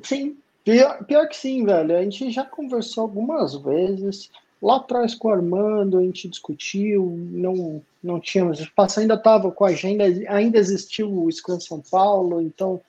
Sim, 0.00 0.38
pior, 0.68 1.04
pior, 1.04 1.28
que 1.28 1.36
sim, 1.36 1.64
velho. 1.64 1.96
A 1.96 2.02
gente 2.02 2.30
já 2.30 2.44
conversou 2.44 3.04
algumas 3.04 3.54
vezes. 3.54 4.30
Lá 4.60 4.76
atrás 4.76 5.14
com 5.14 5.28
o 5.28 5.32
Armando, 5.32 5.98
a 5.98 6.02
gente 6.02 6.28
discutiu, 6.28 7.16
não, 7.30 7.80
não 8.02 8.20
tínhamos 8.20 8.60
espaço, 8.60 9.00
ainda 9.00 9.14
estava 9.14 9.50
com 9.52 9.64
a 9.64 9.68
agenda, 9.68 10.04
ainda 10.28 10.58
existiu 10.58 11.10
o 11.10 11.30
Scrum 11.30 11.60
São 11.60 11.80
Paulo, 11.80 12.42
então, 12.42 12.80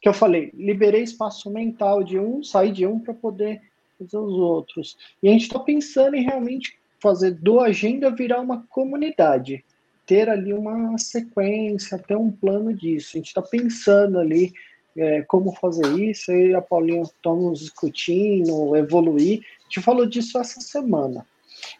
que 0.00 0.08
eu 0.08 0.14
falei, 0.14 0.50
liberei 0.54 1.02
espaço 1.02 1.50
mental 1.50 2.02
de 2.02 2.18
um, 2.18 2.42
saí 2.42 2.72
de 2.72 2.86
um 2.86 2.98
para 2.98 3.12
poder 3.12 3.60
fazer 3.98 4.16
os 4.16 4.32
outros. 4.32 4.96
E 5.22 5.28
a 5.28 5.32
gente 5.32 5.42
está 5.42 5.58
pensando 5.58 6.16
em 6.16 6.24
realmente 6.24 6.78
fazer 6.98 7.32
do 7.32 7.60
agenda 7.60 8.10
virar 8.10 8.40
uma 8.40 8.66
comunidade, 8.70 9.62
ter 10.06 10.28
ali 10.28 10.54
uma 10.54 10.96
sequência, 10.96 11.98
ter 11.98 12.16
um 12.16 12.32
plano 12.32 12.74
disso. 12.74 13.10
A 13.12 13.18
gente 13.18 13.28
está 13.28 13.42
pensando 13.42 14.18
ali 14.18 14.54
é, 14.96 15.22
como 15.22 15.54
fazer 15.54 15.86
isso, 15.98 16.32
e 16.32 16.54
a 16.54 16.60
Paulinha 16.60 17.02
estamos 17.02 17.60
discutindo, 17.60 18.76
evoluir. 18.76 19.40
A 19.60 19.64
gente 19.64 19.80
falou 19.80 20.06
disso 20.06 20.38
essa 20.38 20.60
semana. 20.60 21.26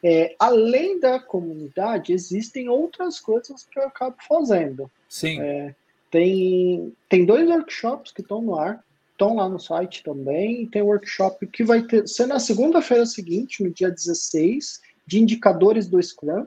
É, 0.03 0.35
além 0.39 1.01
da 1.01 1.19
comunidade, 1.19 2.13
existem 2.13 2.69
outras 2.69 3.19
coisas 3.19 3.65
que 3.65 3.79
eu 3.79 3.85
acabo 3.85 4.17
fazendo. 4.29 4.91
Sim. 5.09 5.41
É, 5.41 5.75
tem, 6.11 6.93
tem 7.09 7.25
dois 7.25 7.49
workshops 7.49 8.13
que 8.13 8.21
estão 8.21 8.43
no 8.43 8.59
ar 8.59 8.83
estão 9.21 9.37
lá 9.37 9.47
no 9.49 9.61
site 9.61 10.03
também. 10.03 10.67
Tem 10.67 10.83
um 10.83 10.87
workshop 10.87 11.47
que 11.47 11.63
vai 11.63 11.83
ter, 11.83 12.09
ser 12.09 12.27
na 12.27 12.41
segunda-feira 12.41 13.05
seguinte, 13.05 13.63
no 13.63 13.71
dia 13.71 13.91
16, 13.91 14.81
de 15.07 15.21
indicadores 15.21 15.87
do 15.87 16.03
Scrum. 16.03 16.47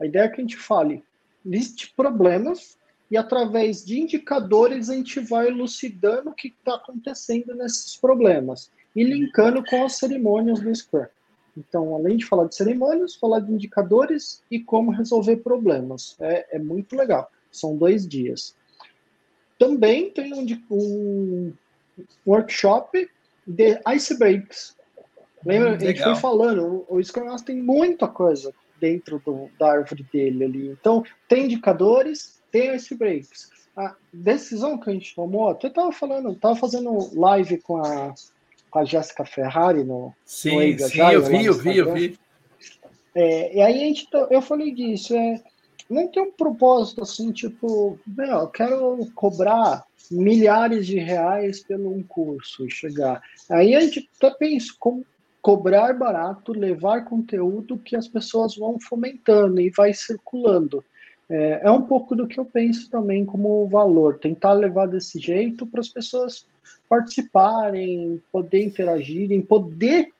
A 0.00 0.06
ideia 0.06 0.24
é 0.24 0.28
que 0.28 0.40
a 0.40 0.44
gente 0.44 0.56
fale, 0.56 1.04
liste 1.46 1.92
problemas 1.96 2.76
e 3.10 3.16
através 3.16 3.84
de 3.84 4.00
indicadores 4.00 4.88
a 4.88 4.94
gente 4.94 5.20
vai 5.20 5.48
elucidando 5.48 6.30
o 6.30 6.34
que 6.34 6.48
está 6.48 6.76
acontecendo 6.76 7.54
nesses 7.54 7.96
problemas. 7.96 8.70
e 8.96 9.02
linkando 9.02 9.64
com 9.64 9.84
as 9.84 9.96
cerimônias 9.96 10.60
do 10.60 10.72
Scrum. 10.72 11.06
Então, 11.56 11.94
além 11.94 12.16
de 12.16 12.24
falar 12.24 12.46
de 12.46 12.54
cerimônias, 12.54 13.16
falar 13.16 13.40
de 13.40 13.52
indicadores 13.52 14.42
e 14.48 14.60
como 14.60 14.92
resolver 14.92 15.38
problemas. 15.38 16.16
É, 16.20 16.56
é 16.56 16.58
muito 16.60 16.94
legal. 16.96 17.30
São 17.50 17.76
dois 17.76 18.06
dias. 18.06 18.54
Também 19.58 20.10
tem 20.10 20.32
um, 20.32 20.46
um 20.70 21.52
workshop 22.26 23.08
de 23.46 23.80
ice 23.94 24.18
breaks. 24.18 24.76
Lembra? 25.44 25.72
Hum, 25.72 25.74
a 25.74 25.78
gente 25.78 26.02
foi 26.02 26.16
falando, 26.16 26.84
o 26.88 27.02
Scrum 27.02 27.26
Master 27.26 27.54
tem 27.54 27.62
muita 27.62 28.08
coisa 28.08 28.52
dentro 28.80 29.20
do, 29.24 29.48
da 29.58 29.72
árvore 29.72 30.04
dele 30.12 30.44
ali. 30.44 30.68
Então, 30.68 31.04
tem 31.28 31.44
indicadores, 31.44 32.42
tem 32.54 32.72
ice 32.76 32.94
breaks. 32.94 33.50
A 33.76 33.96
decisão 34.12 34.78
que 34.78 34.88
a 34.88 34.92
gente 34.92 35.12
tomou, 35.12 35.48
até 35.48 35.66
estava 35.66 35.90
falando, 35.90 36.30
estava 36.30 36.54
fazendo 36.54 37.10
live 37.18 37.58
com 37.58 37.84
a, 37.84 38.14
com 38.70 38.78
a 38.78 38.84
Jéssica 38.84 39.24
Ferrari 39.24 39.82
no, 39.82 40.14
sim, 40.24 40.54
no 40.54 40.62
Eiga 40.62 40.86
sim, 40.86 41.00
eu 41.00 41.24
vi, 41.24 41.44
eu 41.44 41.54
vi, 41.54 41.76
eu 41.78 41.92
vi. 41.92 42.18
É, 43.12 43.56
e 43.56 43.60
aí 43.60 43.82
a 43.82 43.86
gente, 43.86 44.06
eu 44.30 44.40
falei 44.40 44.72
disso, 44.72 45.16
é, 45.16 45.42
não 45.90 46.06
tem 46.06 46.22
um 46.22 46.30
propósito 46.30 47.02
assim, 47.02 47.32
tipo, 47.32 47.98
meu, 48.06 48.38
eu 48.38 48.48
quero 48.48 48.98
cobrar 49.16 49.84
milhares 50.08 50.86
de 50.86 51.00
reais 51.00 51.60
pelo 51.64 51.92
um 51.92 52.04
curso 52.04 52.64
e 52.64 52.70
chegar. 52.70 53.20
Aí 53.50 53.74
a 53.74 53.80
gente 53.80 54.08
até 54.16 54.30
pensa 54.30 54.72
como 54.78 55.04
cobrar 55.42 55.92
barato, 55.92 56.52
levar 56.52 57.04
conteúdo 57.04 57.76
que 57.78 57.96
as 57.96 58.06
pessoas 58.06 58.54
vão 58.56 58.78
fomentando 58.78 59.60
e 59.60 59.70
vai 59.70 59.92
circulando. 59.92 60.84
É, 61.34 61.62
é 61.64 61.70
um 61.70 61.82
pouco 61.82 62.14
do 62.14 62.28
que 62.28 62.38
eu 62.38 62.44
penso 62.44 62.88
também 62.88 63.24
como 63.24 63.66
valor, 63.66 64.20
tentar 64.20 64.52
levar 64.52 64.86
desse 64.86 65.18
jeito 65.18 65.66
para 65.66 65.80
as 65.80 65.88
pessoas 65.88 66.46
participarem, 66.88 68.22
poder 68.30 68.62
interagirem, 68.62 69.42
poder 69.42 70.12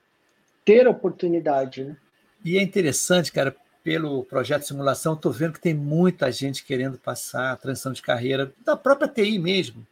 ter 0.65 0.85
oportunidade, 0.89 1.85
né? 1.85 1.95
E 2.43 2.57
é 2.57 2.61
interessante, 2.61 3.31
cara, 3.31 3.55
pelo 3.81 4.25
projeto 4.25 4.61
de 4.61 4.67
simulação, 4.67 5.13
estou 5.13 5.31
vendo 5.31 5.53
que 5.53 5.61
tem 5.61 5.73
muita 5.73 6.29
gente 6.33 6.65
querendo 6.65 6.97
passar 6.97 7.53
a 7.53 7.55
transição 7.55 7.93
de 7.93 8.01
carreira, 8.01 8.51
da 8.65 8.75
própria 8.75 9.07
TI 9.07 9.39
mesmo. 9.39 9.87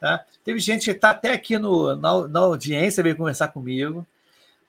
Tá? 0.00 0.24
Teve 0.44 0.58
gente 0.58 0.86
que 0.86 0.90
está 0.90 1.10
até 1.10 1.32
aqui 1.32 1.56
no, 1.56 1.94
na, 1.94 2.26
na, 2.26 2.40
audiência, 2.40 3.02
veio 3.02 3.16
conversar 3.16 3.48
comigo, 3.48 4.04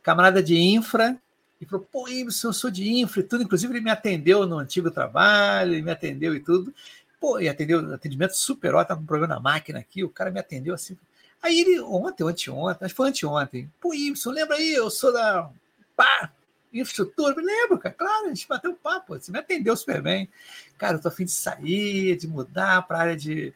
camarada 0.04 0.44
de 0.44 0.56
infra, 0.56 1.18
e 1.66 1.70
falou: 1.70 1.88
pô, 1.92 2.08
Ibson, 2.08 2.50
eu 2.50 2.54
sou 2.54 2.70
de 2.72 2.90
infra 2.90 3.20
e 3.20 3.24
tudo. 3.24 3.44
Inclusive, 3.44 3.74
ele 3.74 3.84
me 3.84 3.92
atendeu 3.92 4.46
no 4.46 4.58
antigo 4.58 4.92
trabalho, 4.92 5.74
ele 5.74 5.82
me 5.82 5.92
atendeu 5.92 6.36
e 6.36 6.40
tudo. 6.40 6.74
Pô, 7.20 7.40
e 7.40 7.50
atendeu, 7.50 7.94
atendimento 7.94 8.36
super 8.36 8.76
ótimo, 8.76 8.98
com 8.98 9.04
um 9.04 9.06
problema 9.08 9.36
na 9.36 9.40
máquina 9.40 9.80
aqui, 9.80 10.04
o 10.04 10.10
cara 10.10 10.32
me 10.32 10.40
atendeu 10.40 10.76
assim. 10.76 10.98
Aí 11.42 11.60
ele, 11.62 11.80
ontem, 11.82 12.24
anteontem, 12.24 12.86
acho 12.86 12.94
que 12.94 12.98
foi 12.98 13.10
anteontem, 13.10 13.72
pô, 13.80 13.94
Ibson, 13.94 14.32
lembra 14.32 14.58
aí, 14.58 14.74
eu 14.74 14.90
sou 14.90 15.14
da. 15.14 15.50
Pá, 15.96 16.32
infraestrutura. 16.74 17.36
Me 17.36 17.44
lembro, 17.44 17.78
cara, 17.78 17.96
claro, 17.96 18.26
a 18.26 18.30
gente 18.30 18.48
bateu 18.48 18.72
um 18.72 18.76
papo, 18.76 19.18
você 19.18 19.32
me 19.32 19.40
atendeu 19.40 19.76
super 19.76 20.02
bem. 20.02 20.30
Cara, 20.78 20.98
eu 20.98 21.02
tô 21.02 21.08
afim 21.08 21.26
de 21.26 21.32
sair, 21.32 22.16
de 22.18 22.28
mudar 22.28 22.86
para 22.88 22.98
a 22.98 23.02
área 23.02 23.16
de 23.16 23.54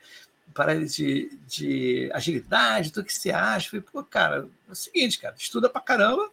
para 0.54 0.76
de, 0.86 1.38
de 1.48 2.10
agilidade, 2.14 2.92
tudo 2.92 3.06
que 3.06 3.14
você 3.14 3.32
acha. 3.32 3.70
Falei, 3.70 3.86
pô, 3.92 4.04
cara, 4.04 4.48
é 4.68 4.72
o 4.72 4.76
seguinte, 4.76 5.20
cara, 5.20 5.36
estuda 5.38 5.70
para 5.70 5.82
caramba, 5.82 6.30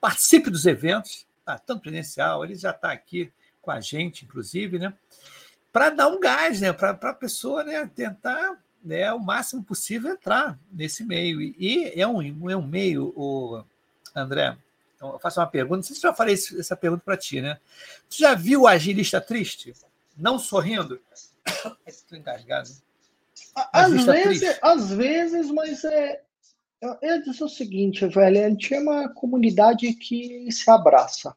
participe 0.00 0.50
dos 0.50 0.66
eventos, 0.66 1.26
tá, 1.44 1.58
tanto 1.58 1.82
presencial, 1.82 2.44
ele 2.44 2.54
já 2.54 2.70
está 2.70 2.92
aqui 2.92 3.32
com 3.60 3.70
a 3.70 3.80
gente, 3.80 4.24
inclusive, 4.24 4.78
né? 4.78 4.94
Para 5.72 5.90
dar 5.90 6.08
um 6.08 6.18
gás, 6.18 6.60
né? 6.60 6.72
Para 6.72 6.90
a 6.90 7.14
pessoa 7.14 7.62
né, 7.62 7.88
tentar 7.94 8.58
né, 8.82 9.12
o 9.12 9.20
máximo 9.20 9.62
possível 9.62 10.12
entrar 10.12 10.58
nesse 10.72 11.04
meio. 11.04 11.40
E 11.40 11.92
é 11.94 12.06
um, 12.06 12.50
é 12.50 12.56
um 12.56 12.66
meio, 12.66 13.12
o 13.16 13.62
André, 14.14 14.56
então, 15.00 15.14
eu 15.14 15.18
faço 15.18 15.40
uma 15.40 15.46
pergunta, 15.46 15.76
não 15.76 15.82
sei 15.82 15.96
se 15.96 16.06
eu 16.06 16.10
já 16.10 16.14
falei 16.14 16.34
essa 16.34 16.76
pergunta 16.76 17.02
para 17.02 17.16
ti, 17.16 17.40
né? 17.40 17.58
Tu 18.10 18.18
já 18.18 18.34
viu 18.34 18.62
o 18.62 18.66
agilista 18.66 19.18
triste? 19.18 19.72
Não 20.14 20.38
sorrindo? 20.38 21.00
Estou 21.86 22.18
engasgado. 22.18 22.68
Às 23.72 24.04
vezes, 24.04 24.58
às 24.60 24.90
vezes, 24.92 25.50
mas 25.50 25.84
é. 25.84 26.20
Eu 26.80 26.96
ia 27.02 27.20
dizer 27.20 27.44
o 27.44 27.48
seguinte, 27.48 28.06
velho, 28.06 28.44
a 28.44 28.48
gente 28.48 28.74
é 28.74 28.80
uma 28.80 29.08
comunidade 29.08 29.92
que 29.94 30.50
se 30.50 30.70
abraça. 30.70 31.36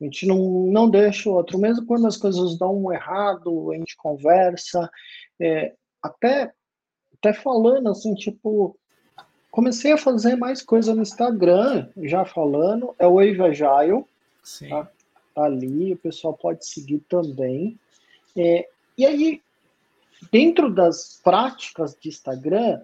A 0.00 0.04
gente 0.04 0.26
não, 0.26 0.66
não 0.66 0.88
deixa 0.88 1.28
o 1.28 1.34
outro, 1.34 1.58
mesmo 1.58 1.84
quando 1.84 2.06
as 2.06 2.16
coisas 2.16 2.56
dão 2.56 2.92
errado, 2.92 3.72
a 3.72 3.76
gente 3.76 3.96
conversa. 3.96 4.90
É, 5.38 5.74
até, 6.02 6.52
até 7.18 7.32
falando 7.32 7.90
assim, 7.90 8.14
tipo, 8.14 8.78
Comecei 9.50 9.90
a 9.92 9.98
fazer 9.98 10.36
mais 10.36 10.62
coisa 10.62 10.94
no 10.94 11.02
Instagram, 11.02 11.88
já 12.04 12.24
falando, 12.24 12.94
é 12.98 13.06
o 13.06 13.16
Wave 13.16 13.42
Agile. 13.42 14.04
Sim. 14.44 14.68
Tá, 14.68 14.88
tá 15.34 15.44
ali, 15.44 15.92
o 15.92 15.96
pessoal 15.96 16.34
pode 16.34 16.64
seguir 16.64 17.00
também. 17.08 17.76
É, 18.36 18.68
e 18.96 19.04
aí, 19.04 19.42
dentro 20.30 20.72
das 20.72 21.20
práticas 21.22 21.96
de 22.00 22.08
Instagram, 22.08 22.80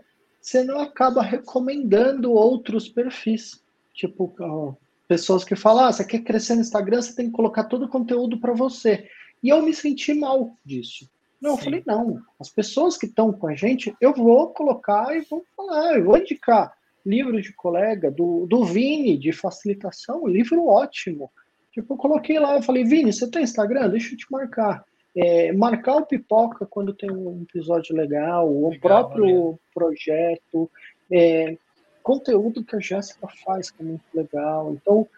você 0.46 0.62
não 0.62 0.78
acaba 0.78 1.22
recomendando 1.22 2.32
outros 2.32 2.88
perfis. 2.88 3.60
Tipo, 3.92 4.78
pessoas 5.08 5.42
que 5.42 5.56
falam, 5.56 5.86
ah, 5.86 5.92
você 5.92 6.04
quer 6.04 6.20
crescer 6.20 6.54
no 6.54 6.60
Instagram, 6.60 7.02
você 7.02 7.16
tem 7.16 7.26
que 7.26 7.32
colocar 7.32 7.64
todo 7.64 7.86
o 7.86 7.88
conteúdo 7.88 8.38
para 8.38 8.52
você. 8.52 9.08
E 9.42 9.48
eu 9.48 9.60
me 9.60 9.74
senti 9.74 10.14
mal 10.14 10.56
disso. 10.64 11.10
Não, 11.40 11.52
Sim. 11.52 11.56
eu 11.56 11.64
falei, 11.64 11.82
não. 11.84 12.22
As 12.38 12.48
pessoas 12.48 12.96
que 12.96 13.06
estão 13.06 13.32
com 13.32 13.48
a 13.48 13.56
gente, 13.56 13.92
eu 14.00 14.14
vou 14.14 14.50
colocar 14.50 15.16
e 15.16 15.22
vou 15.22 15.44
falar, 15.56 15.98
eu 15.98 16.04
vou 16.04 16.16
indicar 16.16 16.72
livro 17.04 17.42
de 17.42 17.52
colega, 17.52 18.08
do, 18.08 18.46
do 18.46 18.64
Vini, 18.64 19.18
de 19.18 19.32
facilitação, 19.32 20.28
livro 20.28 20.64
ótimo. 20.66 21.28
Tipo, 21.72 21.94
eu 21.94 21.98
coloquei 21.98 22.38
lá, 22.38 22.54
eu 22.54 22.62
falei, 22.62 22.84
Vini, 22.84 23.12
você 23.12 23.28
tem 23.28 23.42
Instagram? 23.42 23.88
Deixa 23.88 24.14
eu 24.14 24.18
te 24.18 24.30
marcar. 24.30 24.84
É, 25.16 25.52
marcar 25.52 25.96
o 25.96 26.06
Pipoca 26.06 26.66
quando 26.66 26.92
tem 26.92 27.10
um 27.10 27.42
episódio 27.42 27.96
legal, 27.96 28.46
legal 28.48 28.70
o 28.70 28.80
próprio 28.80 29.58
projeto, 29.74 30.70
é, 31.10 31.56
conteúdo 32.02 32.62
que 32.62 32.76
a 32.76 32.80
Jéssica 32.80 33.26
faz, 33.44 33.70
que 33.70 33.82
é 33.82 33.84
muito 33.84 34.04
legal. 34.14 34.72
Então, 34.72 35.08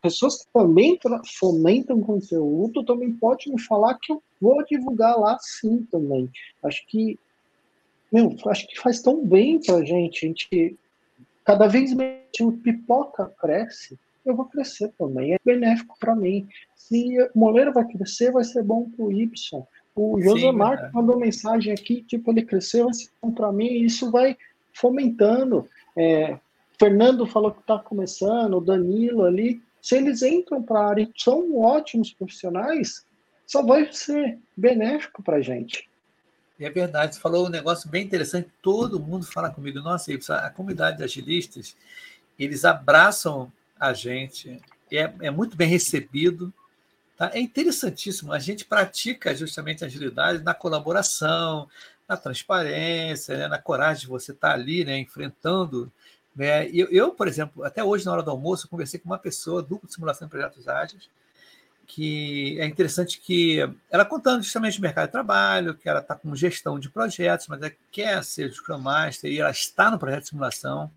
pessoas 0.00 0.44
que 0.44 0.52
também 0.52 0.98
fomentam 1.38 2.00
conteúdo 2.00 2.84
também 2.84 3.12
podem 3.12 3.52
me 3.52 3.60
falar 3.60 3.98
que 4.00 4.12
eu 4.12 4.22
vou 4.40 4.64
divulgar 4.64 5.18
lá 5.18 5.36
sim 5.40 5.86
também. 5.90 6.30
Acho 6.62 6.86
que, 6.86 7.18
meu, 8.10 8.34
acho 8.46 8.66
que 8.68 8.80
faz 8.80 9.02
tão 9.02 9.24
bem 9.24 9.60
pra 9.60 9.84
gente. 9.84 10.24
A 10.24 10.28
gente 10.28 10.78
cada 11.44 11.66
vez 11.66 11.92
mais 11.92 12.20
o 12.40 12.52
pipoca 12.52 13.26
cresce, 13.40 13.98
eu 14.30 14.36
vou 14.36 14.46
crescer 14.46 14.92
também. 14.98 15.34
É 15.34 15.38
benéfico 15.44 15.96
para 15.98 16.14
mim. 16.14 16.48
Se 16.74 17.20
o 17.34 17.38
Moleiro 17.38 17.72
vai 17.72 17.84
crescer, 17.86 18.32
vai 18.32 18.44
ser 18.44 18.62
bom 18.62 18.88
para 18.90 19.04
o 19.04 19.12
Y. 19.12 19.28
O 19.94 20.20
Josemar 20.20 20.84
é. 20.84 20.90
mandou 20.92 21.18
mensagem 21.18 21.72
aqui, 21.72 22.02
tipo, 22.02 22.30
ele 22.30 22.42
cresceu, 22.42 22.84
vai 22.86 22.94
ser 22.94 23.10
bom 23.20 23.32
para 23.32 23.52
mim, 23.52 23.66
e 23.66 23.84
isso 23.84 24.10
vai 24.10 24.36
fomentando. 24.72 25.68
É, 25.96 26.38
Fernando 26.78 27.26
falou 27.26 27.50
que 27.50 27.60
está 27.60 27.78
começando, 27.78 28.56
o 28.56 28.60
Danilo 28.60 29.24
ali, 29.24 29.60
se 29.82 29.96
eles 29.96 30.22
entram 30.22 30.62
para 30.62 30.80
a 30.80 30.88
área 30.88 31.02
e 31.02 31.12
são 31.16 31.56
ótimos 31.58 32.12
profissionais, 32.12 33.04
só 33.46 33.62
vai 33.62 33.92
ser 33.92 34.38
benéfico 34.56 35.22
para 35.22 35.36
a 35.36 35.42
gente. 35.42 35.90
É 36.58 36.70
verdade, 36.70 37.14
você 37.14 37.20
falou 37.20 37.46
um 37.46 37.50
negócio 37.50 37.90
bem 37.90 38.04
interessante, 38.04 38.48
todo 38.62 39.00
mundo 39.00 39.26
fala 39.26 39.50
comigo, 39.50 39.80
nossa, 39.80 40.12
a 40.36 40.50
comunidade 40.50 40.98
de 40.98 41.04
agilistas, 41.04 41.74
eles 42.38 42.64
abraçam 42.64 43.50
a 43.80 43.92
gente, 43.94 44.60
é, 44.92 45.12
é 45.22 45.30
muito 45.30 45.56
bem 45.56 45.68
recebido, 45.68 46.52
tá? 47.16 47.30
é 47.34 47.40
interessantíssimo, 47.40 48.32
a 48.32 48.38
gente 48.38 48.64
pratica 48.64 49.34
justamente 49.34 49.82
a 49.82 49.86
agilidade 49.86 50.44
na 50.44 50.54
colaboração, 50.54 51.68
na 52.06 52.16
transparência, 52.16 53.36
né? 53.36 53.48
na 53.48 53.58
coragem 53.58 54.02
de 54.02 54.08
você 54.08 54.32
estar 54.32 54.52
ali, 54.52 54.84
né? 54.84 54.98
enfrentando 54.98 55.90
né? 56.34 56.68
Eu, 56.70 56.88
eu, 56.90 57.10
por 57.12 57.28
exemplo, 57.28 57.64
até 57.64 57.82
hoje, 57.82 58.06
na 58.06 58.12
hora 58.12 58.22
do 58.22 58.30
almoço, 58.30 58.68
conversei 58.68 59.00
com 59.00 59.08
uma 59.08 59.18
pessoa 59.18 59.62
do 59.62 59.80
simulação 59.88 60.26
de 60.26 60.30
projetos 60.30 60.68
ágeis, 60.68 61.08
que 61.86 62.58
é 62.60 62.66
interessante 62.66 63.20
que 63.20 63.58
ela 63.90 64.04
contando 64.04 64.42
justamente 64.42 64.78
o 64.78 64.82
mercado 64.82 65.06
de 65.06 65.12
trabalho, 65.12 65.74
que 65.74 65.88
ela 65.88 66.00
está 66.00 66.14
com 66.14 66.34
gestão 66.36 66.78
de 66.78 66.88
projetos, 66.88 67.48
mas 67.48 67.60
ela 67.60 67.72
quer 67.90 68.22
ser 68.22 68.52
Scrum 68.52 68.78
Master 68.78 69.30
e 69.30 69.40
ela 69.40 69.50
está 69.50 69.90
no 69.90 69.98
projeto 69.98 70.22
de 70.22 70.28
simulação. 70.28 70.90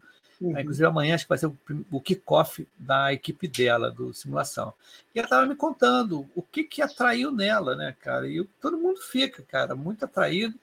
Uhum. 0.44 0.60
Inclusive, 0.60 0.86
amanhã 0.86 1.16
acho 1.16 1.24
que 1.24 1.30
vai 1.30 1.38
ser 1.38 1.50
o, 1.90 2.02
kickoff 2.02 2.68
da 2.78 3.14
equipe 3.14 3.48
dela, 3.48 3.90
do 3.90 4.14
simulação. 4.14 4.74
E 5.16 5.20
ela 5.20 5.26
estava 5.26 5.46
me 5.46 5.56
contando 5.56 6.28
o 6.36 6.42
que, 6.42 6.66
que 6.66 6.82
atraiu 6.82 7.32
nela, 7.32 7.78
né, 7.78 7.96
cara? 8.02 8.28
E 8.28 8.44
todo 8.62 8.78
mundo 8.78 9.00
fica, 9.00 9.42
cara, 9.44 9.74
muito 9.74 10.04
atraído 10.04 10.60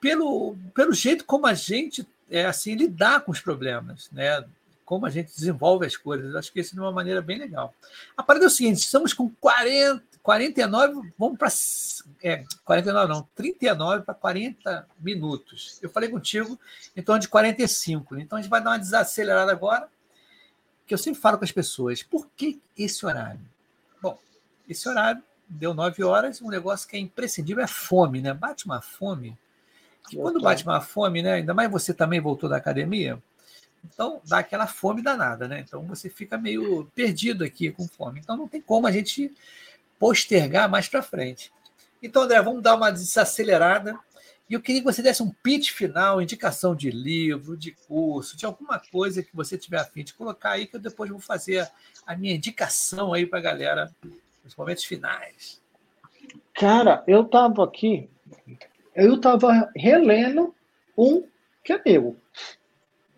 pelo, 0.00 0.56
pelo 0.74 0.94
jeito 0.94 1.26
como 1.26 1.46
a 1.46 1.52
gente 1.52 2.08
é 2.30 2.46
assim 2.46 2.74
lidar 2.74 3.20
com 3.20 3.32
os 3.32 3.40
problemas, 3.40 4.08
né? 4.10 4.42
Como 4.82 5.04
a 5.04 5.10
gente 5.10 5.34
desenvolve 5.34 5.84
as 5.84 5.96
coisas. 5.96 6.34
Acho 6.34 6.50
que 6.50 6.60
isso 6.60 6.74
é 6.78 6.80
uma 6.80 6.90
maneira 6.90 7.20
bem 7.20 7.38
legal. 7.38 7.74
A 8.16 8.22
parada 8.22 8.46
é 8.46 8.48
o 8.48 8.50
seguinte: 8.50 8.78
estamos 8.78 9.12
com 9.12 9.28
40, 9.28 10.02
49, 10.24 11.12
vamos 11.18 11.38
para. 11.38 11.48
É, 12.22 12.44
49 12.64 13.12
não, 13.12 13.28
39 13.34 14.04
para 14.04 14.14
40 14.14 14.88
minutos. 14.98 15.78
Eu 15.82 15.90
falei 15.90 16.08
contigo 16.08 16.58
em 16.96 17.02
torno 17.02 17.20
de 17.20 17.28
45. 17.28 18.14
Né? 18.14 18.22
Então 18.22 18.38
a 18.38 18.40
gente 18.40 18.50
vai 18.50 18.62
dar 18.62 18.70
uma 18.70 18.78
desacelerada 18.78 19.52
agora, 19.52 19.86
que 20.86 20.94
eu 20.94 20.98
sempre 20.98 21.20
falo 21.20 21.36
com 21.36 21.44
as 21.44 21.52
pessoas. 21.52 22.02
Por 22.02 22.26
que 22.34 22.58
esse 22.76 23.04
horário? 23.04 23.38
Bom, 24.00 24.18
esse 24.66 24.88
horário 24.88 25.22
deu 25.46 25.74
9 25.74 26.02
horas, 26.02 26.40
um 26.40 26.48
negócio 26.48 26.88
que 26.88 26.96
é 26.96 26.98
imprescindível 26.98 27.62
é 27.62 27.68
fome, 27.68 28.22
né? 28.22 28.32
Bate 28.32 28.64
uma 28.64 28.80
fome. 28.80 29.36
Que 30.08 30.16
quando 30.16 30.40
bate 30.40 30.64
uma 30.64 30.80
fome, 30.80 31.22
né? 31.22 31.34
Ainda 31.34 31.52
mais 31.52 31.70
você 31.70 31.92
também 31.92 32.18
voltou 32.18 32.48
da 32.48 32.56
academia, 32.56 33.22
então 33.84 34.22
dá 34.26 34.38
aquela 34.38 34.66
fome 34.66 35.02
danada, 35.02 35.46
né? 35.46 35.60
Então 35.60 35.82
você 35.82 36.08
fica 36.08 36.38
meio 36.38 36.90
perdido 36.94 37.44
aqui 37.44 37.70
com 37.70 37.86
fome. 37.86 38.20
Então 38.20 38.38
não 38.38 38.48
tem 38.48 38.62
como 38.62 38.86
a 38.86 38.90
gente 38.90 39.30
postergar 39.98 40.68
mais 40.68 40.88
para 40.88 41.02
frente. 41.02 41.52
Então, 42.02 42.22
André, 42.22 42.40
vamos 42.42 42.62
dar 42.62 42.74
uma 42.74 42.90
desacelerada. 42.90 43.98
E 44.48 44.52
eu 44.52 44.60
queria 44.60 44.82
que 44.82 44.86
você 44.86 45.02
desse 45.02 45.22
um 45.22 45.30
pitch 45.30 45.70
final, 45.70 46.20
indicação 46.20 46.74
de 46.74 46.90
livro, 46.90 47.56
de 47.56 47.72
curso, 47.72 48.36
de 48.36 48.44
alguma 48.44 48.78
coisa 48.78 49.22
que 49.22 49.34
você 49.34 49.56
tiver 49.56 49.78
a 49.78 49.84
fim 49.84 50.04
de 50.04 50.12
colocar 50.12 50.50
aí, 50.50 50.66
que 50.66 50.76
eu 50.76 50.80
depois 50.80 51.08
vou 51.08 51.18
fazer 51.18 51.66
a 52.06 52.14
minha 52.14 52.34
indicação 52.34 53.14
aí 53.14 53.24
para 53.24 53.38
a 53.38 53.42
galera 53.42 53.94
nos 54.44 54.54
momentos 54.54 54.84
finais. 54.84 55.62
Cara, 56.52 57.02
eu 57.06 57.22
estava 57.22 57.64
aqui, 57.64 58.08
eu 58.94 59.14
estava 59.14 59.70
relendo 59.74 60.54
um 60.96 61.26
que 61.64 61.72
é 61.72 61.82
meu. 61.84 62.16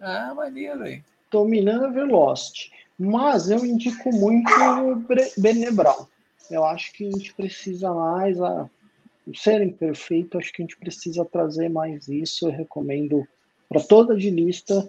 Ah, 0.01 0.33
maneiro, 0.35 0.87
hein? 0.87 1.05
Dominando 1.31 1.93
Velocity. 1.93 2.73
Mas 2.99 3.51
eu 3.51 3.65
indico 3.67 4.11
muito 4.11 4.51
o 4.55 4.97
Brené 5.37 5.71
Brown. 5.71 6.07
Eu 6.51 6.65
acho 6.65 6.93
que 6.93 7.07
a 7.07 7.11
gente 7.11 7.35
precisa 7.35 7.93
mais, 7.93 8.41
a, 8.41 8.69
ser 9.35 9.63
imperfeito, 9.63 10.39
acho 10.39 10.53
que 10.53 10.63
a 10.63 10.65
gente 10.65 10.77
precisa 10.77 11.25
trazer 11.25 11.69
mais 11.69 12.09
isso. 12.09 12.47
Eu 12.47 12.53
recomendo 12.53 13.27
para 13.69 13.81
toda 13.83 14.17
de 14.17 14.31
lista 14.31 14.89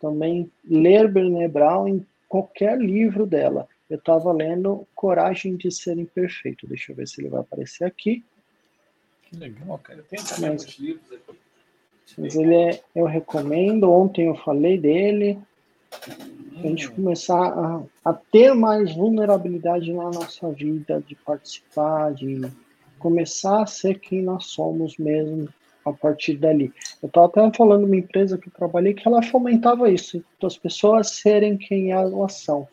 também 0.00 0.50
ler 0.64 1.10
Brené 1.10 1.48
Brown 1.48 1.88
em 1.88 2.06
qualquer 2.28 2.78
livro 2.78 3.26
dela. 3.26 3.68
Eu 3.88 3.96
estava 3.96 4.30
lendo 4.32 4.86
Coragem 4.94 5.56
de 5.56 5.70
Ser 5.70 5.98
Imperfeito. 5.98 6.66
Deixa 6.66 6.92
eu 6.92 6.96
ver 6.96 7.08
se 7.08 7.20
ele 7.20 7.30
vai 7.30 7.40
aparecer 7.40 7.84
aqui. 7.84 8.22
Que 9.22 9.36
legal, 9.36 9.78
cara. 9.78 10.00
Eu 10.00 10.04
tenho 10.04 10.24
também 10.24 10.50
mas, 10.50 10.78
livros 10.78 11.12
aqui. 11.12 11.38
Mas 12.16 12.36
ele 12.36 12.54
é, 12.54 12.82
eu 12.94 13.06
recomendo. 13.06 13.90
Ontem 13.90 14.26
eu 14.26 14.34
falei 14.36 14.78
dele 14.78 15.38
a 16.56 16.66
gente 16.66 16.90
começar 16.90 17.40
a, 17.40 17.82
a, 18.04 18.12
ter 18.12 18.54
mais 18.54 18.94
vulnerabilidade 18.94 19.92
na 19.92 20.04
nossa 20.04 20.50
vida, 20.50 21.02
de 21.06 21.14
participar, 21.14 22.12
de 22.12 22.40
começar 22.98 23.62
a 23.62 23.66
ser 23.66 23.98
quem 23.98 24.22
nós 24.22 24.46
somos 24.46 24.96
mesmo 24.98 25.48
a 25.84 25.92
partir 25.92 26.36
dali. 26.36 26.72
Eu 27.02 27.06
estava 27.06 27.26
até 27.26 27.56
falando 27.56 27.84
uma 27.84 27.96
empresa 27.96 28.36
que 28.36 28.48
eu 28.48 28.52
trabalhei 28.52 28.92
que 28.92 29.06
ela 29.06 29.22
fomentava 29.22 29.90
isso, 29.90 30.22
as 30.42 30.58
pessoas 30.58 31.10
serem 31.10 31.56
quem 31.56 31.92
elas 31.92 32.34
são, 32.34 32.68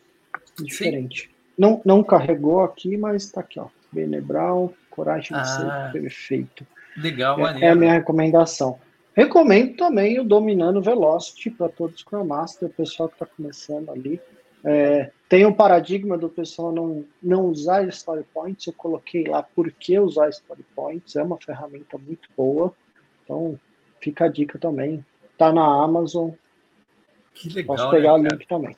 diferente. 0.60 1.30
Não, 1.56 1.80
não 1.84 2.02
carregou 2.02 2.60
aqui, 2.62 2.96
mas 2.96 3.24
está 3.24 3.40
aqui, 3.40 3.58
ó. 3.58 3.68
Bene 3.90 4.20
Brown, 4.20 4.70
coragem 4.90 5.34
de 5.36 5.42
ah, 5.42 5.90
ser 5.92 5.92
perfeito. 6.00 6.66
Legal, 6.96 7.46
é, 7.46 7.60
é 7.62 7.70
a 7.70 7.74
minha 7.74 7.92
recomendação. 7.92 8.78
Recomendo 9.16 9.76
também 9.76 10.20
o 10.20 10.24
Dominando 10.24 10.82
Velocity 10.82 11.50
para 11.50 11.70
todos 11.70 11.94
os 11.96 12.00
Scrum 12.02 12.26
Master, 12.26 12.68
o 12.68 12.72
pessoal 12.72 13.08
que 13.08 13.14
está 13.14 13.24
começando 13.24 13.90
ali. 13.90 14.20
É, 14.62 15.10
tem 15.26 15.46
um 15.46 15.52
paradigma 15.54 16.18
do 16.18 16.28
pessoal 16.28 16.70
não, 16.70 17.02
não 17.22 17.46
usar 17.46 17.88
Story 17.88 18.24
Points. 18.34 18.66
Eu 18.66 18.74
coloquei 18.74 19.24
lá 19.24 19.42
por 19.42 19.72
que 19.72 19.98
usar 19.98 20.28
Story 20.28 20.66
Points. 20.74 21.16
É 21.16 21.22
uma 21.22 21.38
ferramenta 21.38 21.96
muito 21.96 22.28
boa. 22.36 22.74
Então, 23.24 23.58
fica 24.00 24.26
a 24.26 24.28
dica 24.28 24.58
também. 24.58 25.02
Tá 25.38 25.50
na 25.50 25.64
Amazon. 25.82 26.32
Que 27.32 27.48
legal. 27.48 27.74
Posso 27.74 27.90
pegar 27.90 28.18
né, 28.18 28.28
o 28.28 28.34
link 28.34 28.46
também. 28.46 28.76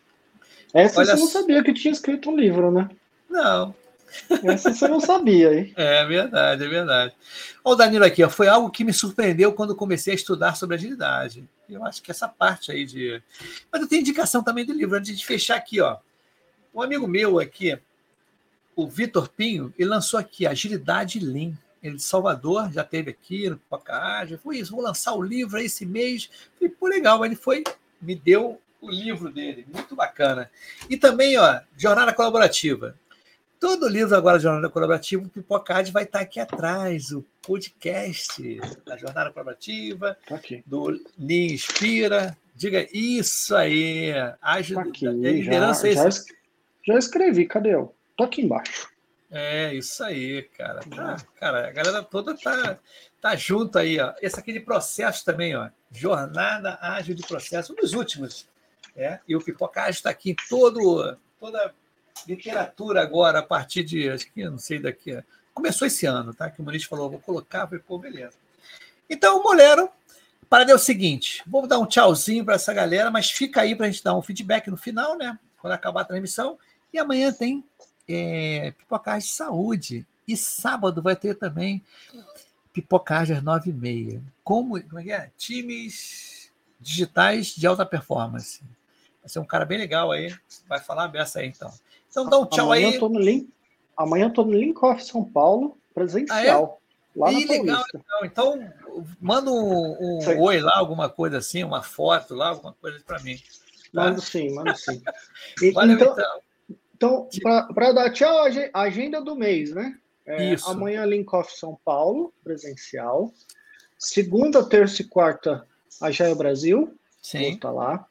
Essa 0.72 1.01
Olha... 1.01 1.16
você 1.16 1.20
não 1.20 1.26
sabia 1.26 1.64
que 1.64 1.74
tinha 1.74 1.91
escrito 1.91 2.30
um 2.30 2.36
livro, 2.36 2.70
né? 2.70 2.89
Não, 3.28 3.74
essa 4.44 4.72
você 4.72 4.88
não 4.88 5.00
sabia, 5.00 5.54
hein? 5.54 5.72
É 5.76 6.04
verdade, 6.04 6.64
é 6.64 6.68
verdade. 6.68 7.14
Olha 7.64 7.74
o 7.74 7.76
Danilo 7.76 8.04
aqui, 8.04 8.22
ó, 8.22 8.30
foi 8.30 8.48
algo 8.48 8.70
que 8.70 8.84
me 8.84 8.92
surpreendeu 8.92 9.52
quando 9.52 9.74
comecei 9.74 10.12
a 10.12 10.16
estudar 10.16 10.56
sobre 10.56 10.76
agilidade. 10.76 11.48
Eu 11.68 11.84
acho 11.84 12.02
que 12.02 12.11
essa 12.11 12.26
parte 12.26 12.72
aí 12.72 12.84
de. 12.84 13.22
Mas 13.70 13.82
eu 13.82 13.88
tenho 13.88 14.00
indicação 14.00 14.42
também 14.42 14.64
do 14.64 14.72
livro, 14.72 14.96
antes 14.96 15.16
de 15.16 15.26
fechar 15.26 15.56
aqui, 15.56 15.80
ó. 15.80 15.98
Um 16.74 16.80
amigo 16.80 17.06
meu 17.06 17.38
aqui, 17.38 17.78
o 18.74 18.86
Vitor 18.86 19.28
Pinho, 19.28 19.74
ele 19.78 19.88
lançou 19.88 20.18
aqui 20.18 20.46
Agilidade 20.46 21.18
Lean. 21.18 21.52
Ele 21.82 21.96
de 21.96 22.02
Salvador, 22.02 22.72
já 22.72 22.82
teve 22.82 23.11
aqui 23.11 23.48
no 23.48 23.56
Pocahontas. 23.56 24.40
Foi 24.40 24.59
isso, 24.59 24.72
vou 24.72 24.82
lançar 24.82 25.14
o 25.14 25.22
livro 25.22 25.59
esse 25.59 25.86
mês. 25.86 26.28
Falei, 26.59 26.74
pô, 26.74 26.86
legal. 26.86 27.24
Ele 27.24 27.36
foi, 27.36 27.62
me 28.00 28.14
deu 28.16 28.61
o 28.80 28.90
livro 28.90 29.30
dele, 29.30 29.66
muito 29.72 29.94
bacana. 29.94 30.50
E 30.88 30.96
também, 30.96 31.36
ó, 31.38 31.61
Jornada 31.76 32.12
Colaborativa. 32.12 32.96
Todo 33.61 33.88
livro 33.88 34.14
agora 34.14 34.38
Jornada 34.38 34.70
Colaborativa, 34.70 35.24
o 35.24 35.28
Pipocard 35.28 35.90
vai 35.90 36.04
estar 36.04 36.20
aqui 36.20 36.38
atrás, 36.38 37.11
o 37.11 37.24
podcast 37.42 38.61
da 38.86 38.96
Jornada 38.96 39.32
Colaborativa, 39.32 40.16
tá 40.28 40.40
do 40.64 40.90
Lean 41.18 41.54
Inspira. 41.54 42.38
Diga 42.54 42.86
isso 42.92 43.56
aí. 43.56 44.12
Ajuda, 44.40 44.82
tá 44.82 44.88
aqui, 44.88 45.09
liderança 45.09 45.92
já, 45.92 46.09
já, 46.09 46.20
já, 46.86 46.98
escrevi, 46.98 47.46
cadê 47.46 47.74
eu? 47.74 47.92
Tô 48.16 48.24
aqui 48.24 48.42
embaixo. 48.42 48.88
É, 49.28 49.74
isso 49.74 50.04
aí, 50.04 50.42
cara. 50.56 50.80
Tá, 50.80 51.16
cara, 51.34 51.68
a 51.68 51.72
galera 51.72 52.02
toda 52.02 52.36
tá, 52.36 52.78
tá 53.20 53.34
junto 53.34 53.76
aí, 53.76 53.98
ó. 53.98 54.14
Esse 54.22 54.38
aqui 54.38 54.52
de 54.52 54.61
processo 54.61 55.24
também, 55.24 55.56
ó. 55.56 55.68
Jornada 55.90 56.78
Ágil 56.80 57.14
de 57.14 57.26
Processo, 57.26 57.72
um 57.72 57.76
dos 57.76 57.92
últimos. 57.92 58.48
É, 58.94 59.18
e 59.26 59.34
o 59.34 59.40
Pipoca 59.40 59.88
está 59.90 60.11
aqui 60.11 60.30
em 60.30 60.36
todo, 60.48 61.16
toda 61.38 61.74
literatura 62.26 63.02
agora, 63.02 63.40
a 63.40 63.42
partir 63.42 63.84
de, 63.84 64.08
acho 64.08 64.30
que, 64.32 64.44
não 64.44 64.58
sei, 64.58 64.78
daqui. 64.78 65.22
Começou 65.54 65.86
esse 65.86 66.06
ano, 66.06 66.32
tá? 66.32 66.50
Que 66.50 66.60
o 66.60 66.64
Muniz 66.64 66.84
falou, 66.84 67.10
vou 67.10 67.20
colocar, 67.20 67.66
falei, 67.66 67.82
pô, 67.86 67.98
beleza. 67.98 68.34
Então, 69.08 69.40
o 69.40 69.42
Molero, 69.42 69.90
para 70.48 70.70
é 70.70 70.74
o 70.74 70.78
seguinte: 70.78 71.42
vou 71.46 71.66
dar 71.66 71.78
um 71.78 71.86
tchauzinho 71.86 72.44
para 72.44 72.54
essa 72.54 72.72
galera, 72.72 73.10
mas 73.10 73.30
fica 73.30 73.60
aí 73.60 73.74
para 73.74 73.86
a 73.86 73.90
gente 73.90 74.02
dar 74.02 74.16
um 74.16 74.22
feedback 74.22 74.70
no 74.70 74.76
final, 74.76 75.16
né? 75.16 75.38
Quando 75.60 75.72
acabar 75.72 76.02
a 76.02 76.04
transmissão. 76.04 76.58
E 76.92 76.98
amanhã 76.98 77.32
tem 77.32 77.64
é, 78.08 78.72
Pipocagem 78.78 79.28
de 79.28 79.34
Saúde. 79.34 80.06
E 80.26 80.36
sábado 80.36 81.02
vai 81.02 81.16
ter 81.16 81.34
também 81.34 81.82
Pipocagem 82.72 83.36
às 83.36 83.42
nove 83.42 83.70
e 83.70 83.72
meia. 83.72 84.22
Como, 84.42 84.80
como 84.82 85.00
é 85.00 85.02
que 85.02 85.12
é? 85.12 85.30
Times 85.36 86.50
digitais 86.80 87.48
de 87.48 87.66
alta 87.66 87.84
performance. 87.84 88.62
Vai 89.20 89.28
ser 89.28 89.40
um 89.40 89.44
cara 89.44 89.64
bem 89.64 89.78
legal 89.78 90.12
aí. 90.12 90.34
Vai 90.66 90.80
falar 90.80 91.08
dessa 91.08 91.40
aí, 91.40 91.48
então. 91.48 91.72
Então 92.11 92.28
dá 92.28 92.38
um 92.38 92.46
tchau 92.46 92.66
amanhã 92.66 92.88
aí. 92.88 92.94
Eu 92.94 93.00
tô 93.00 93.09
no 93.09 93.18
link, 93.18 93.48
amanhã 93.96 94.26
eu 94.26 94.32
tô 94.32 94.44
no 94.44 94.52
Linkoff 94.52 95.04
São 95.04 95.24
Paulo, 95.24 95.76
presencial. 95.94 96.80
Ah, 96.82 96.84
é? 96.84 96.88
Lá 97.18 97.32
Ih, 97.32 97.46
legal, 97.46 97.84
legal. 97.92 98.24
Então, 98.24 98.72
manda 99.20 99.50
um, 99.50 100.20
um 100.20 100.40
oi 100.40 100.61
lá, 100.61 100.78
alguma 100.78 101.09
coisa 101.09 101.38
assim, 101.38 101.64
uma 101.64 101.82
foto 101.82 102.34
lá, 102.34 102.50
alguma 102.50 102.72
coisa 102.74 103.00
para 103.04 103.18
mim. 103.20 103.36
Tá? 103.92 104.04
Mando 104.04 104.20
sim, 104.20 104.54
mando 104.54 104.76
sim. 104.76 105.02
E, 105.61 105.72
Valeu, 105.72 105.96
então, 105.96 106.16
então. 106.96 107.28
então 107.32 107.72
para 107.74 107.92
dar 107.92 108.12
tchau, 108.12 108.46
a 108.72 108.80
agenda 108.80 109.20
do 109.20 109.34
mês, 109.34 109.72
né? 109.72 109.98
É, 110.26 110.52
Isso. 110.52 110.68
Amanhã, 110.68 111.04
Linkoff 111.06 111.56
São 111.56 111.78
Paulo, 111.84 112.32
presencial. 112.44 113.32
Segunda, 113.98 114.62
terça 114.62 115.02
e 115.02 115.04
quarta, 115.04 115.66
a 116.00 116.11
Jaia 116.11 116.34
Brasil. 116.34 116.94
Sim. 117.20 117.54
Estar 117.54 117.72
lá. 117.72 118.06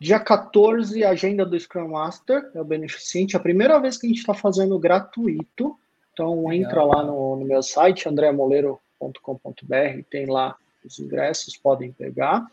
Dia 0.00 0.20
14, 0.20 1.02
agenda 1.04 1.44
do 1.44 1.58
Scrum 1.58 1.88
Master, 1.88 2.50
é 2.54 2.60
o 2.60 2.64
beneficente. 2.64 3.34
É 3.34 3.38
a 3.38 3.42
primeira 3.42 3.78
vez 3.80 3.98
que 3.98 4.06
a 4.06 4.08
gente 4.08 4.20
está 4.20 4.32
fazendo 4.32 4.78
gratuito. 4.78 5.76
Então, 6.12 6.52
entra 6.52 6.84
lá 6.84 7.02
no, 7.02 7.36
no 7.36 7.44
meu 7.44 7.62
site, 7.62 8.08
andreamoleiro.com.br, 8.08 10.02
tem 10.08 10.26
lá 10.26 10.56
os 10.84 10.98
ingressos, 10.98 11.56
podem 11.56 11.92
pegar. 11.92 12.46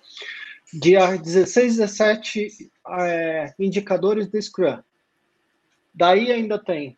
Dia 0.73 1.15
16 1.15 1.75
e 1.75 1.77
17, 1.77 2.71
é, 2.99 3.53
indicadores 3.59 4.27
do 4.27 4.41
Scrum. 4.41 4.79
Daí 5.93 6.31
ainda 6.31 6.57
tem 6.57 6.97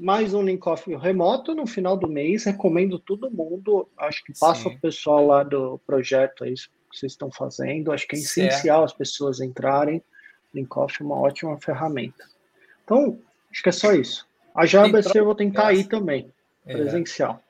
mais 0.00 0.34
um 0.34 0.42
link 0.42 0.66
off 0.66 0.92
remoto 0.96 1.54
no 1.54 1.66
final 1.66 1.96
do 1.96 2.08
mês. 2.08 2.44
Recomendo 2.44 2.98
todo 2.98 3.30
mundo. 3.30 3.88
Acho 3.96 4.24
que 4.24 4.38
passa 4.38 4.62
Sim. 4.62 4.76
o 4.76 4.80
pessoal 4.80 5.26
lá 5.26 5.42
do 5.42 5.78
projeto 5.86 6.44
aí 6.44 6.54
que 6.94 7.00
vocês 7.00 7.12
estão 7.12 7.30
fazendo. 7.30 7.92
Acho 7.92 8.06
que 8.06 8.16
é 8.16 8.18
essencial 8.18 8.80
certo. 8.80 8.84
as 8.84 8.92
pessoas 8.92 9.40
entrarem. 9.40 10.02
Linkoff 10.54 11.02
é 11.02 11.04
uma 11.04 11.16
ótima 11.16 11.58
ferramenta. 11.60 12.24
Então, 12.84 13.18
acho 13.50 13.62
que 13.62 13.68
é 13.68 13.72
só 13.72 13.92
isso. 13.92 14.26
A 14.54 14.64
JBC 14.64 15.18
eu 15.18 15.24
vou 15.24 15.34
tentar 15.34 15.72
ir 15.72 15.84
também, 15.84 16.30
é. 16.64 16.74
presencial. 16.74 17.42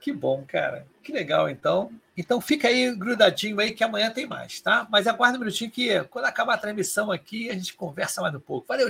Que 0.00 0.12
bom, 0.12 0.44
cara. 0.46 0.86
Que 1.02 1.12
legal, 1.12 1.48
então. 1.48 1.90
Então 2.16 2.40
fica 2.40 2.68
aí 2.68 2.94
grudadinho 2.94 3.60
aí 3.60 3.72
que 3.72 3.84
amanhã 3.84 4.10
tem 4.10 4.26
mais, 4.26 4.60
tá? 4.60 4.86
Mas 4.90 5.06
aguarda 5.06 5.36
um 5.36 5.40
minutinho 5.40 5.70
que 5.70 6.02
quando 6.04 6.24
acabar 6.24 6.54
a 6.54 6.58
transmissão 6.58 7.12
aqui, 7.12 7.48
a 7.48 7.54
gente 7.54 7.74
conversa 7.74 8.20
mais 8.20 8.34
um 8.34 8.40
pouco. 8.40 8.66
Valeu! 8.66 8.86